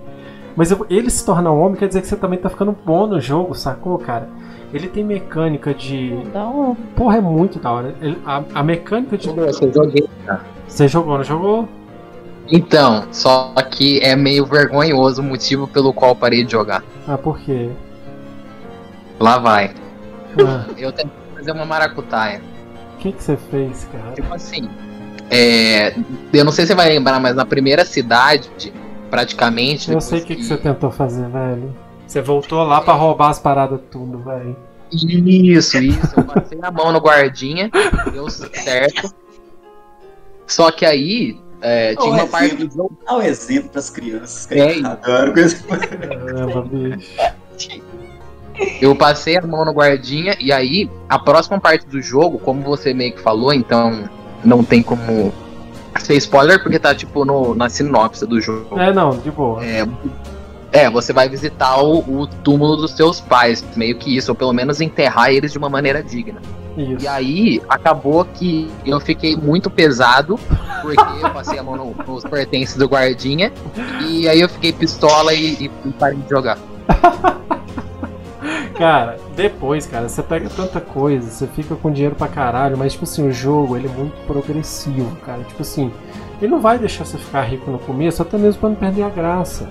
Mas 0.55 0.70
ele 0.88 1.11
se 1.11 1.24
tornar 1.24 1.53
um 1.53 1.61
homem 1.61 1.77
quer 1.77 1.88
dizer 1.88 2.01
que 2.01 2.07
você 2.07 2.16
também 2.16 2.38
tá 2.38 2.48
ficando 2.48 2.77
bom 2.85 3.07
no 3.07 3.20
jogo, 3.20 3.55
sacou, 3.55 3.98
cara? 3.98 4.29
Ele 4.72 4.87
tem 4.88 5.03
mecânica 5.05 5.72
de. 5.72 6.12
Um- 6.35 6.74
Porra, 6.94 7.16
é 7.18 7.20
muito 7.20 7.59
da 7.59 7.72
hora. 7.72 7.94
Ele- 8.01 8.18
a, 8.27 8.42
a 8.55 8.62
mecânica 8.62 9.16
de. 9.16 9.29
Você 9.31 9.72
joguei. 9.72 10.09
Você 10.66 10.87
jogou, 10.88 11.16
não 11.16 11.24
jogou? 11.24 11.68
Então, 12.51 13.05
só 13.11 13.53
que 13.70 14.01
é 14.01 14.14
meio 14.14 14.44
vergonhoso 14.46 15.22
o 15.22 15.24
motivo 15.24 15.66
pelo 15.66 15.92
qual 15.92 16.14
parei 16.14 16.44
de 16.44 16.53
jogar. 16.53 16.83
Ah, 17.07 17.16
por 17.18 17.38
quê? 17.38 17.70
Lá 19.18 19.38
vai. 19.38 19.72
Ah, 20.46 20.66
Eu 20.76 20.92
tentei 20.92 21.11
fazer 21.35 21.52
uma 21.52 21.64
maracutaia. 21.64 22.40
O 22.94 22.98
que, 22.98 23.12
que 23.12 23.22
você 23.22 23.37
fez, 23.37 23.88
cara? 23.92 24.12
Tipo 24.14 24.33
assim, 24.35 24.68
é, 25.31 25.94
eu 26.33 26.44
não 26.44 26.52
sei 26.52 26.64
se 26.64 26.69
você 26.69 26.75
vai 26.75 26.88
lembrar, 26.88 27.21
mas 27.21 27.35
na 27.37 27.46
primeira 27.46 27.85
cidade, 27.85 28.73
praticamente. 29.10 29.90
Eu 29.92 30.00
sei 30.00 30.21
o 30.21 30.25
que, 30.25 30.37
que 30.37 30.44
você 30.44 30.56
tentou 30.56 30.90
fazer, 30.90 31.29
velho. 31.29 31.75
Você 32.06 32.21
voltou 32.23 32.62
lá 32.64 32.81
pra 32.81 32.94
roubar 32.94 33.31
as 33.31 33.38
paradas 33.38 33.81
tudo, 33.90 34.19
velho. 34.19 34.56
Isso, 34.90 35.77
isso. 35.79 36.14
Eu 36.16 36.25
passei 36.25 36.58
a 36.62 36.71
mão 36.71 36.90
no 36.92 36.98
guardinha, 36.98 37.71
deu 38.12 38.29
certo. 38.31 39.12
Só 40.46 40.71
que 40.71 40.87
aí 40.87 41.38
é, 41.60 41.94
tinha 41.94 42.10
uma 42.10 42.27
parte 42.27 42.54
do 42.56 42.75
jogo. 42.75 42.98
Dá 43.06 43.16
um 43.19 43.23
exemplo 43.23 43.69
pras 43.71 43.90
crianças. 43.90 44.46
Que 44.46 44.54
É, 44.58 44.79
adoram 44.87 45.35
com 45.35 45.40
esse- 45.40 45.62
Caramba, 45.62 46.62
bicho. 46.62 47.10
Eu 48.81 48.94
passei 48.94 49.37
a 49.37 49.42
mão 49.42 49.65
no 49.65 49.73
guardinha 49.73 50.37
e 50.40 50.52
aí 50.52 50.90
a 51.09 51.19
próxima 51.19 51.61
parte 51.61 51.87
do 51.87 52.00
jogo, 52.02 52.38
como 52.38 52.63
você 52.63 52.92
meio 52.94 53.13
que 53.13 53.21
falou, 53.21 53.52
então 53.52 54.09
não 54.44 54.63
tem 54.65 54.83
como 54.83 55.33
ser 56.00 56.15
spoiler 56.17 56.63
porque 56.63 56.79
tá 56.79 56.94
tipo 56.94 57.25
no, 57.25 57.54
na 57.54 57.69
sinopse 57.69 58.27
do 58.27 58.40
jogo. 58.40 58.79
É, 58.79 58.92
não, 58.92 59.11
de 59.11 59.31
boa. 59.31 59.65
É, 59.65 59.87
é, 60.71 60.90
você 60.90 61.13
vai 61.13 61.29
visitar 61.29 61.81
o, 61.83 61.98
o 62.00 62.27
túmulo 62.27 62.77
dos 62.77 62.92
seus 62.92 63.21
pais, 63.21 63.65
meio 63.77 63.96
que 63.96 64.17
isso, 64.17 64.31
ou 64.31 64.35
pelo 64.35 64.52
menos 64.52 64.81
enterrar 64.81 65.31
eles 65.31 65.52
de 65.52 65.59
uma 65.59 65.69
maneira 65.69 66.02
digna. 66.02 66.40
Isso. 66.77 67.02
E 67.04 67.09
aí 67.09 67.63
acabou 67.69 68.25
que 68.25 68.71
eu 68.87 69.00
fiquei 69.00 69.35
muito 69.37 69.69
pesado, 69.71 70.38
porque 70.83 71.25
eu 71.25 71.31
passei 71.31 71.59
a 71.59 71.63
mão 71.63 71.75
no- 71.77 71.96
nos 72.06 72.23
pertences 72.25 72.77
do 72.77 72.87
guardinha, 72.87 73.52
e 74.06 74.29
aí 74.29 74.40
eu 74.40 74.48
fiquei 74.48 74.73
pistola 74.73 75.33
e, 75.35 75.54
e- 75.65 75.71
e 75.87 75.90
parei 75.92 76.19
de 76.19 76.29
jogar. 76.29 76.59
Cara, 78.79 79.16
depois, 79.35 79.88
cara, 79.88 80.08
você 80.08 80.22
pega 80.22 80.48
tanta 80.48 80.81
coisa, 80.81 81.29
você 81.29 81.48
fica 81.48 81.74
com 81.74 81.90
dinheiro 81.90 82.14
pra 82.14 82.29
caralho, 82.29 82.79
mas, 82.79 82.92
tipo 82.92 83.02
assim, 83.02 83.26
o 83.26 83.33
jogo, 83.33 83.76
ele 83.76 83.88
é 83.88 83.90
muito 83.90 84.14
progressivo, 84.24 85.16
cara. 85.26 85.42
Tipo 85.42 85.62
assim, 85.62 85.92
ele 86.40 86.52
não 86.52 86.60
vai 86.60 86.79
deixar 86.79 87.04
você 87.04 87.18
ficar 87.18 87.42
rico 87.42 87.68
no 87.72 87.81
começo, 87.81 88.22
até 88.22 88.38
mesmo 88.38 88.60
pra 88.60 88.68
não 88.68 88.76
perder 88.76 89.02
a 89.02 89.08
graça. 89.08 89.68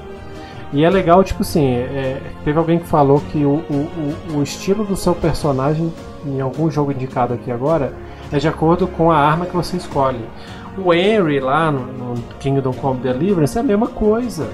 E 0.73 0.83
é 0.83 0.89
legal, 0.89 1.23
tipo 1.23 1.41
assim, 1.41 1.75
é, 1.75 2.21
teve 2.43 2.59
alguém 2.59 2.79
que 2.79 2.85
falou 2.85 3.21
que 3.31 3.45
o, 3.45 3.63
o, 3.69 4.37
o, 4.39 4.43
estilo 4.43 4.83
do 4.83 4.97
seu 4.97 5.15
personagem, 5.15 5.93
em 6.25 6.41
algum 6.41 6.69
jogo 6.69 6.91
indicado 6.91 7.33
aqui 7.33 7.49
agora, 7.49 7.93
é 8.29 8.37
de 8.37 8.49
acordo 8.49 8.87
com 8.87 9.09
a 9.09 9.17
arma 9.17 9.45
que 9.45 9.55
você 9.55 9.77
escolhe. 9.77 10.25
O 10.77 10.93
Henry 10.93 11.39
lá 11.39 11.71
no, 11.71 11.93
no 11.93 12.21
Kingdom 12.41 12.73
Come 12.73 12.99
Deliverance 12.99 13.57
é 13.57 13.61
a 13.61 13.63
mesma 13.63 13.87
coisa. 13.87 14.49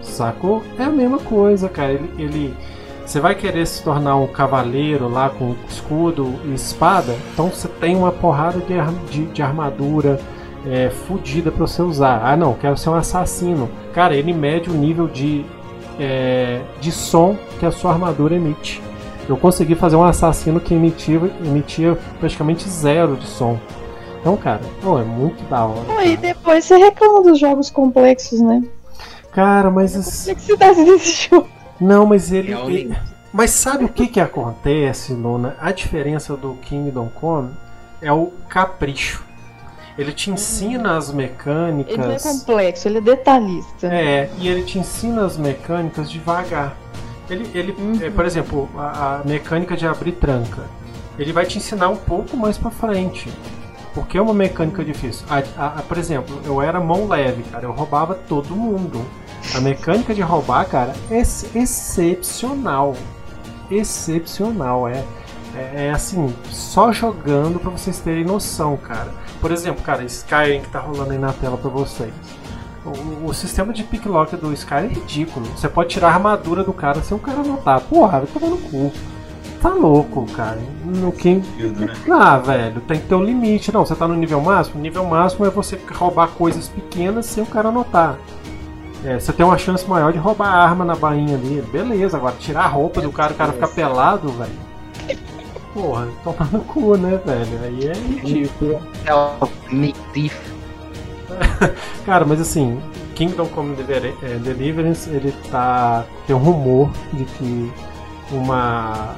Sacou? 0.00 0.62
É 0.78 0.84
a 0.84 0.90
mesma 0.90 1.18
coisa, 1.18 1.68
cara. 1.68 1.92
Ele, 1.92 2.10
ele, 2.18 2.56
você 3.10 3.18
vai 3.18 3.34
querer 3.34 3.66
se 3.66 3.82
tornar 3.82 4.14
um 4.14 4.28
cavaleiro 4.28 5.08
lá 5.08 5.28
com 5.28 5.56
escudo 5.68 6.32
e 6.44 6.54
espada, 6.54 7.16
então 7.32 7.48
você 7.48 7.66
tem 7.66 7.96
uma 7.96 8.12
porrada 8.12 8.60
de, 8.60 8.76
de, 9.10 9.26
de 9.32 9.42
armadura 9.42 10.20
é, 10.64 10.90
fodida 10.90 11.50
para 11.50 11.66
você 11.66 11.82
usar. 11.82 12.20
Ah, 12.24 12.36
não, 12.36 12.54
quero 12.54 12.76
ser 12.76 12.88
um 12.88 12.94
assassino. 12.94 13.68
Cara, 13.92 14.14
ele 14.14 14.32
mede 14.32 14.70
o 14.70 14.72
nível 14.72 15.08
de, 15.08 15.44
é, 15.98 16.60
de 16.80 16.92
som 16.92 17.36
que 17.58 17.66
a 17.66 17.72
sua 17.72 17.90
armadura 17.90 18.36
emite. 18.36 18.80
Eu 19.28 19.36
consegui 19.36 19.74
fazer 19.74 19.96
um 19.96 20.04
assassino 20.04 20.60
que 20.60 20.72
emitia, 20.72 21.20
emitia 21.44 21.98
praticamente 22.20 22.68
zero 22.68 23.16
de 23.16 23.26
som. 23.26 23.58
Então, 24.20 24.36
cara, 24.36 24.60
oh, 24.86 25.00
é 25.00 25.02
muito 25.02 25.42
da 25.50 25.64
hora. 25.64 26.06
E 26.06 26.16
depois 26.16 26.64
você 26.64 26.76
reclama 26.76 27.24
dos 27.24 27.40
jogos 27.40 27.70
complexos, 27.70 28.40
né? 28.40 28.62
Cara, 29.32 29.68
mas. 29.68 29.96
A 29.96 30.30
complexidade 30.30 30.84
desse 30.84 31.28
jogo. 31.28 31.59
Não, 31.80 32.06
mas 32.06 32.30
ele. 32.32 32.52
ele... 32.52 32.96
Mas 33.32 33.50
sabe 33.52 33.84
o 33.84 33.88
que 33.88 34.08
que 34.08 34.20
acontece, 34.20 35.12
Luna? 35.12 35.56
A 35.60 35.70
diferença 35.70 36.36
do 36.36 36.54
Kingdom 36.54 37.08
Come 37.08 37.50
é 38.02 38.12
o 38.12 38.32
capricho. 38.48 39.24
Ele 39.96 40.12
te 40.12 40.30
ensina 40.30 40.96
as 40.96 41.12
mecânicas. 41.12 41.92
Ele 41.92 42.12
é 42.14 42.18
complexo, 42.18 42.88
ele 42.88 42.98
é 42.98 43.00
detalhista. 43.00 43.86
É, 43.86 44.30
e 44.38 44.48
ele 44.48 44.62
te 44.62 44.78
ensina 44.78 45.24
as 45.24 45.36
mecânicas 45.36 46.10
devagar. 46.10 46.76
Ele, 47.28 47.48
ele 47.54 47.72
uhum. 47.72 47.98
é, 48.00 48.10
por 48.10 48.24
exemplo, 48.24 48.68
a, 48.76 49.20
a, 49.20 49.24
mecânica 49.24 49.76
de 49.76 49.86
abrir 49.86 50.12
tranca. 50.12 50.62
Ele 51.18 51.32
vai 51.32 51.44
te 51.44 51.58
ensinar 51.58 51.88
um 51.88 51.96
pouco 51.96 52.36
mais 52.36 52.56
para 52.56 52.70
frente. 52.70 53.30
Porque 53.94 54.16
é 54.16 54.22
uma 54.22 54.32
mecânica 54.32 54.84
difícil. 54.84 55.26
A, 55.28 55.66
a, 55.66 55.82
por 55.82 55.98
exemplo, 55.98 56.40
eu 56.44 56.62
era 56.62 56.80
mão 56.80 57.06
leve, 57.06 57.42
cara. 57.44 57.66
Eu 57.66 57.72
roubava 57.72 58.14
todo 58.14 58.56
mundo. 58.56 59.04
A 59.54 59.60
mecânica 59.60 60.14
de 60.14 60.20
roubar, 60.20 60.66
cara, 60.66 60.94
é 61.10 61.18
excepcional. 61.18 62.94
Excepcional, 63.70 64.88
é. 64.88 65.04
É, 65.54 65.86
é 65.86 65.90
assim, 65.90 66.32
só 66.50 66.92
jogando 66.92 67.58
para 67.58 67.70
vocês 67.70 67.98
terem 67.98 68.24
noção, 68.24 68.76
cara. 68.76 69.12
Por 69.40 69.50
exemplo, 69.50 69.82
cara, 69.82 70.04
Skyrim 70.04 70.60
que 70.60 70.68
tá 70.68 70.78
rolando 70.78 71.10
aí 71.10 71.18
na 71.18 71.32
tela 71.32 71.56
para 71.56 71.70
vocês. 71.70 72.12
O, 72.84 73.26
o, 73.26 73.34
sistema 73.34 73.72
de 73.72 73.82
picklock 73.82 74.36
do 74.36 74.52
Skyrim 74.52 74.86
é 74.86 74.88
ridículo. 74.88 75.46
Você 75.46 75.68
pode 75.68 75.90
tirar 75.90 76.08
a 76.08 76.14
armadura 76.14 76.62
do 76.62 76.72
cara 76.72 77.02
se 77.02 77.12
o 77.12 77.18
cara 77.18 77.42
notar. 77.42 77.80
Porra, 77.80 78.20
vai 78.20 78.26
tomar 78.26 78.48
no 78.48 78.58
cu. 78.58 78.92
Tá 79.60 79.68
louco, 79.68 80.24
cara. 80.32 80.58
No 80.84 81.12
que. 81.12 81.34
Né? 81.34 81.92
Ah, 82.10 82.38
velho, 82.38 82.80
tem 82.82 82.98
que 82.98 83.06
ter 83.06 83.14
um 83.14 83.22
limite. 83.22 83.72
Não, 83.72 83.84
você 83.84 83.94
tá 83.94 84.08
no 84.08 84.14
nível 84.14 84.40
máximo? 84.40 84.78
O 84.78 84.82
nível 84.82 85.04
máximo 85.04 85.44
é 85.44 85.50
você 85.50 85.78
roubar 85.92 86.28
coisas 86.28 86.68
pequenas 86.68 87.26
sem 87.26 87.42
o 87.42 87.46
cara 87.46 87.70
notar. 87.70 88.18
É, 89.04 89.18
você 89.18 89.32
tem 89.32 89.44
uma 89.44 89.56
chance 89.56 89.88
maior 89.88 90.12
de 90.12 90.18
roubar 90.18 90.48
a 90.48 90.62
arma 90.62 90.84
na 90.84 90.94
bainha 90.94 91.38
dele. 91.38 91.66
Beleza, 91.72 92.16
agora 92.16 92.36
tirar 92.38 92.64
a 92.64 92.68
roupa 92.68 93.00
do 93.00 93.10
cara, 93.10 93.32
o 93.32 93.36
cara 93.36 93.52
ficar 93.52 93.68
pelado, 93.68 94.30
velho. 94.32 94.70
Porra, 95.72 96.08
tomar 96.24 96.52
no 96.52 96.60
cu, 96.60 96.96
né, 96.96 97.20
velho? 97.24 97.60
Aí 97.62 97.88
é 97.88 97.92
ridículo. 97.92 98.80
É 99.06 99.14
Cara, 102.04 102.24
mas 102.24 102.40
assim, 102.40 102.80
Kingdom 103.14 103.46
Come 103.46 103.76
é, 104.22 104.38
Deliverance, 104.38 105.08
ele 105.08 105.32
tá. 105.50 106.04
Tem 106.26 106.34
um 106.34 106.38
rumor 106.38 106.90
de 107.12 107.24
que 107.24 107.72
uma 108.32 109.16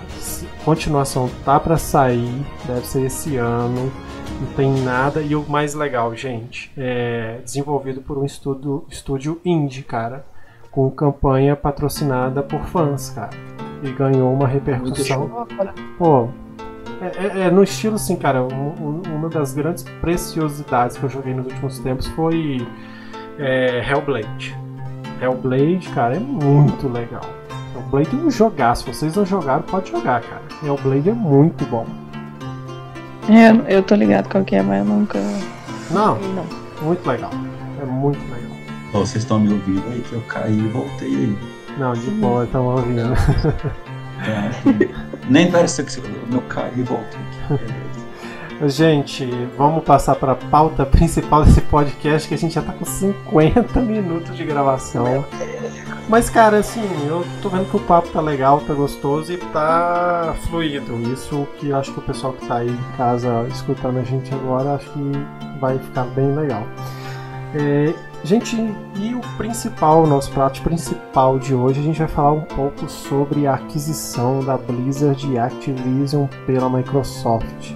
continuação 0.65 1.31
tá 1.45 1.59
para 1.59 1.77
sair, 1.77 2.45
deve 2.67 2.87
ser 2.87 3.07
esse 3.07 3.37
ano. 3.37 3.93
Não 4.41 4.53
tem 4.55 4.73
nada. 4.83 5.21
E 5.21 5.35
o 5.35 5.49
mais 5.49 5.75
legal, 5.75 6.15
gente, 6.15 6.73
é 6.77 7.41
desenvolvido 7.45 8.01
por 8.01 8.19
um 8.19 8.25
estudo, 8.25 8.85
estúdio 8.89 9.41
indie, 9.45 9.83
cara. 9.83 10.25
Com 10.71 10.91
campanha 10.91 11.55
patrocinada 11.55 12.43
por 12.43 12.65
fãs, 12.67 13.11
cara. 13.11 13.31
E 13.83 13.91
ganhou 13.91 14.33
uma 14.33 14.47
repercussão. 14.47 15.47
Pô, 15.99 16.29
é, 17.03 17.27
é, 17.27 17.47
é, 17.47 17.51
no 17.51 17.65
estilo 17.65 17.97
assim, 17.97 18.15
cara, 18.15 18.45
um, 18.45 19.03
uma 19.13 19.29
das 19.29 19.53
grandes 19.53 19.83
preciosidades 20.01 20.97
que 20.97 21.03
eu 21.03 21.11
joguei 21.11 21.35
nos 21.35 21.47
últimos 21.47 21.81
tempos 21.81 22.07
foi 22.09 22.65
é, 23.41 23.85
Hellblade. 23.91 24.57
Hellblade, 25.21 25.89
cara, 25.89 26.17
é 26.17 26.21
muito 26.21 26.87
legal. 26.87 27.25
Hellblade 27.75 28.11
é 28.13 28.25
um 28.25 28.31
jogar, 28.31 28.77
se 28.77 28.87
vocês 28.87 29.17
não 29.17 29.27
jogaram, 29.27 29.63
pode 29.63 29.91
jogar, 29.91 30.23
cara. 30.23 30.43
Hellblade 30.65 31.11
é 31.11 31.13
muito 31.13 31.67
bom. 31.67 31.85
É, 33.29 33.77
eu 33.77 33.83
tô 33.83 33.95
ligado 33.95 34.29
qual 34.29 34.45
que 34.45 34.57
é, 34.57 34.63
mas 34.63 34.79
eu 34.79 34.85
nunca. 34.85 35.19
Não, 35.91 36.19
não. 36.19 36.47
muito 36.83 37.07
legal. 37.07 37.31
É 37.81 37.85
muito 37.85 38.19
legal. 38.33 38.51
Oh, 38.95 38.99
vocês 38.99 39.23
estão 39.23 39.39
me 39.39 39.53
ouvindo 39.53 39.83
aí 39.91 40.01
que 40.01 40.13
eu 40.13 40.21
caí 40.23 40.59
e 40.59 40.69
voltei 40.69 41.09
aí. 41.09 41.39
Não, 41.79 41.93
de 41.93 42.11
boa, 42.11 42.45
estão 42.45 42.67
ouvindo. 42.67 43.13
É, 44.25 44.53
nem 45.29 45.51
parece 45.51 45.83
que 45.83 45.99
o 45.99 46.29
meu 46.31 46.43
caí 46.43 46.81
voltou 46.83 47.19
Gente, 48.69 49.27
vamos 49.59 49.83
passar 49.83 50.15
para 50.15 50.31
a 50.31 50.37
pauta 50.37 50.87
principal 50.87 51.45
desse 51.45 51.61
podcast 51.63 52.29
que 52.29 52.35
a 52.35 52.39
gente 52.39 52.55
já 52.55 52.63
tá 52.63 52.73
com 52.73 52.85
50 52.85 53.81
minutos 53.81 54.37
de 54.37 54.45
gravação. 54.45 55.25
Mas, 56.13 56.29
cara, 56.29 56.59
assim, 56.59 56.83
eu 57.07 57.25
tô 57.41 57.49
vendo 57.49 57.71
que 57.71 57.77
o 57.79 57.81
papo 57.81 58.07
tá 58.09 58.21
legal, 58.21 58.61
tá 58.61 58.75
gostoso 58.75 59.33
e 59.33 59.39
tá 59.39 60.35
fluido. 60.47 61.01
Isso 61.11 61.49
que 61.57 61.71
eu 61.71 61.77
acho 61.79 61.91
que 61.91 62.01
o 62.01 62.03
pessoal 62.03 62.35
que 62.35 62.47
tá 62.47 62.57
aí 62.57 62.69
em 62.69 62.97
casa 62.99 63.47
escutando 63.49 63.99
a 63.99 64.03
gente 64.03 64.31
agora, 64.35 64.75
acho 64.75 64.91
que 64.91 65.59
vai 65.59 65.79
ficar 65.79 66.05
bem 66.05 66.35
legal. 66.35 66.67
É, 67.55 67.95
gente, 68.23 68.55
e 68.95 69.15
o 69.15 69.23
principal, 69.39 70.07
nosso 70.07 70.31
prato 70.33 70.61
principal 70.61 71.39
de 71.39 71.55
hoje, 71.55 71.81
a 71.81 71.83
gente 71.83 71.99
vai 72.01 72.09
falar 72.09 72.33
um 72.33 72.45
pouco 72.45 72.87
sobre 72.91 73.47
a 73.47 73.55
aquisição 73.55 74.41
da 74.41 74.59
Blizzard 74.59 75.27
e 75.27 75.39
Activision 75.39 76.27
pela 76.45 76.69
Microsoft. 76.69 77.73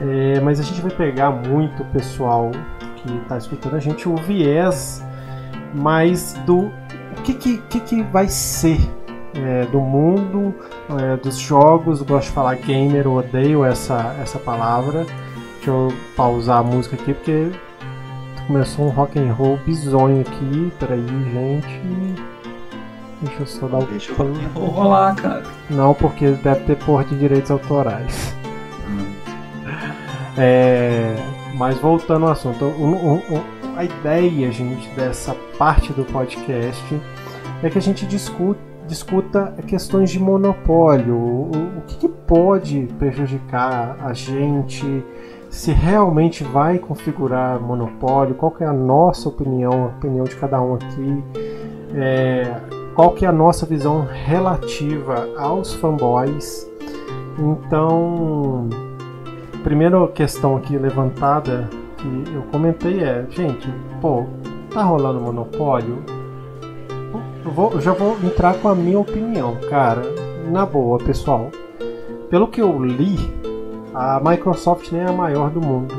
É, 0.00 0.40
mas 0.40 0.58
a 0.58 0.64
gente 0.64 0.80
vai 0.80 0.90
pegar 0.90 1.30
muito 1.30 1.84
pessoal 1.92 2.50
que 2.96 3.16
está 3.18 3.38
escutando 3.38 3.76
a 3.76 3.78
gente 3.78 4.08
o 4.08 4.16
viés 4.16 5.04
mais 5.72 6.32
do 6.44 6.68
que, 7.34 7.58
que, 7.58 7.58
que, 7.58 7.80
que 7.80 8.02
vai 8.02 8.28
ser 8.28 8.78
é, 9.34 9.66
do 9.66 9.80
mundo 9.80 10.54
é, 10.98 11.16
dos 11.16 11.38
jogos. 11.38 12.00
Eu 12.00 12.06
gosto 12.06 12.28
de 12.28 12.32
falar 12.32 12.54
gamer, 12.56 13.06
eu 13.06 13.14
odeio 13.14 13.64
essa, 13.64 14.16
essa 14.20 14.38
palavra. 14.38 15.06
Deixa 15.56 15.70
eu 15.70 15.92
pausar 16.16 16.58
a 16.58 16.62
música 16.62 16.96
aqui 16.96 17.12
porque 17.14 17.50
começou 18.46 18.86
um 18.86 18.90
rock 18.90 19.18
and 19.18 19.32
roll 19.32 19.58
bizonho 19.64 20.22
aqui. 20.22 20.72
Peraí, 20.78 21.06
gente. 21.06 21.80
Deixa 23.22 23.40
eu 23.40 23.46
só 23.46 23.66
dar 23.66 23.78
o. 23.78 23.86
Deixa 23.86 24.12
o 24.12 24.64
rolar, 24.66 25.14
cara. 25.14 25.42
Não, 25.68 25.92
porque 25.94 26.30
deve 26.30 26.64
ter 26.64 26.76
porra 26.76 27.04
de 27.04 27.18
direitos 27.18 27.50
autorais. 27.50 28.34
Hum. 28.88 29.14
É, 30.38 31.16
mas 31.54 31.76
voltando 31.78 32.24
ao 32.24 32.32
assunto, 32.32 32.64
um, 32.64 32.94
um, 32.94 33.42
a 33.76 33.84
ideia, 33.84 34.50
gente, 34.50 34.88
dessa 34.90 35.34
parte 35.58 35.92
do 35.92 36.04
podcast 36.04 37.00
é 37.62 37.70
que 37.70 37.78
a 37.78 37.82
gente 37.82 38.06
discute, 38.06 38.60
discuta 38.86 39.54
questões 39.66 40.10
de 40.10 40.18
monopólio, 40.18 41.14
o, 41.14 41.50
o 41.50 41.82
que, 41.86 41.96
que 41.96 42.08
pode 42.08 42.88
prejudicar 42.98 43.96
a 44.00 44.12
gente, 44.12 45.04
se 45.50 45.72
realmente 45.72 46.42
vai 46.44 46.78
configurar 46.78 47.60
monopólio, 47.60 48.34
qual 48.34 48.50
que 48.50 48.64
é 48.64 48.66
a 48.66 48.72
nossa 48.72 49.28
opinião, 49.28 49.84
a 49.84 49.86
opinião 49.88 50.24
de 50.24 50.36
cada 50.36 50.60
um 50.60 50.74
aqui, 50.74 51.24
é, 51.94 52.56
qual 52.94 53.12
que 53.12 53.24
é 53.24 53.28
a 53.28 53.32
nossa 53.32 53.66
visão 53.66 54.06
relativa 54.10 55.28
aos 55.36 55.74
fanboys. 55.74 56.68
Então, 57.38 58.68
primeira 59.62 60.06
questão 60.08 60.56
aqui 60.56 60.76
levantada 60.76 61.68
que 61.96 62.24
eu 62.34 62.42
comentei 62.50 63.02
é, 63.02 63.26
gente, 63.30 63.68
pô, 64.00 64.24
tá 64.72 64.82
rolando 64.82 65.20
monopólio? 65.20 66.19
Vou, 67.54 67.80
já 67.80 67.92
vou 67.92 68.16
entrar 68.22 68.54
com 68.54 68.68
a 68.68 68.74
minha 68.74 68.98
opinião, 68.98 69.56
cara. 69.68 70.02
Na 70.50 70.64
boa, 70.64 70.98
pessoal. 70.98 71.50
Pelo 72.28 72.46
que 72.46 72.60
eu 72.60 72.82
li, 72.82 73.16
a 73.92 74.20
Microsoft 74.22 74.92
nem 74.92 75.02
é 75.02 75.08
a 75.08 75.12
maior 75.12 75.50
do 75.50 75.60
mundo. 75.60 75.94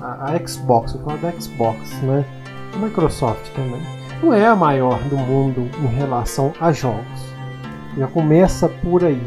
A, 0.00 0.32
a 0.32 0.46
Xbox, 0.46 0.94
eu 0.94 1.00
falo 1.00 1.18
da 1.18 1.30
Xbox, 1.32 2.02
né? 2.02 2.24
A 2.74 2.78
Microsoft 2.78 3.50
também. 3.54 3.80
Não 4.22 4.32
é 4.34 4.46
a 4.46 4.56
maior 4.56 4.98
do 5.04 5.16
mundo 5.16 5.70
em 5.80 5.86
relação 5.86 6.52
a 6.60 6.72
jogos. 6.72 7.34
Já 7.96 8.06
começa 8.08 8.68
por 8.68 9.04
aí. 9.04 9.22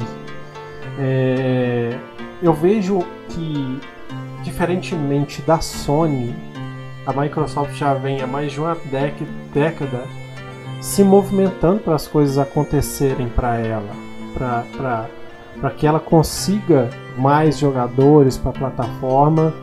É, 0.99 1.97
eu 2.43 2.53
vejo 2.53 2.99
que, 3.29 3.79
diferentemente 4.43 5.41
da 5.43 5.61
Sony, 5.61 6.35
a 7.05 7.13
Microsoft 7.13 7.73
já 7.75 7.93
vem 7.93 8.21
há 8.21 8.27
mais 8.27 8.51
de 8.51 8.59
uma 8.59 8.75
década 9.53 10.03
se 10.79 11.03
movimentando 11.03 11.79
para 11.79 11.95
as 11.95 12.07
coisas 12.07 12.37
acontecerem 12.37 13.27
para 13.29 13.57
ela, 13.57 13.89
para 14.33 15.69
que 15.71 15.85
ela 15.85 15.99
consiga 15.99 16.89
mais 17.17 17.57
jogadores 17.57 18.37
para 18.37 18.51
a 18.51 18.53
plataforma 18.53 19.53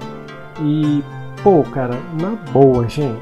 e 0.60 1.02
pô, 1.42 1.62
cara, 1.62 1.98
na 2.20 2.30
boa, 2.52 2.88
gente, 2.88 3.20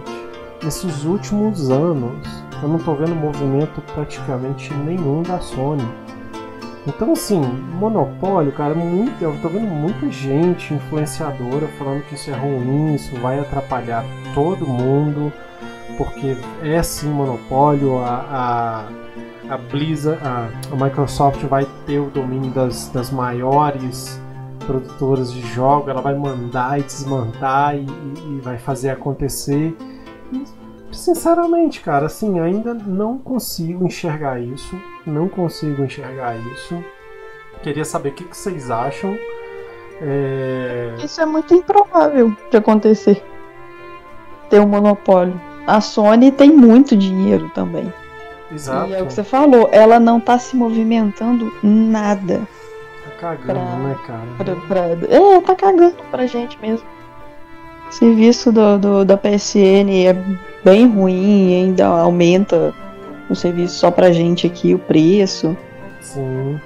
esses 0.67 1.05
últimos 1.05 1.71
anos 1.71 2.45
eu 2.63 2.69
não 2.69 2.77
estou 2.77 2.97
vendo 2.97 3.15
movimento 3.15 3.83
praticamente 3.95 4.73
nenhum 4.73 5.23
da 5.23 5.39
Sony. 5.39 5.87
Então, 6.87 7.13
assim, 7.13 7.41
monopólio, 7.41 8.53
cara, 8.53 8.75
muito, 8.75 9.23
eu 9.23 9.35
tô 9.41 9.49
vendo 9.49 9.67
muita 9.67 10.11
gente 10.11 10.75
influenciadora 10.75 11.67
falando 11.79 12.03
que 12.05 12.15
isso 12.15 12.31
é 12.31 12.35
ruim, 12.35 12.95
isso 12.95 13.15
vai 13.21 13.41
atrapalhar 13.41 14.05
todo 14.35 14.67
mundo, 14.67 15.33
porque 15.97 16.37
é 16.63 16.83
sim 16.83 17.09
monopólio, 17.09 17.99
a, 17.99 18.87
a, 19.49 19.55
a 19.55 19.59
Blizzard, 19.59 20.21
a, 20.25 20.49
a 20.73 20.85
Microsoft 20.85 21.43
vai 21.45 21.67
ter 21.87 21.99
o 21.99 22.11
domínio 22.11 22.51
das, 22.51 22.89
das 22.89 23.11
maiores 23.11 24.21
produtoras 24.67 25.33
de 25.33 25.43
jogos, 25.43 25.89
ela 25.89 26.01
vai 26.01 26.15
mandar 26.15 26.81
e 26.81 26.83
desmandar 26.83 27.77
e, 27.77 27.81
e, 27.81 28.37
e 28.37 28.41
vai 28.41 28.59
fazer 28.59 28.91
acontecer. 28.91 29.77
E, 30.33 30.45
sinceramente, 30.91 31.81
cara, 31.81 32.07
assim, 32.07 32.41
ainda 32.41 32.75
não 32.75 33.19
consigo 33.19 33.85
enxergar 33.87 34.41
isso. 34.41 34.79
Não 35.07 35.29
consigo 35.29 35.85
enxergar 35.85 36.37
isso. 36.53 36.83
Queria 37.63 37.85
saber 37.85 38.11
o 38.11 38.13
que, 38.13 38.25
que 38.25 38.37
vocês 38.37 38.71
acham. 38.71 39.17
É... 40.01 40.95
Isso 41.03 41.21
é 41.21 41.27
muito 41.27 41.55
improvável 41.55 42.35
de 42.51 42.57
acontecer. 42.57 43.23
Ter 44.51 44.61
um 44.61 44.67
monopólio. 44.67 45.41
A 45.67 45.81
Sony 45.81 46.31
tem 46.31 46.51
muito 46.51 46.97
dinheiro 46.97 47.51
também. 47.55 47.93
Exato. 48.53 48.91
E 48.91 48.95
é 48.95 49.03
o 49.03 49.07
que 49.07 49.13
você 49.13 49.25
falou, 49.25 49.69
ela 49.73 49.99
não 49.99 50.21
tá 50.21 50.39
se 50.39 50.57
movimentando 50.57 51.53
nada. 51.63 52.43
Tá 53.05 53.37
cagando, 53.37 53.45
pra, 53.45 53.77
né, 53.77 53.97
cara? 54.07 54.57
Pra, 54.69 54.97
pra, 54.97 55.07
é, 55.09 55.41
tá 55.41 55.55
cagando 55.55 55.97
pra 56.11 56.27
gente 56.27 56.59
mesmo. 56.61 56.87
O 57.89 57.93
serviço 57.93 58.53
do, 58.53 58.79
do, 58.79 59.05
da 59.05 59.17
PSN 59.17 60.07
é 60.07 60.17
bem 60.65 60.87
ruim 60.89 61.51
e 61.51 61.55
ainda 61.55 61.87
aumenta 61.87 62.75
o 63.29 63.35
serviço 63.35 63.77
só 63.77 63.91
pra 63.91 64.13
gente 64.13 64.47
aqui, 64.47 64.75
o 64.75 64.79
preço. 64.79 65.57
Sim. 66.01 66.61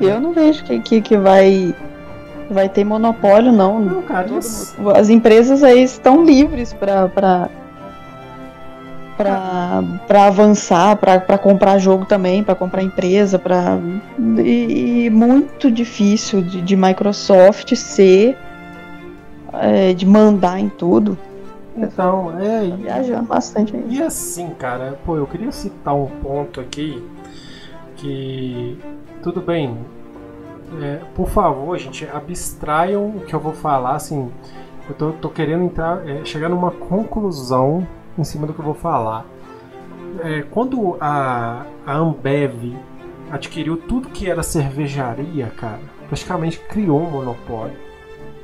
Eu 0.00 0.20
não 0.20 0.32
vejo 0.32 0.64
que, 0.64 0.80
que, 0.80 1.00
que 1.00 1.16
vai 1.16 1.74
vai 2.50 2.68
ter 2.68 2.84
monopólio, 2.84 3.50
não. 3.52 3.80
Não, 3.80 4.02
cara. 4.02 4.28
As 4.94 5.08
empresas 5.08 5.62
aí 5.64 5.82
estão 5.82 6.24
livres 6.24 6.72
para 6.72 7.48
para 9.22 10.26
avançar, 10.26 10.96
para 10.96 11.38
comprar 11.38 11.78
jogo 11.78 12.04
também, 12.04 12.42
para 12.42 12.54
comprar 12.54 12.82
empresa, 12.82 13.38
para 13.38 13.78
e, 14.38 15.04
e, 15.06 15.10
muito 15.10 15.70
difícil 15.70 16.42
de, 16.42 16.60
de 16.60 16.76
Microsoft 16.76 17.74
ser 17.74 18.36
é, 19.52 19.92
de 19.92 20.06
mandar 20.06 20.58
em 20.58 20.68
tudo. 20.68 21.16
Então, 21.76 22.38
é. 22.38 22.68
Tá 22.68 22.76
viajando 22.76 23.22
bastante 23.24 23.74
aí. 23.74 23.84
E 23.88 24.02
assim, 24.02 24.50
cara, 24.50 24.98
pô, 25.04 25.16
eu 25.16 25.26
queria 25.26 25.50
citar 25.52 25.94
um 25.94 26.06
ponto 26.06 26.60
aqui 26.60 27.02
que 27.96 28.78
tudo 29.22 29.40
bem. 29.40 29.78
É, 30.80 31.00
por 31.14 31.28
favor, 31.28 31.76
gente, 31.78 32.06
abstraiam 32.12 33.06
o 33.06 33.20
que 33.20 33.34
eu 33.34 33.40
vou 33.40 33.52
falar, 33.52 33.94
assim. 33.94 34.30
Eu 34.88 34.94
tô, 34.94 35.12
tô 35.12 35.28
querendo 35.28 35.64
entrar, 35.64 36.06
é, 36.08 36.24
chegar 36.24 36.48
numa 36.48 36.70
conclusão 36.70 37.86
em 38.18 38.24
cima 38.24 38.46
do 38.46 38.54
que 38.54 38.60
eu 38.60 38.64
vou 38.64 38.74
falar. 38.74 39.24
É, 40.20 40.42
quando 40.50 40.96
a, 41.00 41.64
a 41.86 41.94
Ambev 41.94 42.76
adquiriu 43.30 43.76
tudo 43.76 44.10
que 44.10 44.28
era 44.28 44.42
cervejaria, 44.42 45.46
cara, 45.56 45.80
praticamente 46.08 46.58
criou 46.58 47.00
um 47.00 47.10
monopólio. 47.10 47.76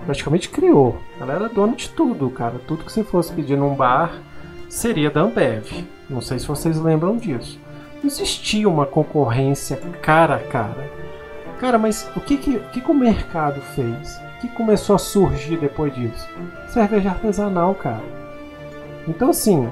Praticamente 0.05 0.49
criou. 0.49 0.97
Ela 1.21 1.35
era 1.35 1.49
dona 1.49 1.77
de 1.77 1.91
tudo, 1.91 2.31
cara. 2.31 2.59
Tudo 2.67 2.85
que 2.85 2.93
você 2.93 3.05
fosse 3.05 3.33
pedir 3.33 3.57
num 3.57 3.75
bar 3.75 4.23
seria 4.69 5.11
da 5.11 5.21
Ambev. 5.21 5.87
Não 6.09 6.21
sei 6.21 6.39
se 6.39 6.47
vocês 6.47 6.81
lembram 6.81 7.17
disso. 7.17 7.61
Existia 8.03 8.69
uma 8.69 8.87
concorrência 8.87 9.77
cara 10.01 10.37
a 10.37 10.39
cara. 10.39 10.91
Cara, 11.59 11.77
mas 11.77 12.09
o 12.17 12.21
que, 12.21 12.37
que, 12.37 12.59
que, 12.59 12.81
que 12.81 12.91
o 12.91 12.95
mercado 12.95 13.61
fez? 13.75 14.17
O 14.37 14.41
que 14.41 14.49
começou 14.49 14.95
a 14.95 14.99
surgir 14.99 15.59
depois 15.59 15.93
disso? 15.93 16.29
Cerveja 16.69 17.11
artesanal, 17.11 17.75
cara. 17.75 18.03
Então 19.09 19.31
assim, 19.31 19.69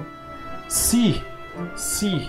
se 0.68 1.22
se 1.74 2.28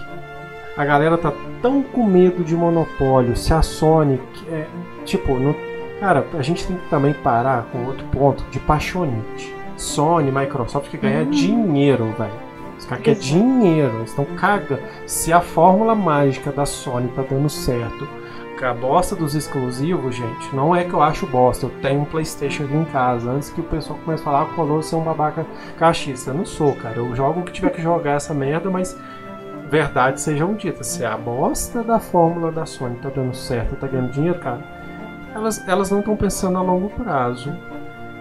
a 0.75 0.85
galera 0.85 1.17
tá 1.17 1.33
tão 1.61 1.81
com 1.81 2.03
medo 2.03 2.43
de 2.43 2.55
monopólio, 2.55 3.35
se 3.35 3.53
a 3.53 3.61
Sony 3.61 4.21
é, 4.47 4.67
tipo, 5.05 5.39
não, 5.39 5.55
cara, 5.99 6.25
a 6.37 6.41
gente 6.43 6.67
tem 6.67 6.77
que 6.77 6.87
também 6.89 7.13
parar 7.13 7.65
com 7.71 7.85
outro 7.85 8.05
ponto 8.07 8.43
de 8.51 8.59
paixonite. 8.59 9.55
Sony, 9.75 10.31
Microsoft 10.31 10.89
que 10.89 10.97
ganha 10.97 11.23
uhum. 11.23 11.29
dinheiro, 11.29 12.13
velho. 12.17 12.47
Os 12.77 12.85
caras 12.85 13.03
querem 13.03 13.19
dinheiro, 13.19 13.95
eles 13.97 14.09
estão 14.09 14.25
cagando. 14.25 14.81
Se 15.07 15.33
a 15.33 15.41
fórmula 15.41 15.95
mágica 15.95 16.51
da 16.51 16.65
Sony 16.65 17.07
tá 17.09 17.23
dando 17.23 17.49
certo 17.49 18.07
a 18.65 18.73
bosta 18.73 19.15
dos 19.15 19.35
exclusivos, 19.35 20.15
gente, 20.15 20.55
não 20.55 20.75
é 20.75 20.83
que 20.83 20.93
eu 20.93 21.01
acho 21.01 21.25
bosta. 21.27 21.65
Eu 21.65 21.69
tenho 21.81 22.01
um 22.01 22.05
PlayStation 22.05 22.63
aqui 22.63 22.75
em 22.75 22.85
casa. 22.85 23.29
Antes 23.29 23.49
que 23.49 23.61
o 23.61 23.63
pessoal 23.63 23.99
comece 24.03 24.21
a 24.21 24.25
falar, 24.25 24.41
ah, 24.43 24.45
Colosso 24.55 24.95
é 24.95 24.97
um 24.97 25.03
babaca 25.03 25.45
cachista. 25.77 26.31
Eu 26.31 26.35
não 26.35 26.45
sou, 26.45 26.73
cara. 26.75 26.97
Eu 26.97 27.15
jogo 27.15 27.41
o 27.41 27.43
que 27.43 27.51
tiver 27.51 27.69
que 27.69 27.81
jogar 27.81 28.13
essa 28.13 28.33
merda, 28.33 28.69
mas 28.69 28.97
verdade 29.69 30.21
sejam 30.21 30.53
ditas. 30.55 30.87
Se 30.87 31.05
a 31.05 31.17
bosta 31.17 31.83
da 31.83 31.99
fórmula 31.99 32.51
da 32.51 32.65
Sony 32.65 32.95
tá 32.97 33.09
dando 33.09 33.35
certo, 33.35 33.75
tá 33.75 33.87
ganhando 33.87 34.11
dinheiro, 34.11 34.39
cara, 34.39 34.63
elas, 35.33 35.67
elas 35.67 35.91
não 35.91 35.99
estão 35.99 36.15
pensando 36.15 36.57
a 36.57 36.61
longo 36.61 36.89
prazo. 36.89 37.53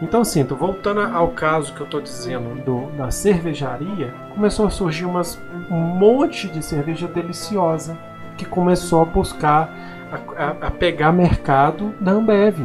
Então, 0.02 0.20
assim, 0.20 0.44
voltando 0.44 1.00
ao 1.00 1.28
caso 1.28 1.72
que 1.72 1.80
eu 1.80 1.86
tô 1.86 2.00
dizendo 2.00 2.62
do, 2.62 2.90
da 2.96 3.10
cervejaria, 3.10 4.12
começou 4.34 4.66
a 4.66 4.70
surgir 4.70 5.06
umas, 5.06 5.40
um 5.70 5.78
monte 5.78 6.48
de 6.48 6.62
cerveja 6.62 7.08
deliciosa 7.08 7.96
que 8.36 8.44
começou 8.44 9.00
a 9.00 9.04
buscar 9.06 9.95
a, 10.12 10.66
a, 10.66 10.70
pegar 10.70 11.12
mercado 11.12 11.94
da 12.00 12.12
Ambev. 12.12 12.58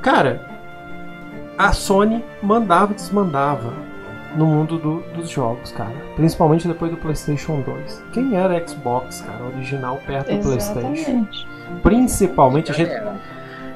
Cara, 0.00 0.46
a 1.56 1.72
Sony 1.72 2.24
mandava 2.42 2.92
e 2.92 2.94
desmandava 2.96 3.72
no 4.34 4.46
mundo 4.46 4.78
do, 4.78 5.00
dos 5.14 5.28
jogos, 5.28 5.72
cara. 5.72 5.94
Principalmente 6.16 6.66
depois 6.66 6.90
do 6.90 6.96
PlayStation 6.96 7.60
2. 7.60 8.04
Quem 8.12 8.34
era 8.34 8.66
Xbox, 8.66 9.20
cara, 9.20 9.44
original 9.44 10.00
perto 10.06 10.30
Exatamente. 10.30 11.00
do 11.00 11.26
PlayStation? 11.26 11.26
Principalmente 11.82 12.70
a 12.70 12.74
gente. 12.74 12.92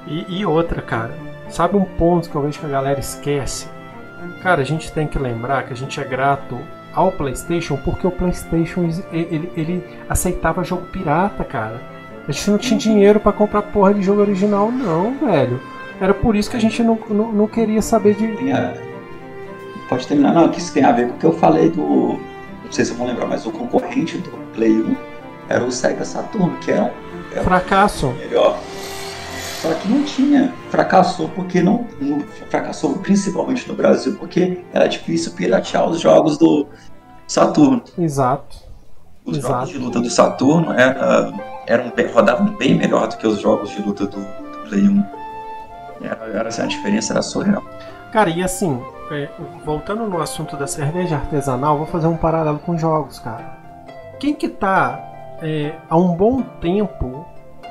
E, 0.07 0.39
e, 0.39 0.47
outra, 0.47 0.81
cara. 0.81 1.15
Sabe 1.49 1.77
um 1.77 1.85
ponto 1.85 2.29
que 2.29 2.35
eu 2.35 2.43
vejo 2.43 2.59
que 2.59 2.67
a 2.67 2.69
galera 2.69 2.99
esquece? 2.99 3.69
Cara, 4.43 4.63
a 4.63 4.65
gente 4.65 4.91
tem 4.93 5.07
que 5.07 5.19
lembrar 5.19 5.65
que 5.65 5.73
a 5.73 5.77
gente 5.77 6.01
é 6.01 6.05
grato 6.05 6.59
ao 6.93 7.13
PlayStation 7.13 7.77
porque 7.77 8.07
o 8.07 8.11
PlayStation 8.11 8.85
ele, 9.13 9.29
ele, 9.31 9.53
ele 9.57 9.99
aceitava 10.09 10.65
jogo 10.65 10.87
pirata, 10.87 11.45
cara. 11.45 11.96
A 12.29 12.33
gente 12.33 12.51
não 12.51 12.59
tinha 12.59 12.79
dinheiro 12.79 13.21
para 13.21 13.33
comprar 13.33 13.63
porra 13.63 13.95
de 13.95 14.03
jogo 14.03 14.21
original, 14.21 14.71
não, 14.71 15.17
velho. 15.19 15.61
Era 16.01 16.13
por 16.13 16.35
isso 16.35 16.51
que 16.51 16.57
a 16.57 16.61
gente 16.61 16.83
não, 16.83 16.99
não, 17.09 17.33
não 17.33 17.47
queria 17.47 17.81
saber 17.81 18.15
de. 18.15 18.51
É. 18.51 18.75
Pode 19.89 20.07
terminar, 20.07 20.35
não, 20.35 20.49
que 20.49 20.59
isso 20.59 20.73
tem 20.73 20.85
a 20.85 20.93
ver 20.93 21.09
com 21.09 21.15
o 21.15 21.19
que 21.19 21.27
eu 21.27 21.33
falei 21.33 21.71
do. 21.71 22.19
Não 22.65 22.73
sei 22.73 22.85
se 22.85 22.93
vão 22.95 23.07
lembrar, 23.07 23.27
mas 23.27 23.47
o 23.47 23.53
concorrente 23.53 24.19
do 24.19 24.31
Play 24.53 24.73
1 24.73 24.97
era 25.49 25.65
o 25.65 25.71
Sega 25.71 26.05
Saturn, 26.05 26.57
que 26.59 26.73
era 26.73 26.85
um. 26.85 26.91
Era 27.33 27.45
Fracasso. 27.45 28.09
Melhor. 28.19 28.59
Só 29.63 29.73
que 29.75 29.89
não 29.89 30.03
tinha. 30.03 30.53
Fracassou 30.71 31.29
porque 31.29 31.63
não. 31.63 31.87
Fracassou 32.51 32.95
principalmente 32.99 33.69
no 33.69 33.75
Brasil, 33.75 34.17
porque 34.19 34.59
era 34.73 34.89
difícil 34.89 35.33
piratear 35.33 35.89
os 35.89 36.01
jogos 36.01 36.37
do 36.37 36.67
Saturno. 37.27 37.83
Exato. 37.97 38.57
Os 39.25 39.39
Exato. 39.39 39.55
jogos 39.55 39.69
de 39.71 39.79
luta 39.79 40.01
do 40.01 40.11
Saturno 40.11 40.73
era 40.73 41.33
eram, 41.67 41.93
rodavam 42.13 42.47
bem 42.57 42.75
melhor 42.75 43.09
do 43.09 43.17
que 43.17 43.27
os 43.27 43.41
jogos 43.41 43.71
de 43.71 43.83
luta 43.83 44.07
do, 44.07 44.19
do 44.19 44.69
Play 44.69 44.89
1. 44.89 45.05
Era, 46.03 46.25
era, 46.27 46.49
assim, 46.49 46.63
a 46.63 46.67
diferença 46.67 47.13
era 47.13 47.23
surreal. 47.23 47.63
Cara, 48.13 48.31
e 48.31 48.43
assim, 48.43 48.81
é, 49.11 49.29
voltando 49.65 50.07
no 50.07 50.21
assunto 50.21 50.57
da 50.57 50.67
cerveja 50.67 51.17
artesanal, 51.17 51.77
vou 51.79 51.87
fazer 51.87 52.07
um 52.07 52.17
paralelo 52.17 52.59
com 52.59 52.79
jogos, 52.79 53.19
cara. 53.19 53.57
Quem 54.19 54.35
que 54.35 54.49
tá 54.49 55.01
é, 55.43 55.75
há 55.89 55.97
um 55.97 56.15
bom 56.15 56.43
tempo 56.61 57.27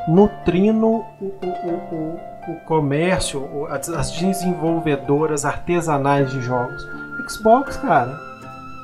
nutrindo 0.07 0.87
o, 0.87 1.05
o, 1.21 1.95
o, 1.95 2.19
o 2.51 2.55
comércio, 2.65 3.67
as 3.69 4.11
desenvolvedoras 4.11 5.45
artesanais 5.45 6.31
de 6.31 6.41
jogos? 6.41 6.85
Xbox, 7.27 7.77
cara. 7.77 8.19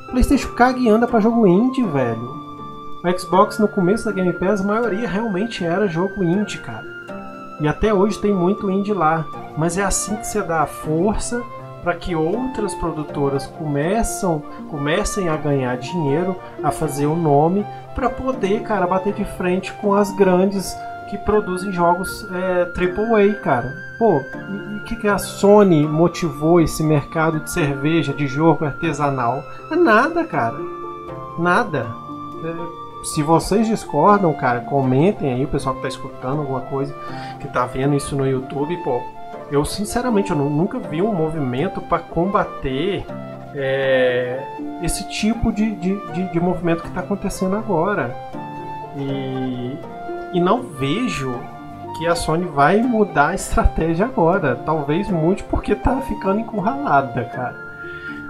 PlayStation 0.09 0.53
caga 0.55 0.79
e 0.79 0.89
anda 0.89 1.07
pra 1.07 1.19
jogo 1.19 1.45
indie, 1.45 1.85
velho. 1.85 2.40
O 3.03 3.19
Xbox 3.19 3.57
no 3.57 3.67
começo 3.67 4.05
da 4.05 4.11
Game 4.11 4.31
Pass, 4.33 4.61
a 4.61 4.63
maioria 4.63 5.09
realmente 5.09 5.65
era 5.65 5.87
jogo 5.87 6.23
indie, 6.23 6.59
cara. 6.59 6.85
E 7.59 7.67
até 7.67 7.91
hoje 7.91 8.19
tem 8.19 8.31
muito 8.31 8.69
indie 8.69 8.93
lá. 8.93 9.25
Mas 9.57 9.75
é 9.75 9.83
assim 9.83 10.15
que 10.15 10.27
você 10.27 10.41
dá 10.43 10.67
força 10.67 11.41
para 11.83 11.95
que 11.95 12.15
outras 12.15 12.75
produtoras 12.75 13.47
começam, 13.47 14.43
comecem 14.69 15.29
a 15.29 15.35
ganhar 15.35 15.75
dinheiro, 15.77 16.35
a 16.63 16.69
fazer 16.69 17.07
o 17.07 17.13
um 17.13 17.19
nome, 17.19 17.65
para 17.95 18.07
poder, 18.07 18.61
cara, 18.61 18.85
bater 18.85 19.13
de 19.13 19.25
frente 19.25 19.73
com 19.73 19.95
as 19.95 20.15
grandes 20.15 20.77
que 21.09 21.17
produzem 21.17 21.71
jogos 21.71 22.27
é, 22.31 22.61
AAA, 22.63 23.33
cara. 23.41 23.73
Pô, 23.97 24.21
e 24.49 24.77
o 24.77 24.83
que, 24.83 24.95
que 24.95 25.07
a 25.07 25.17
Sony 25.17 25.87
motivou 25.87 26.61
esse 26.61 26.83
mercado 26.83 27.39
de 27.39 27.49
cerveja, 27.49 28.13
de 28.13 28.27
jogo 28.27 28.63
artesanal? 28.63 29.43
É 29.71 29.75
nada, 29.75 30.23
cara. 30.23 30.57
Nada. 31.39 31.87
É, 32.43 32.80
se 33.03 33.23
vocês 33.23 33.67
discordam, 33.67 34.33
cara, 34.33 34.61
comentem 34.61 35.33
aí, 35.33 35.45
o 35.45 35.47
pessoal 35.47 35.75
que 35.75 35.81
tá 35.81 35.87
escutando 35.87 36.39
alguma 36.39 36.61
coisa, 36.61 36.93
que 37.39 37.47
tá 37.47 37.65
vendo 37.65 37.95
isso 37.95 38.15
no 38.15 38.27
YouTube, 38.27 38.77
pô. 38.83 39.01
Eu 39.51 39.65
sinceramente 39.65 40.31
eu 40.31 40.37
nunca 40.37 40.79
vi 40.79 41.01
um 41.01 41.13
movimento 41.13 41.81
para 41.81 41.99
combater 41.99 43.05
é, 43.53 44.41
esse 44.81 45.07
tipo 45.09 45.51
de, 45.51 45.75
de, 45.75 46.13
de, 46.13 46.31
de 46.31 46.39
movimento 46.39 46.81
que 46.81 46.87
está 46.87 47.01
acontecendo 47.01 47.55
agora. 47.55 48.15
E, 48.95 49.77
e 50.33 50.39
não 50.39 50.63
vejo 50.63 51.37
que 51.97 52.07
a 52.07 52.15
Sony 52.15 52.45
vai 52.45 52.81
mudar 52.81 53.29
a 53.29 53.35
estratégia 53.35 54.05
agora. 54.05 54.55
Talvez 54.65 55.09
muito 55.09 55.43
porque 55.45 55.75
tá 55.75 55.99
ficando 56.01 56.39
encurralada, 56.39 57.25
cara. 57.25 57.55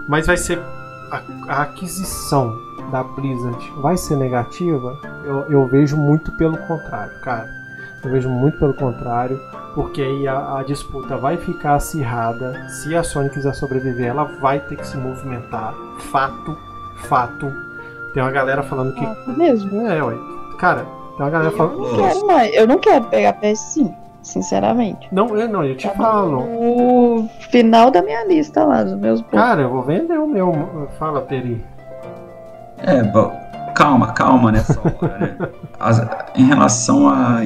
Mas 0.08 0.26
vai 0.28 0.38
ser 0.38 0.60
a, 1.12 1.22
a 1.48 1.62
aquisição 1.64 2.52
da 2.90 3.04
Blizzard 3.04 3.74
vai 3.78 3.98
ser 3.98 4.16
negativa? 4.16 4.98
Eu, 5.24 5.46
eu 5.50 5.68
vejo 5.68 5.98
muito 5.98 6.32
pelo 6.38 6.58
contrário, 6.58 7.20
cara. 7.22 7.50
Eu 8.04 8.12
vejo 8.12 8.30
muito 8.30 8.58
pelo 8.58 8.74
contrário, 8.74 9.40
porque 9.76 10.02
aí 10.02 10.28
a, 10.28 10.58
a, 10.58 10.64
disputa 10.64 11.18
vai 11.18 11.38
ficar 11.38 11.76
acirrada. 11.76 12.68
Se 12.68 12.96
a 12.96 13.04
Sony 13.04 13.30
quiser 13.30 13.54
sobreviver, 13.54 14.08
ela 14.08 14.24
vai 14.42 14.60
ter 14.60 14.76
que 14.76 14.88
se 14.88 14.98
movimentar. 14.98 15.74
Fato, 16.12 16.58
fato. 17.08 17.52
Tem 18.14 18.24
uma 18.24 18.32
galera 18.32 18.64
falando 18.64 18.94
que. 18.94 19.06
Ah, 19.06 19.16
mesmo? 19.38 19.88
É, 19.88 20.04
ué. 20.04 20.16
Cara, 20.58 20.86
tem 21.16 21.26
uma 21.26 21.30
galera 21.30 21.52
falando. 21.52 21.86
Eu 21.86 21.92
não 21.92 21.96
quero 21.96 22.28
mais, 22.28 22.54
eu 22.54 22.68
não 22.68 22.80
quero 22.80 23.06
pegar 23.06 23.40
PS5, 23.40 23.96
sinceramente. 24.24 25.08
Não, 25.12 25.38
eu 25.38 25.48
não, 25.48 25.64
eu 25.64 25.78
te 25.78 25.88
Tá 25.88 25.94
falo. 25.94 26.40
O 26.40 27.30
final 27.52 27.92
da 27.92 28.02
minha 28.02 28.26
lista 28.26 28.64
lá, 28.64 28.84
dos 28.84 28.96
meus 28.96 29.22
pontos. 29.22 29.40
Cara, 29.40 29.62
eu 29.62 29.70
vou 29.70 29.84
vender 29.84 30.18
o 30.18 30.28
meu. 30.28 30.90
Fala, 30.98 31.22
Peri. 31.22 31.64
É, 32.84 33.04
bom, 33.04 33.32
calma, 33.76 34.12
calma 34.14 34.52
nessa 34.52 34.80
hora, 34.80 35.18
né? 35.20 35.50
As- 35.80 36.08
em 36.36 36.46
relação 36.46 37.08
à 37.10 37.42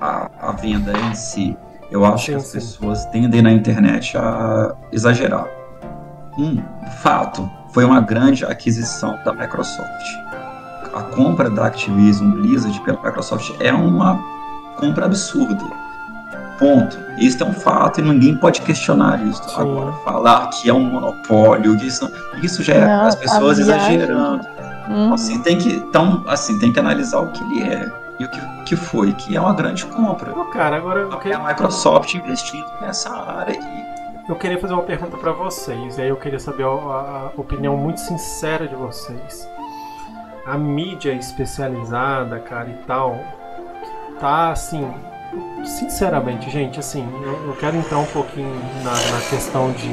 a, 0.00 0.30
a, 0.40 0.52
venda 0.52 0.92
em 0.98 1.14
si, 1.14 1.56
eu 1.90 2.04
acho 2.04 2.26
Sim, 2.26 2.32
que 2.32 2.36
as 2.38 2.46
sim. 2.46 2.52
pessoas 2.58 3.04
tendem 3.06 3.42
na 3.42 3.50
internet 3.52 4.16
a 4.16 4.74
exagerar. 4.92 5.46
Um 6.38 6.62
fato, 7.02 7.50
foi 7.72 7.84
uma 7.84 8.00
grande 8.00 8.44
aquisição 8.44 9.18
da 9.24 9.32
Microsoft. 9.32 10.06
A 10.94 11.02
compra 11.14 11.50
da 11.50 11.66
Activision 11.66 12.30
Blizzard 12.32 12.80
pela 12.80 13.00
Microsoft 13.02 13.52
é 13.60 13.72
uma 13.72 14.18
compra 14.76 15.06
absurda. 15.06 15.64
Ponto. 16.60 16.98
Isso 17.18 17.42
é 17.42 17.46
um 17.46 17.54
fato 17.54 18.00
e 18.00 18.02
ninguém 18.02 18.36
pode 18.36 18.60
questionar 18.60 19.26
isso. 19.26 19.42
Sim. 19.48 19.60
Agora, 19.60 19.92
falar 20.04 20.46
que 20.48 20.68
é 20.68 20.74
um 20.74 20.84
monopólio, 20.84 21.74
isso, 21.76 22.08
isso 22.42 22.62
já 22.62 22.74
é 22.74 22.86
Não, 22.86 23.06
as 23.06 23.14
pessoas 23.14 23.58
exagerando. 23.58 24.46
Uhum. 24.88 25.14
Assim, 25.14 25.40
tem 25.40 25.56
que, 25.56 25.70
então, 25.70 26.22
assim, 26.26 26.58
tem 26.58 26.70
que 26.72 26.78
analisar 26.78 27.20
o 27.20 27.28
que 27.28 27.42
ele 27.44 27.62
é 27.62 27.90
e 28.18 28.24
o 28.24 28.28
que, 28.28 28.40
que 28.66 28.76
foi, 28.76 29.14
que 29.14 29.34
é 29.34 29.40
uma 29.40 29.54
grande 29.54 29.86
compra. 29.86 30.38
Ô, 30.38 30.44
cara, 30.44 30.76
agora 30.76 31.00
eu 31.00 31.12
É 31.12 31.16
queria, 31.16 31.38
a 31.38 31.48
Microsoft 31.48 32.14
investindo 32.14 32.66
nessa 32.80 33.10
área 33.10 33.56
e 33.56 34.30
eu 34.30 34.36
queria 34.36 34.58
fazer 34.60 34.74
uma 34.74 34.82
pergunta 34.82 35.16
pra 35.16 35.32
vocês. 35.32 35.96
E 35.96 36.02
aí 36.02 36.08
eu 36.08 36.16
queria 36.16 36.38
saber 36.38 36.64
a, 36.64 36.66
a 36.66 37.30
opinião 37.36 37.76
muito 37.76 38.00
sincera 38.00 38.68
de 38.68 38.74
vocês. 38.74 39.48
A 40.44 40.58
mídia 40.58 41.12
especializada, 41.12 42.38
cara, 42.38 42.68
e 42.68 42.84
tal, 42.86 43.18
tá 44.20 44.50
assim. 44.50 44.86
Sinceramente, 45.64 46.50
gente, 46.50 46.78
assim, 46.80 47.06
eu, 47.22 47.48
eu 47.48 47.56
quero 47.56 47.76
entrar 47.76 47.98
um 47.98 48.06
pouquinho 48.06 48.54
na, 48.82 48.90
na 48.92 49.20
questão 49.28 49.70
de. 49.72 49.88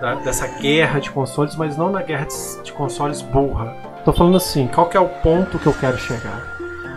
da- 0.00 0.14
dessa 0.16 0.46
guerra 0.60 1.00
de 1.00 1.10
consoles, 1.10 1.56
mas 1.56 1.76
não 1.76 1.90
na 1.90 2.02
guerra 2.02 2.26
de, 2.26 2.62
de 2.62 2.72
consoles 2.72 3.22
burra. 3.22 3.74
Tô 4.04 4.12
falando 4.12 4.36
assim, 4.36 4.66
qual 4.68 4.88
que 4.88 4.96
é 4.96 5.00
o 5.00 5.08
ponto 5.08 5.58
que 5.58 5.66
eu 5.66 5.72
quero 5.74 5.96
chegar? 5.98 6.50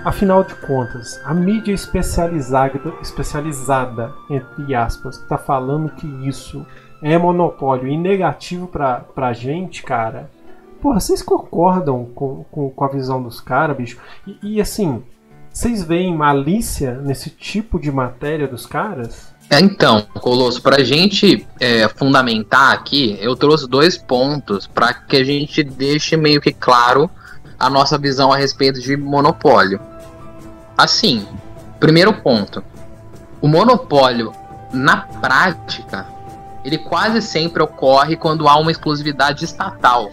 Afinal 0.04 0.44
de 0.44 0.54
contas, 0.56 1.20
a 1.26 1.34
mídia 1.34 1.72
especializada, 1.74 2.80
especializada 3.02 4.14
entre 4.30 4.76
aspas, 4.76 5.18
que 5.18 5.28
tá 5.28 5.38
falando 5.38 5.90
que 5.96 6.06
isso 6.28 6.66
é 7.02 7.18
monopólio 7.18 7.88
e 7.88 7.98
negativo 7.98 8.68
pra, 8.68 9.00
pra 9.00 9.34
gente, 9.34 9.82
cara. 9.82 10.30
Porra, 10.82 11.00
vocês 11.00 11.24
concordam 11.24 12.06
com, 12.14 12.44
com, 12.52 12.70
com 12.70 12.84
a 12.86 12.88
visão 12.88 13.22
dos 13.24 13.42
caras, 13.42 13.76
bicho? 13.76 13.98
E, 14.28 14.38
e 14.58 14.62
assim, 14.62 15.02
vocês 15.56 15.86
veem 15.86 16.14
malícia 16.14 16.96
nesse 16.96 17.30
tipo 17.30 17.80
de 17.80 17.90
matéria 17.90 18.46
dos 18.46 18.66
caras? 18.66 19.34
É, 19.50 19.62
Então, 19.62 20.02
Colosso, 20.16 20.62
pra 20.62 20.84
gente 20.84 21.48
é, 21.62 21.88
fundamentar 21.88 22.74
aqui, 22.74 23.18
eu 23.22 23.38
trouxe 23.38 23.66
dois 23.66 23.98
pontos 23.98 24.68
para 24.68 24.94
que 24.94 25.16
a 25.16 25.24
gente 25.24 25.64
deixe 25.64 26.18
meio 26.18 26.42
que 26.42 26.52
claro 26.52 27.10
a 27.58 27.70
nossa 27.70 27.98
visão 27.98 28.34
a 28.34 28.36
respeito 28.36 28.82
de 28.82 28.98
monopólio. 28.98 29.80
Assim, 30.78 31.26
primeiro 31.80 32.12
ponto: 32.22 32.62
o 33.42 33.48
monopólio, 33.48 34.34
na 34.74 34.98
prática, 34.98 36.06
ele 36.66 36.80
quase 36.80 37.22
sempre 37.22 37.64
ocorre 37.64 38.18
quando 38.18 38.50
há 38.50 38.58
uma 38.58 38.72
exclusividade 38.72 39.46
estatal 39.46 40.10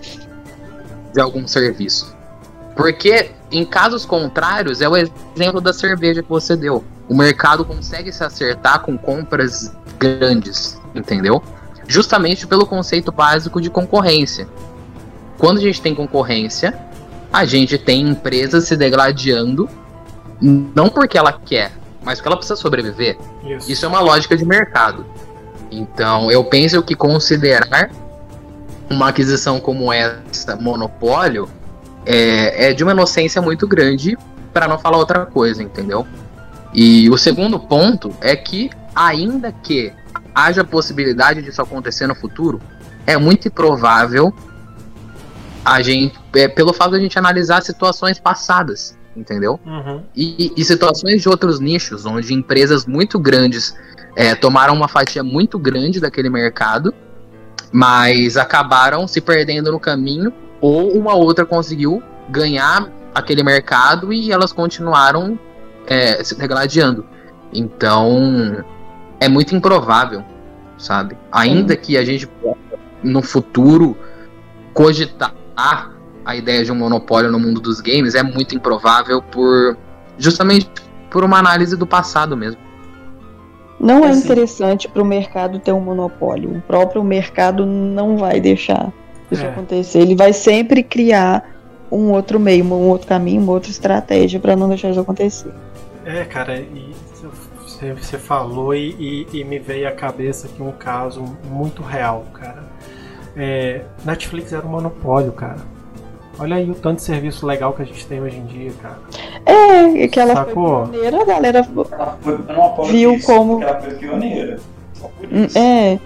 de 1.12 1.20
algum 1.20 1.48
serviço. 1.48 2.16
Porque, 2.76 3.32
em 3.52 3.64
casos 3.64 4.04
contrários, 4.04 4.80
é 4.80 4.88
o 4.88 4.96
exemplo 4.96 5.60
da 5.60 5.72
cerveja 5.72 6.22
que 6.22 6.28
você 6.28 6.56
deu. 6.56 6.82
O 7.08 7.14
mercado 7.14 7.64
consegue 7.64 8.10
se 8.10 8.24
acertar 8.24 8.80
com 8.80 8.96
compras 8.96 9.72
grandes, 9.98 10.80
entendeu? 10.94 11.42
Justamente 11.86 12.46
pelo 12.46 12.66
conceito 12.66 13.12
básico 13.12 13.60
de 13.60 13.68
concorrência. 13.68 14.48
Quando 15.38 15.58
a 15.58 15.60
gente 15.60 15.82
tem 15.82 15.94
concorrência, 15.94 16.74
a 17.32 17.44
gente 17.44 17.76
tem 17.76 18.08
empresas 18.08 18.64
se 18.64 18.76
degladiando, 18.76 19.68
não 20.40 20.88
porque 20.88 21.18
ela 21.18 21.32
quer, 21.32 21.72
mas 22.02 22.18
porque 22.18 22.28
ela 22.28 22.36
precisa 22.36 22.56
sobreviver. 22.56 23.18
Isso 23.68 23.84
é 23.84 23.88
uma 23.88 24.00
lógica 24.00 24.36
de 24.36 24.44
mercado. 24.44 25.04
Então, 25.70 26.30
eu 26.30 26.44
penso 26.44 26.82
que 26.82 26.94
considerar 26.94 27.90
uma 28.88 29.08
aquisição 29.08 29.58
como 29.58 29.92
essa, 29.92 30.56
monopólio, 30.56 31.48
é, 32.06 32.70
é 32.70 32.72
de 32.72 32.82
uma 32.82 32.92
inocência 32.92 33.40
muito 33.40 33.66
grande, 33.66 34.16
para 34.52 34.68
não 34.68 34.78
falar 34.78 34.98
outra 34.98 35.26
coisa, 35.26 35.62
entendeu? 35.62 36.06
E 36.74 37.08
o 37.10 37.16
segundo 37.16 37.58
ponto 37.58 38.14
é 38.20 38.36
que, 38.36 38.70
ainda 38.94 39.52
que 39.52 39.92
haja 40.34 40.64
possibilidade 40.64 41.42
disso 41.42 41.60
acontecer 41.60 42.06
no 42.06 42.14
futuro, 42.14 42.60
é 43.06 43.16
muito 43.16 43.48
improvável 43.48 44.32
a 45.64 45.80
gente, 45.82 46.18
é, 46.34 46.48
pelo 46.48 46.72
fato 46.72 46.92
de 46.92 46.96
a 46.96 47.00
gente 47.00 47.18
analisar 47.18 47.62
situações 47.62 48.18
passadas, 48.18 48.98
entendeu? 49.16 49.60
Uhum. 49.64 50.02
E, 50.14 50.52
e 50.56 50.64
situações 50.64 51.22
de 51.22 51.28
outros 51.28 51.60
nichos, 51.60 52.04
onde 52.04 52.34
empresas 52.34 52.86
muito 52.86 53.18
grandes 53.18 53.74
é, 54.16 54.34
tomaram 54.34 54.74
uma 54.74 54.88
fatia 54.88 55.22
muito 55.22 55.58
grande 55.58 56.00
daquele 56.00 56.28
mercado, 56.28 56.92
mas 57.70 58.36
acabaram 58.36 59.06
se 59.06 59.20
perdendo 59.20 59.70
no 59.70 59.80
caminho, 59.80 60.32
ou 60.62 60.96
uma 60.96 61.14
outra 61.14 61.44
conseguiu 61.44 62.02
ganhar 62.30 62.88
aquele 63.14 63.42
mercado 63.42 64.12
e 64.12 64.32
elas 64.32 64.52
continuaram 64.52 65.38
é, 65.86 66.22
se 66.24 66.38
degladiando. 66.38 67.04
Então, 67.52 68.64
é 69.20 69.28
muito 69.28 69.54
improvável, 69.54 70.24
sabe? 70.78 71.18
Ainda 71.30 71.76
que 71.76 71.98
a 71.98 72.04
gente 72.04 72.26
possa, 72.26 72.78
no 73.02 73.20
futuro, 73.20 73.94
cogitar 74.72 75.34
a 76.24 76.36
ideia 76.36 76.64
de 76.64 76.72
um 76.72 76.76
monopólio 76.76 77.30
no 77.30 77.38
mundo 77.38 77.60
dos 77.60 77.80
games, 77.80 78.14
é 78.14 78.22
muito 78.22 78.54
improvável 78.54 79.20
por 79.20 79.76
justamente 80.16 80.70
por 81.10 81.24
uma 81.24 81.38
análise 81.38 81.76
do 81.76 81.86
passado 81.86 82.36
mesmo. 82.36 82.60
Não 83.78 84.04
é 84.04 84.10
Assim. 84.10 84.24
interessante 84.24 84.88
para 84.88 85.02
o 85.02 85.04
mercado 85.04 85.58
ter 85.58 85.72
um 85.72 85.80
monopólio. 85.80 86.56
O 86.56 86.62
próprio 86.62 87.02
mercado 87.02 87.66
não 87.66 88.16
vai 88.16 88.40
deixar 88.40 88.92
isso 89.32 89.44
É. 89.44 89.48
acontecer. 89.48 89.98
Ele 90.00 90.14
vai 90.14 90.32
sempre 90.32 90.82
criar 90.82 91.50
um 91.90 92.10
outro 92.10 92.38
meio, 92.40 92.64
um 92.64 92.88
outro 92.88 93.06
caminho, 93.06 93.42
uma 93.42 93.52
outra 93.52 93.70
estratégia 93.70 94.40
para 94.40 94.56
não 94.56 94.68
deixar 94.68 94.90
isso 94.90 95.00
acontecer. 95.00 95.50
É, 96.04 96.24
cara, 96.24 96.58
e 96.58 96.92
você, 98.00 98.16
falou 98.18 98.74
e, 98.74 99.26
e- 99.32 99.40
e 99.40 99.44
me 99.44 99.58
veio 99.58 99.88
à 99.88 99.92
cabeça 99.92 100.46
aqui 100.46 100.62
um 100.62 100.72
caso 100.72 101.24
muito 101.50 101.82
real, 101.82 102.24
cara. 102.32 102.62
É, 103.36 103.82
Netflix 104.04 104.52
era 104.52 104.64
um 104.66 104.70
monopólio, 104.70 105.32
cara. 105.32 105.58
Olha 106.38 106.56
aí 106.56 106.70
o 106.70 106.74
tanto 106.74 106.96
de 106.96 107.02
serviço 107.02 107.46
legal 107.46 107.72
que 107.74 107.82
a 107.82 107.84
gente 107.84 108.06
tem 108.06 108.20
hoje 108.20 108.36
em 108.38 108.46
dia, 108.46 108.70
cara. 108.80 108.98
É, 109.44 110.08
que 110.08 110.18
ela 110.18 110.34
Sacou? 110.34 110.86
foi 110.86 110.92
pioneira, 110.92 111.22
a 111.22 111.24
galera 111.24 111.58
Ela 111.58 112.16
foi, 112.20 112.86
Viu 112.90 113.14
isso, 113.14 113.26
como- 113.26 113.62
ela 113.62 113.80
foi 113.80 113.94
pioneira. 113.94 114.58
Só 114.94 115.08
por 115.08 115.32
isso. 115.32 115.58
É, 115.58 115.98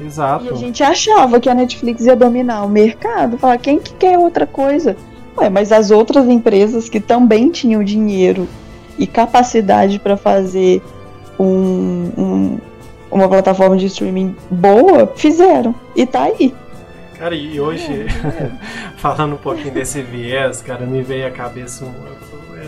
Exato. 0.00 0.44
e 0.44 0.48
a 0.50 0.54
gente 0.54 0.82
achava 0.82 1.40
que 1.40 1.48
a 1.48 1.54
Netflix 1.54 2.04
ia 2.04 2.14
dominar 2.16 2.64
o 2.64 2.68
mercado. 2.68 3.38
Falar, 3.38 3.58
quem 3.58 3.78
que 3.78 3.92
quer 3.94 4.18
outra 4.18 4.46
coisa? 4.46 4.96
Ué, 5.36 5.48
mas 5.48 5.72
as 5.72 5.90
outras 5.90 6.26
empresas 6.28 6.88
que 6.88 7.00
também 7.00 7.50
tinham 7.50 7.82
dinheiro 7.84 8.48
e 8.98 9.06
capacidade 9.06 9.98
para 9.98 10.16
fazer 10.16 10.82
um- 11.38 12.10
um- 12.16 12.58
uma 13.10 13.28
plataforma 13.28 13.76
de 13.76 13.86
streaming 13.86 14.34
boa, 14.50 15.06
fizeram. 15.14 15.74
E 15.94 16.06
tá 16.06 16.24
aí. 16.24 16.54
Cara, 17.18 17.34
e 17.34 17.58
hoje, 17.60 18.06
falando 18.96 19.34
um 19.34 19.38
pouquinho 19.38 19.72
desse 19.72 20.02
viés, 20.02 20.60
cara, 20.60 20.84
me 20.86 21.02
veio 21.02 21.26
à 21.26 21.30
cabeça 21.30 21.86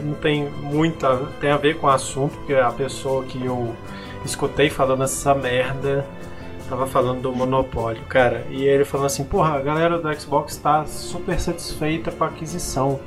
não 0.04 0.14
tem 0.14 0.48
muito 0.62 1.04
a, 1.06 1.16
tem 1.40 1.50
a 1.50 1.56
ver 1.56 1.76
com 1.78 1.86
o 1.86 1.90
assunto, 1.90 2.36
porque 2.38 2.54
a 2.54 2.70
pessoa 2.70 3.24
que 3.24 3.44
eu 3.44 3.74
escutei 4.24 4.70
falando 4.70 5.02
essa 5.02 5.34
merda 5.34 6.06
tava 6.68 6.86
falando 6.86 7.22
do 7.22 7.32
monopólio, 7.32 8.02
cara, 8.08 8.44
e 8.50 8.64
ele 8.64 8.84
falou 8.84 9.06
assim, 9.06 9.24
porra, 9.24 9.54
a 9.56 9.60
galera 9.60 9.98
do 9.98 10.20
Xbox 10.20 10.56
tá 10.56 10.84
super 10.86 11.40
satisfeita 11.40 12.10
com 12.10 12.24
a 12.24 12.26
aquisição. 12.28 13.00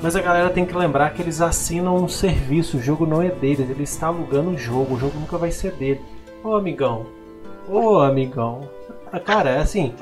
Mas 0.00 0.16
a 0.16 0.20
galera 0.20 0.50
tem 0.50 0.64
que 0.64 0.76
lembrar 0.76 1.10
que 1.10 1.22
eles 1.22 1.40
assinam 1.40 1.96
um 1.96 2.08
serviço, 2.08 2.76
o 2.76 2.82
jogo 2.82 3.06
não 3.06 3.22
é 3.22 3.28
deles, 3.28 3.70
ele 3.70 3.84
está 3.84 4.08
alugando 4.08 4.50
o 4.50 4.58
jogo, 4.58 4.94
o 4.94 4.98
jogo 4.98 5.18
nunca 5.18 5.38
vai 5.38 5.50
ser 5.52 5.72
dele. 5.72 6.00
Ô 6.42 6.54
amigão, 6.54 7.06
ô 7.68 7.98
amigão, 8.00 8.68
Ah, 9.12 9.20
cara, 9.20 9.50
é 9.50 9.58
assim, 9.58 9.92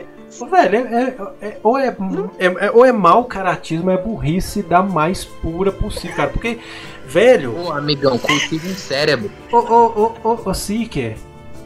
Velho, 0.48 0.76
é, 0.76 1.16
é- 1.42 1.46
é- 1.48 1.59
ou, 1.62 1.76
é, 1.76 1.88
é- 2.38 2.66
é- 2.66 2.70
ou 2.70 2.86
é 2.86 2.92
mau 2.92 3.24
caratismo, 3.24 3.90
é 3.90 3.96
burrice 3.96 4.62
da 4.62 4.80
mais 4.80 5.24
pura 5.24 5.72
possível, 5.72 6.16
cara. 6.16 6.30
Porque, 6.30 6.61
velho, 7.05 7.53
Ô, 7.66 7.72
amigão, 7.72 8.16
cultiva 8.16 8.68
um 8.68 8.74
cérebro. 8.74 9.28
ô, 9.51 9.57
ô, 9.57 10.12
ô, 10.22 10.28
ô, 10.28 10.38
ô, 10.51 10.55
Seeker, 10.55 11.16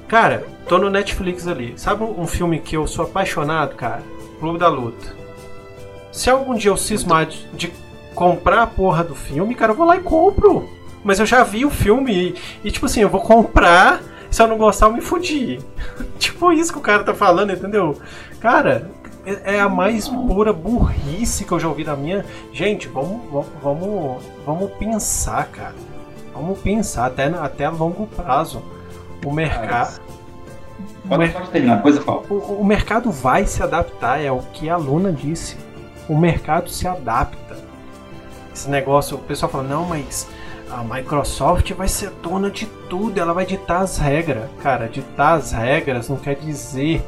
cara, 0.09 0.47
tô 0.69 0.79
no 0.79 0.91
Netflix 0.91 1.47
ali. 1.47 1.75
Sabe 1.77 2.05
um, 2.05 2.27
filme 2.27 2.59
que 2.59 2.77
eu 2.77 2.87
sou 2.87 3.05
apaixonado, 3.05 3.75
cara? 3.75 4.03
Clube 4.39 4.59
da 4.59 4.69
Luta. 4.69 5.15
Se 6.13 6.31
algum 6.31 6.55
dia 6.55 6.71
eu 6.71 6.77
cismar 6.77 7.27
de, 7.27 7.47
de 7.55 7.73
comprar 8.15 8.63
a 8.63 8.67
porra 8.67 9.03
do 9.03 9.15
filme, 9.15 9.55
cara, 9.55 9.73
eu 9.73 9.77
vou 9.77 9.87
lá 9.87 9.97
e 9.97 10.01
compro. 10.01 10.69
Mas 11.03 11.21
eu 11.21 11.27
já 11.27 11.43
vi 11.43 11.65
o 11.65 11.71
filme 11.71 12.13
e, 12.13 12.35
e, 12.65 12.71
tipo 12.71 12.87
assim, 12.87 13.01
eu 13.01 13.09
vou 13.09 13.21
comprar. 13.21 14.01
Se 14.31 14.43
eu 14.43 14.49
não 14.49 14.57
gostar, 14.57 14.87
eu 14.87 14.93
me 14.93 15.01
fudi. 15.01 15.61
tipo 16.19 16.53
isso 16.53 16.73
que 16.73 16.79
o 16.79 16.83
cara 16.83 17.05
tá 17.05 17.15
falando, 17.15 17.53
entendeu? 17.53 17.99
Cara, 18.41 18.91
é 19.27 19.55
é 19.57 19.61
a 19.61 19.69
mais 19.69 20.09
pura 20.09 20.53
burrice 20.53 21.45
que 21.45 21.53
eu 21.53 21.61
já 21.61 21.69
ouvi 21.69 21.85
da 21.85 21.97
minha. 21.97 22.25
Gente, 22.53 22.89
vamos, 22.89 23.21
vamos, 23.63 24.23
vamos, 24.45 24.71
pensar, 24.73 25.47
cara. 25.47 25.75
Vamos 26.33 26.59
pensar 26.59 27.07
até, 27.07 27.27
até 27.27 27.65
a 27.65 27.71
longo 27.71 28.07
prazo. 28.07 28.63
O 29.25 29.33
mercado. 29.33 30.01
Pode, 31.09 31.29
pode 31.33 31.51
terminar. 31.51 31.83
O, 32.31 32.61
o 32.61 32.65
mercado 32.65 33.11
vai 33.11 33.47
se 33.47 33.63
adaptar, 33.63 34.21
é 34.21 34.31
o 34.31 34.39
que 34.39 34.69
a 34.69 34.77
Luna 34.77 35.13
disse. 35.13 35.57
O 36.09 36.17
mercado 36.17 36.69
se 36.71 36.87
adapta. 36.87 37.57
Esse 38.55 38.69
negócio, 38.71 39.17
o 39.17 39.21
pessoal 39.21 39.51
fala, 39.51 39.65
não, 39.65 39.85
mas 39.85 40.29
a 40.71 40.83
Microsoft 40.83 41.73
vai 41.73 41.89
ser 41.89 42.11
dona 42.23 42.51
de 42.51 42.67
tudo, 42.89 43.19
ela 43.19 43.33
vai 43.33 43.45
ditar 43.45 43.81
as 43.81 43.99
regras. 43.99 44.49
Cara, 44.63 44.89
ditar 44.89 45.39
as 45.39 45.53
regras 45.53 46.09
não 46.09 46.17
quer 46.17 46.37
dizer 46.37 47.05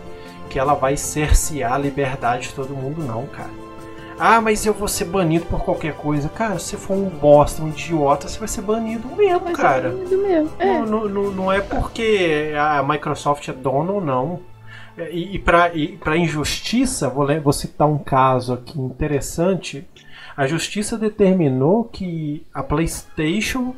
que 0.49 0.59
ela 0.59 0.75
vai 0.75 0.97
cercear 0.97 1.73
a 1.73 1.79
liberdade 1.79 2.49
de 2.49 2.55
todo 2.55 2.75
mundo, 2.75 3.03
não, 3.03 3.27
cara. 3.27 3.66
Ah, 4.19 4.41
mas 4.41 4.65
eu 4.65 4.73
vou 4.73 4.89
ser 4.89 5.05
banido 5.05 5.45
por 5.47 5.63
qualquer 5.63 5.95
coisa. 5.95 6.29
Cara, 6.29 6.59
se 6.59 6.71
você 6.71 6.77
for 6.77 6.95
um 6.95 7.09
bosta, 7.09 7.63
um 7.63 7.69
idiota, 7.69 8.27
você 8.29 8.39
vai 8.39 8.49
ser 8.49 8.63
banido 8.63 9.09
mesmo, 9.15 9.43
Mas 9.45 9.57
cara. 9.57 9.89
é 9.89 9.91
lindo 9.93 10.19
mesmo. 10.19 10.51
É. 10.59 10.79
Não, 10.81 11.07
não- 11.09 11.31
não- 11.31 11.53
é 11.53 11.61
porque 11.61 12.53
a 12.59 12.83
Microsoft 12.83 13.47
é 13.49 13.53
dona 13.53 13.93
ou 13.93 14.01
não. 14.01 14.41
E, 15.11 15.35
e 15.35 15.39
para 15.39 15.75
e 15.75 15.89
pra 15.99 16.17
injustiça, 16.17 17.11
vou, 17.11 17.27
vou 17.43 17.53
citar 17.53 17.87
um 17.87 17.99
caso 17.99 18.55
aqui 18.55 18.81
interessante. 18.81 19.87
A 20.35 20.47
justiça 20.47 20.97
determinou 20.97 21.85
que 21.85 22.47
a 22.55 22.63
PlayStation 22.63 23.75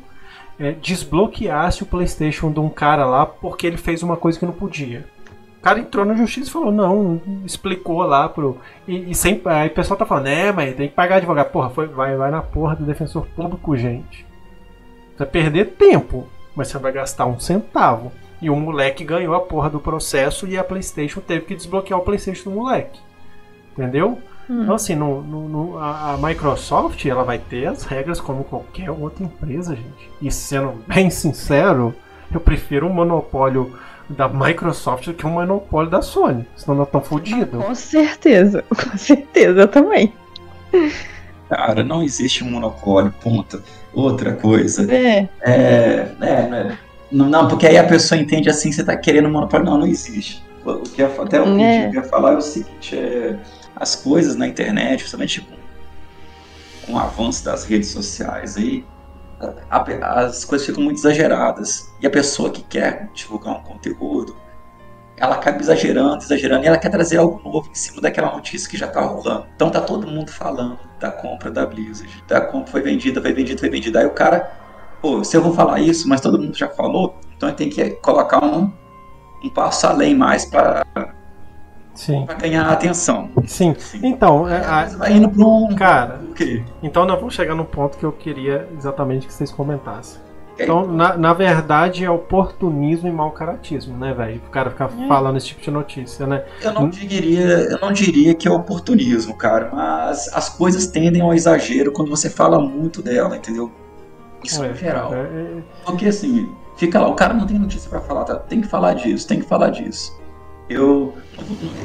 eh, 0.57 0.71
desbloqueasse 0.81 1.83
o 1.83 1.85
PlayStation 1.85 2.51
de 2.51 2.59
um 2.61 2.69
cara 2.69 3.05
lá 3.05 3.25
porque 3.25 3.67
ele 3.67 3.77
fez 3.77 4.01
uma 4.03 4.15
coisa 4.15 4.39
que 4.39 4.45
não 4.45 4.53
podia. 4.53 5.05
O 5.59 5.61
cara 5.61 5.79
entrou 5.79 6.05
na 6.05 6.13
justiça 6.15 6.49
e 6.49 6.53
falou, 6.53 6.71
não, 6.71 7.21
explicou 7.45 8.01
lá 8.03 8.29
pro. 8.29 8.57
E, 8.87 9.11
e 9.11 9.15
sem, 9.15 9.41
aí 9.45 9.67
o 9.67 9.73
pessoal 9.73 9.97
tá 9.97 10.05
falando, 10.05 10.27
é, 10.27 10.51
mas 10.53 10.73
tem 10.75 10.87
que 10.87 10.95
pagar 10.95 11.17
advogado. 11.17 11.51
Porra, 11.51 11.69
foi, 11.69 11.85
vai, 11.87 12.15
vai 12.15 12.31
na 12.31 12.41
porra 12.41 12.75
do 12.77 12.85
defensor 12.85 13.25
público, 13.35 13.75
gente. 13.75 14.25
Você 15.11 15.17
vai 15.17 15.27
perder 15.27 15.65
tempo, 15.71 16.27
mas 16.55 16.69
você 16.69 16.77
vai 16.77 16.93
gastar 16.93 17.25
um 17.25 17.39
centavo. 17.39 18.09
E 18.41 18.49
o 18.49 18.55
moleque 18.55 19.03
ganhou 19.03 19.35
a 19.35 19.41
porra 19.41 19.69
do 19.69 19.81
processo 19.81 20.47
e 20.47 20.57
a 20.57 20.63
PlayStation 20.63 21.19
teve 21.19 21.45
que 21.45 21.55
desbloquear 21.55 21.99
o 21.99 22.03
PlayStation 22.05 22.49
do 22.49 22.55
moleque. 22.55 22.97
Entendeu? 23.73 24.17
Hum. 24.49 24.63
Então, 24.63 24.75
assim, 24.75 24.95
no, 24.95 25.21
no- 25.21 25.49
no- 25.49 25.77
a, 25.77 26.13
a 26.13 26.17
Microsoft 26.17 27.05
ela 27.05 27.23
vai 27.25 27.37
ter 27.37 27.65
as 27.67 27.83
regras 27.83 28.21
como 28.21 28.45
qualquer 28.45 28.89
outra 28.91 29.25
empresa, 29.25 29.75
gente. 29.75 30.09
E 30.21 30.31
sendo 30.31 30.81
bem 30.87 31.09
sincero, 31.09 31.93
eu 32.33 32.39
prefiro 32.39 32.87
um 32.87 32.93
monopólio 32.93 33.75
da 34.09 34.27
Microsoft 34.27 35.05
do 35.05 35.13
que 35.13 35.25
um 35.27 35.31
monopólio 35.31 35.89
da 35.89 36.01
Sony. 36.01 36.45
Senão 36.55 36.77
nós 36.77 36.87
estamos 36.87 37.07
fodidos. 37.07 37.63
Com 37.63 37.75
certeza, 37.75 38.63
com 38.69 38.97
certeza 38.97 39.67
também. 39.67 40.11
Cara, 41.47 41.83
não 41.83 42.03
existe 42.03 42.43
um 42.43 42.51
monopólio, 42.51 43.13
ponto. 43.21 43.61
Outra 43.93 44.33
coisa. 44.33 44.91
É, 44.93 45.27
É, 45.41 46.11
é? 46.21 46.77
Não, 47.11 47.27
não, 47.27 47.47
porque 47.47 47.65
aí 47.65 47.77
a 47.77 47.83
pessoa 47.83 48.19
entende 48.19 48.49
assim, 48.49 48.71
você 48.71 48.83
tá 48.83 48.95
querendo 48.95 49.29
monopólio. 49.29 49.65
Não, 49.65 49.77
não 49.79 49.87
existe. 49.87 50.43
O 50.63 50.81
que 50.81 51.01
eu, 51.01 51.21
até 51.23 51.41
o 51.41 51.55
que 51.55 51.63
É. 51.63 51.87
eu 51.87 51.93
ia 51.95 52.03
falar 52.03 52.33
é 52.33 52.37
o 52.37 52.41
seguinte, 52.41 52.95
é, 52.95 53.35
as 53.75 53.95
coisas 53.95 54.35
na 54.35 54.47
internet, 54.47 55.01
justamente 55.01 55.41
com, 55.41 55.55
com 56.85 56.93
o 56.93 56.99
avanço 56.99 57.43
das 57.45 57.63
redes 57.63 57.89
sociais 57.89 58.57
aí, 58.57 58.83
a- 59.69 60.19
as 60.21 60.45
coisas 60.45 60.65
ficam 60.67 60.83
muito 60.83 60.97
exageradas. 60.97 61.91
E 62.01 62.07
a 62.07 62.09
pessoa 62.09 62.49
que 62.51 62.63
quer 62.63 63.09
divulgar 63.13 63.55
um 63.57 63.63
conteúdo, 63.63 64.35
ela 65.17 65.35
acaba 65.35 65.59
exagerando, 65.59 66.23
exagerando, 66.23 66.63
e 66.63 66.67
ela 66.67 66.77
quer 66.77 66.89
trazer 66.89 67.17
algo 67.17 67.41
novo 67.43 67.69
em 67.69 67.75
cima 67.75 68.01
daquela 68.01 68.31
notícia 68.31 68.69
que 68.69 68.77
já 68.77 68.87
tá 68.87 69.01
rolando. 69.01 69.47
Então 69.55 69.69
tá 69.69 69.81
todo 69.81 70.07
mundo 70.07 70.31
falando 70.31 70.79
da 70.99 71.11
compra 71.11 71.51
da 71.51 71.65
Blizzard, 71.65 72.23
da 72.27 72.41
compra 72.41 72.71
foi 72.71 72.81
vendida, 72.81 73.21
foi 73.21 73.33
vendida, 73.33 73.59
foi 73.59 73.69
vendida. 73.69 73.99
Aí 73.99 74.05
o 74.05 74.11
cara 74.11 74.51
pô, 75.01 75.23
se 75.23 75.35
eu 75.35 75.41
vou 75.41 75.53
falar 75.53 75.79
isso, 75.79 76.07
mas 76.07 76.21
todo 76.21 76.37
mundo 76.39 76.57
já 76.57 76.67
falou, 76.69 77.15
então 77.35 77.51
tenho 77.53 77.71
que 77.71 77.89
colocar 78.01 78.43
um, 78.43 78.71
um 79.43 79.49
passo 79.49 79.87
além 79.87 80.15
mais 80.15 80.45
para 80.45 80.83
Sim, 81.99 82.25
ganhar 82.39 82.65
atenção. 82.69 83.29
sim. 83.45 83.75
Então, 84.01 84.47
é, 84.47 84.63
a- 84.65 84.85
Vai 84.85 85.11
indo 85.11 85.27
para 85.29 85.45
um. 85.45 85.75
cara, 85.75 86.21
O 86.29 86.33
quê? 86.33 86.63
então 86.81 87.05
nós 87.05 87.17
vamos 87.19 87.33
chegar 87.33 87.53
no 87.55 87.65
ponto 87.65 87.97
que 87.97 88.05
eu 88.05 88.11
queria 88.13 88.69
exatamente 88.77 89.27
que 89.27 89.33
vocês 89.33 89.51
comentassem. 89.51 90.21
Então, 90.57 90.87
na, 90.87 91.17
na 91.17 91.33
verdade, 91.33 92.05
é 92.05 92.09
oportunismo 92.09 93.07
e 93.09 93.11
mau 93.11 93.31
caratismo, 93.31 93.97
né, 93.97 94.13
velho? 94.13 94.41
O 94.47 94.49
cara 94.49 94.69
ficar 94.69 94.85
É. 94.97 95.07
falando 95.09 95.35
esse 95.37 95.47
tipo 95.47 95.61
de 95.61 95.71
notícia, 95.71 96.25
né? 96.25 96.43
Eu 96.61 96.71
não 96.73 96.89
diria, 96.89 97.43
eu 97.69 97.79
não 97.81 97.91
diria 97.91 98.33
que 98.33 98.47
é 98.47 98.51
oportunismo, 98.51 99.35
cara, 99.35 99.69
mas 99.73 100.29
as 100.33 100.47
coisas 100.47 100.87
tendem 100.87 101.21
ao 101.21 101.33
exagero 101.33 101.91
quando 101.91 102.09
você 102.09 102.29
fala 102.29 102.61
muito 102.61 103.01
dela, 103.01 103.35
entendeu? 103.35 103.69
Isso 104.43 104.61
Ué, 104.61 104.71
em 104.71 104.75
geral. 104.75 105.13
é- 105.13 105.17
é- 105.17 105.57
Porque 105.85 106.05
assim, 106.07 106.49
fica 106.77 106.97
lá, 106.99 107.09
o 107.09 107.13
cara 107.15 107.33
não 107.33 107.45
tem 107.45 107.59
notícia 107.59 107.89
pra 107.89 107.99
falar, 107.99 108.23
tá? 108.23 108.35
Tem 108.35 108.61
que 108.61 108.67
falar 108.67 108.93
disso, 108.93 109.27
tem 109.27 109.39
que 109.39 109.45
falar 109.45 109.69
disso. 109.69 110.17
Eu, 110.69 111.17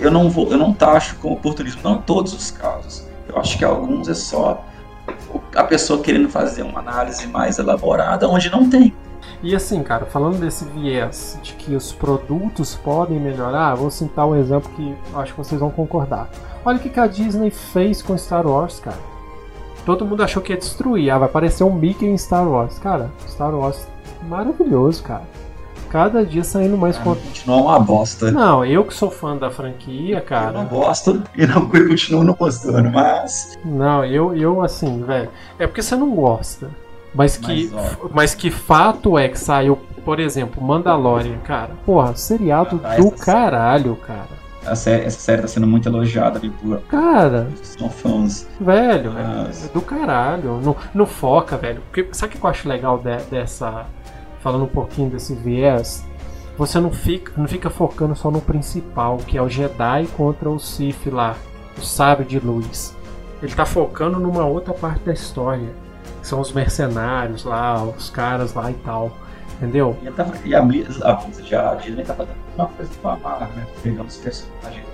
eu 0.01 0.11
não 0.11 0.29
vou, 0.29 0.51
eu 0.51 0.59
não 0.59 0.73
taxo 0.73 1.17
como 1.21 1.35
oportunismo, 1.35 1.81
não 1.83 1.99
todos 1.99 2.33
os 2.33 2.51
casos. 2.51 3.07
Eu 3.29 3.39
acho 3.39 3.57
que 3.57 3.65
alguns 3.65 4.09
é 4.09 4.15
só 4.15 4.65
a 5.55 5.65
pessoa 5.65 6.01
querendo 6.01 6.29
fazer 6.29 6.63
uma 6.63 6.81
análise 6.81 7.27
mais 7.27 7.59
elaborada 7.59 8.29
onde 8.29 8.51
não 8.51 8.69
tem. 8.69 8.95
E 9.43 9.55
assim, 9.55 9.83
cara, 9.83 10.07
falando 10.07 10.39
desse 10.39 10.65
viés 10.65 11.39
de 11.43 11.53
que 11.55 11.75
os 11.75 11.93
produtos 11.93 12.75
podem 12.75 13.19
melhorar, 13.19 13.75
vou 13.75 13.91
citar 13.91 14.27
um 14.27 14.35
exemplo 14.35 14.71
que 14.75 14.95
acho 15.15 15.33
que 15.33 15.39
vocês 15.39 15.61
vão 15.61 15.71
concordar. 15.71 16.31
Olha 16.65 16.79
o 16.79 16.81
que 16.81 16.99
a 16.99 17.07
Disney 17.07 17.51
fez 17.51 18.01
com 18.01 18.17
Star 18.17 18.47
Wars, 18.47 18.81
cara. 18.81 18.99
Todo 19.85 20.07
mundo 20.07 20.23
achou 20.23 20.43
que 20.43 20.53
ia 20.53 20.59
destruir. 20.59 21.11
Ah, 21.11 21.19
vai 21.19 21.29
aparecer 21.29 21.63
um 21.63 21.75
Mickey 21.75 22.07
em 22.07 22.17
Star 22.17 22.49
Wars. 22.49 22.79
Cara, 22.79 23.11
Star 23.29 23.55
Wars 23.55 23.87
maravilhoso, 24.23 25.03
cara. 25.03 25.25
Cada 25.95 26.27
dia 26.27 26.43
saindo 26.43 26.77
mais 26.77 26.99
conteúdo. 26.99 27.29
Continua 27.29 27.57
uma 27.57 27.79
bosta. 27.79 28.33
Não, 28.33 28.65
eu 28.65 28.83
que 28.85 28.93
sou 28.93 29.13
fã 29.13 29.37
da 29.37 29.49
franquia, 29.49 30.17
Eu 30.17 30.19
não 30.19 30.27
cara. 30.27 30.65
gosto 30.65 31.23
e 31.37 31.47
não 31.47 31.69
continuo 31.69 32.25
não 32.25 32.35
gostando, 32.35 32.91
mas 32.91 33.57
Não, 33.65 34.05
eu, 34.05 34.35
eu 34.35 34.61
assim, 34.61 35.05
velho. 35.05 35.29
É 35.57 35.69
porque 35.69 35.83
você 35.83 35.95
não 35.95 36.11
gosta. 36.11 36.69
Mas 37.15 37.37
que, 37.37 37.71
Mas, 37.73 37.97
mas 38.13 38.35
que 38.35 38.51
fato 38.51 39.17
é 39.17 39.29
que 39.29 39.39
saiu, 39.39 39.77
por 40.05 40.19
exemplo, 40.19 40.61
Mandalorian, 40.61 41.39
cara. 41.45 41.71
Porra, 41.87 42.17
seriado 42.17 42.81
Ah, 42.83 42.97
do 42.97 43.13
caralho, 43.13 43.95
cara. 43.95 44.75
Série, 44.75 45.05
essa 45.05 45.21
série 45.21 45.43
tá 45.43 45.47
sendo 45.49 45.67
muito 45.69 45.89
elogiada 45.89 46.41
ali 46.41 46.51
por. 46.51 46.81
Cara. 46.89 47.47
São 47.63 47.89
fãs. 47.89 48.49
Velho, 48.61 49.13
Mas... 49.13 49.67
é 49.67 49.69
do 49.73 49.81
caralho. 49.81 50.61
Não, 50.61 50.75
não 50.93 51.07
foca, 51.07 51.57
velho. 51.57 51.83
Porque, 51.83 52.09
sabe 52.13 52.35
o 52.35 52.39
que 52.41 52.45
eu 52.45 52.51
acho 52.51 52.69
legal 52.69 52.99
de, 52.99 53.17
dessa. 53.31 53.87
Falando 54.45 54.65
um 54.65 54.69
pouquinho 54.69 55.09
desse 55.09 55.35
viés? 55.35 56.05
Você 56.59 56.79
não 56.79 56.93
fica, 56.93 57.33
não 57.35 57.49
fica 57.49 57.71
focando 57.71 58.15
só 58.15 58.31
no 58.31 58.43
principal, 58.43 59.17
que 59.17 59.39
é 59.39 59.43
o 59.43 59.49
Jedi 59.49 60.07
contra 60.19 60.51
o 60.51 60.61
Sith 60.61 61.07
lá, 61.07 61.35
o 61.79 61.81
sábio 61.81 62.27
de 62.27 62.39
luz. 62.39 62.95
Ele 63.43 63.55
tá 63.55 63.65
focando 63.65 64.21
numa 64.21 64.45
outra 64.45 64.75
parte 64.75 65.03
da 65.03 65.15
história. 65.15 65.73
Que 66.21 66.29
são 66.29 66.41
os 66.41 66.53
mercenários 66.53 67.45
lá, 67.45 67.83
os 67.83 68.11
caras 68.11 68.53
lá 68.53 68.71
e 68.71 68.75
tal. 68.75 69.17
Entendeu? 69.57 69.97
E, 70.03 70.49
e 70.49 70.55
a, 70.55 70.61
a, 70.61 71.11
a, 71.11 71.71
a 71.71 71.75
Disney 71.77 72.05
tava 72.05 72.27
dando 72.27 72.37
uma 72.55 72.67
coisa 72.67 72.91
com 73.01 73.09
a 73.09 73.17
Marvel, 73.17 73.49
né? 73.57 73.67
Pegando 73.83 74.09
os 74.09 74.17
personagens 74.19 74.85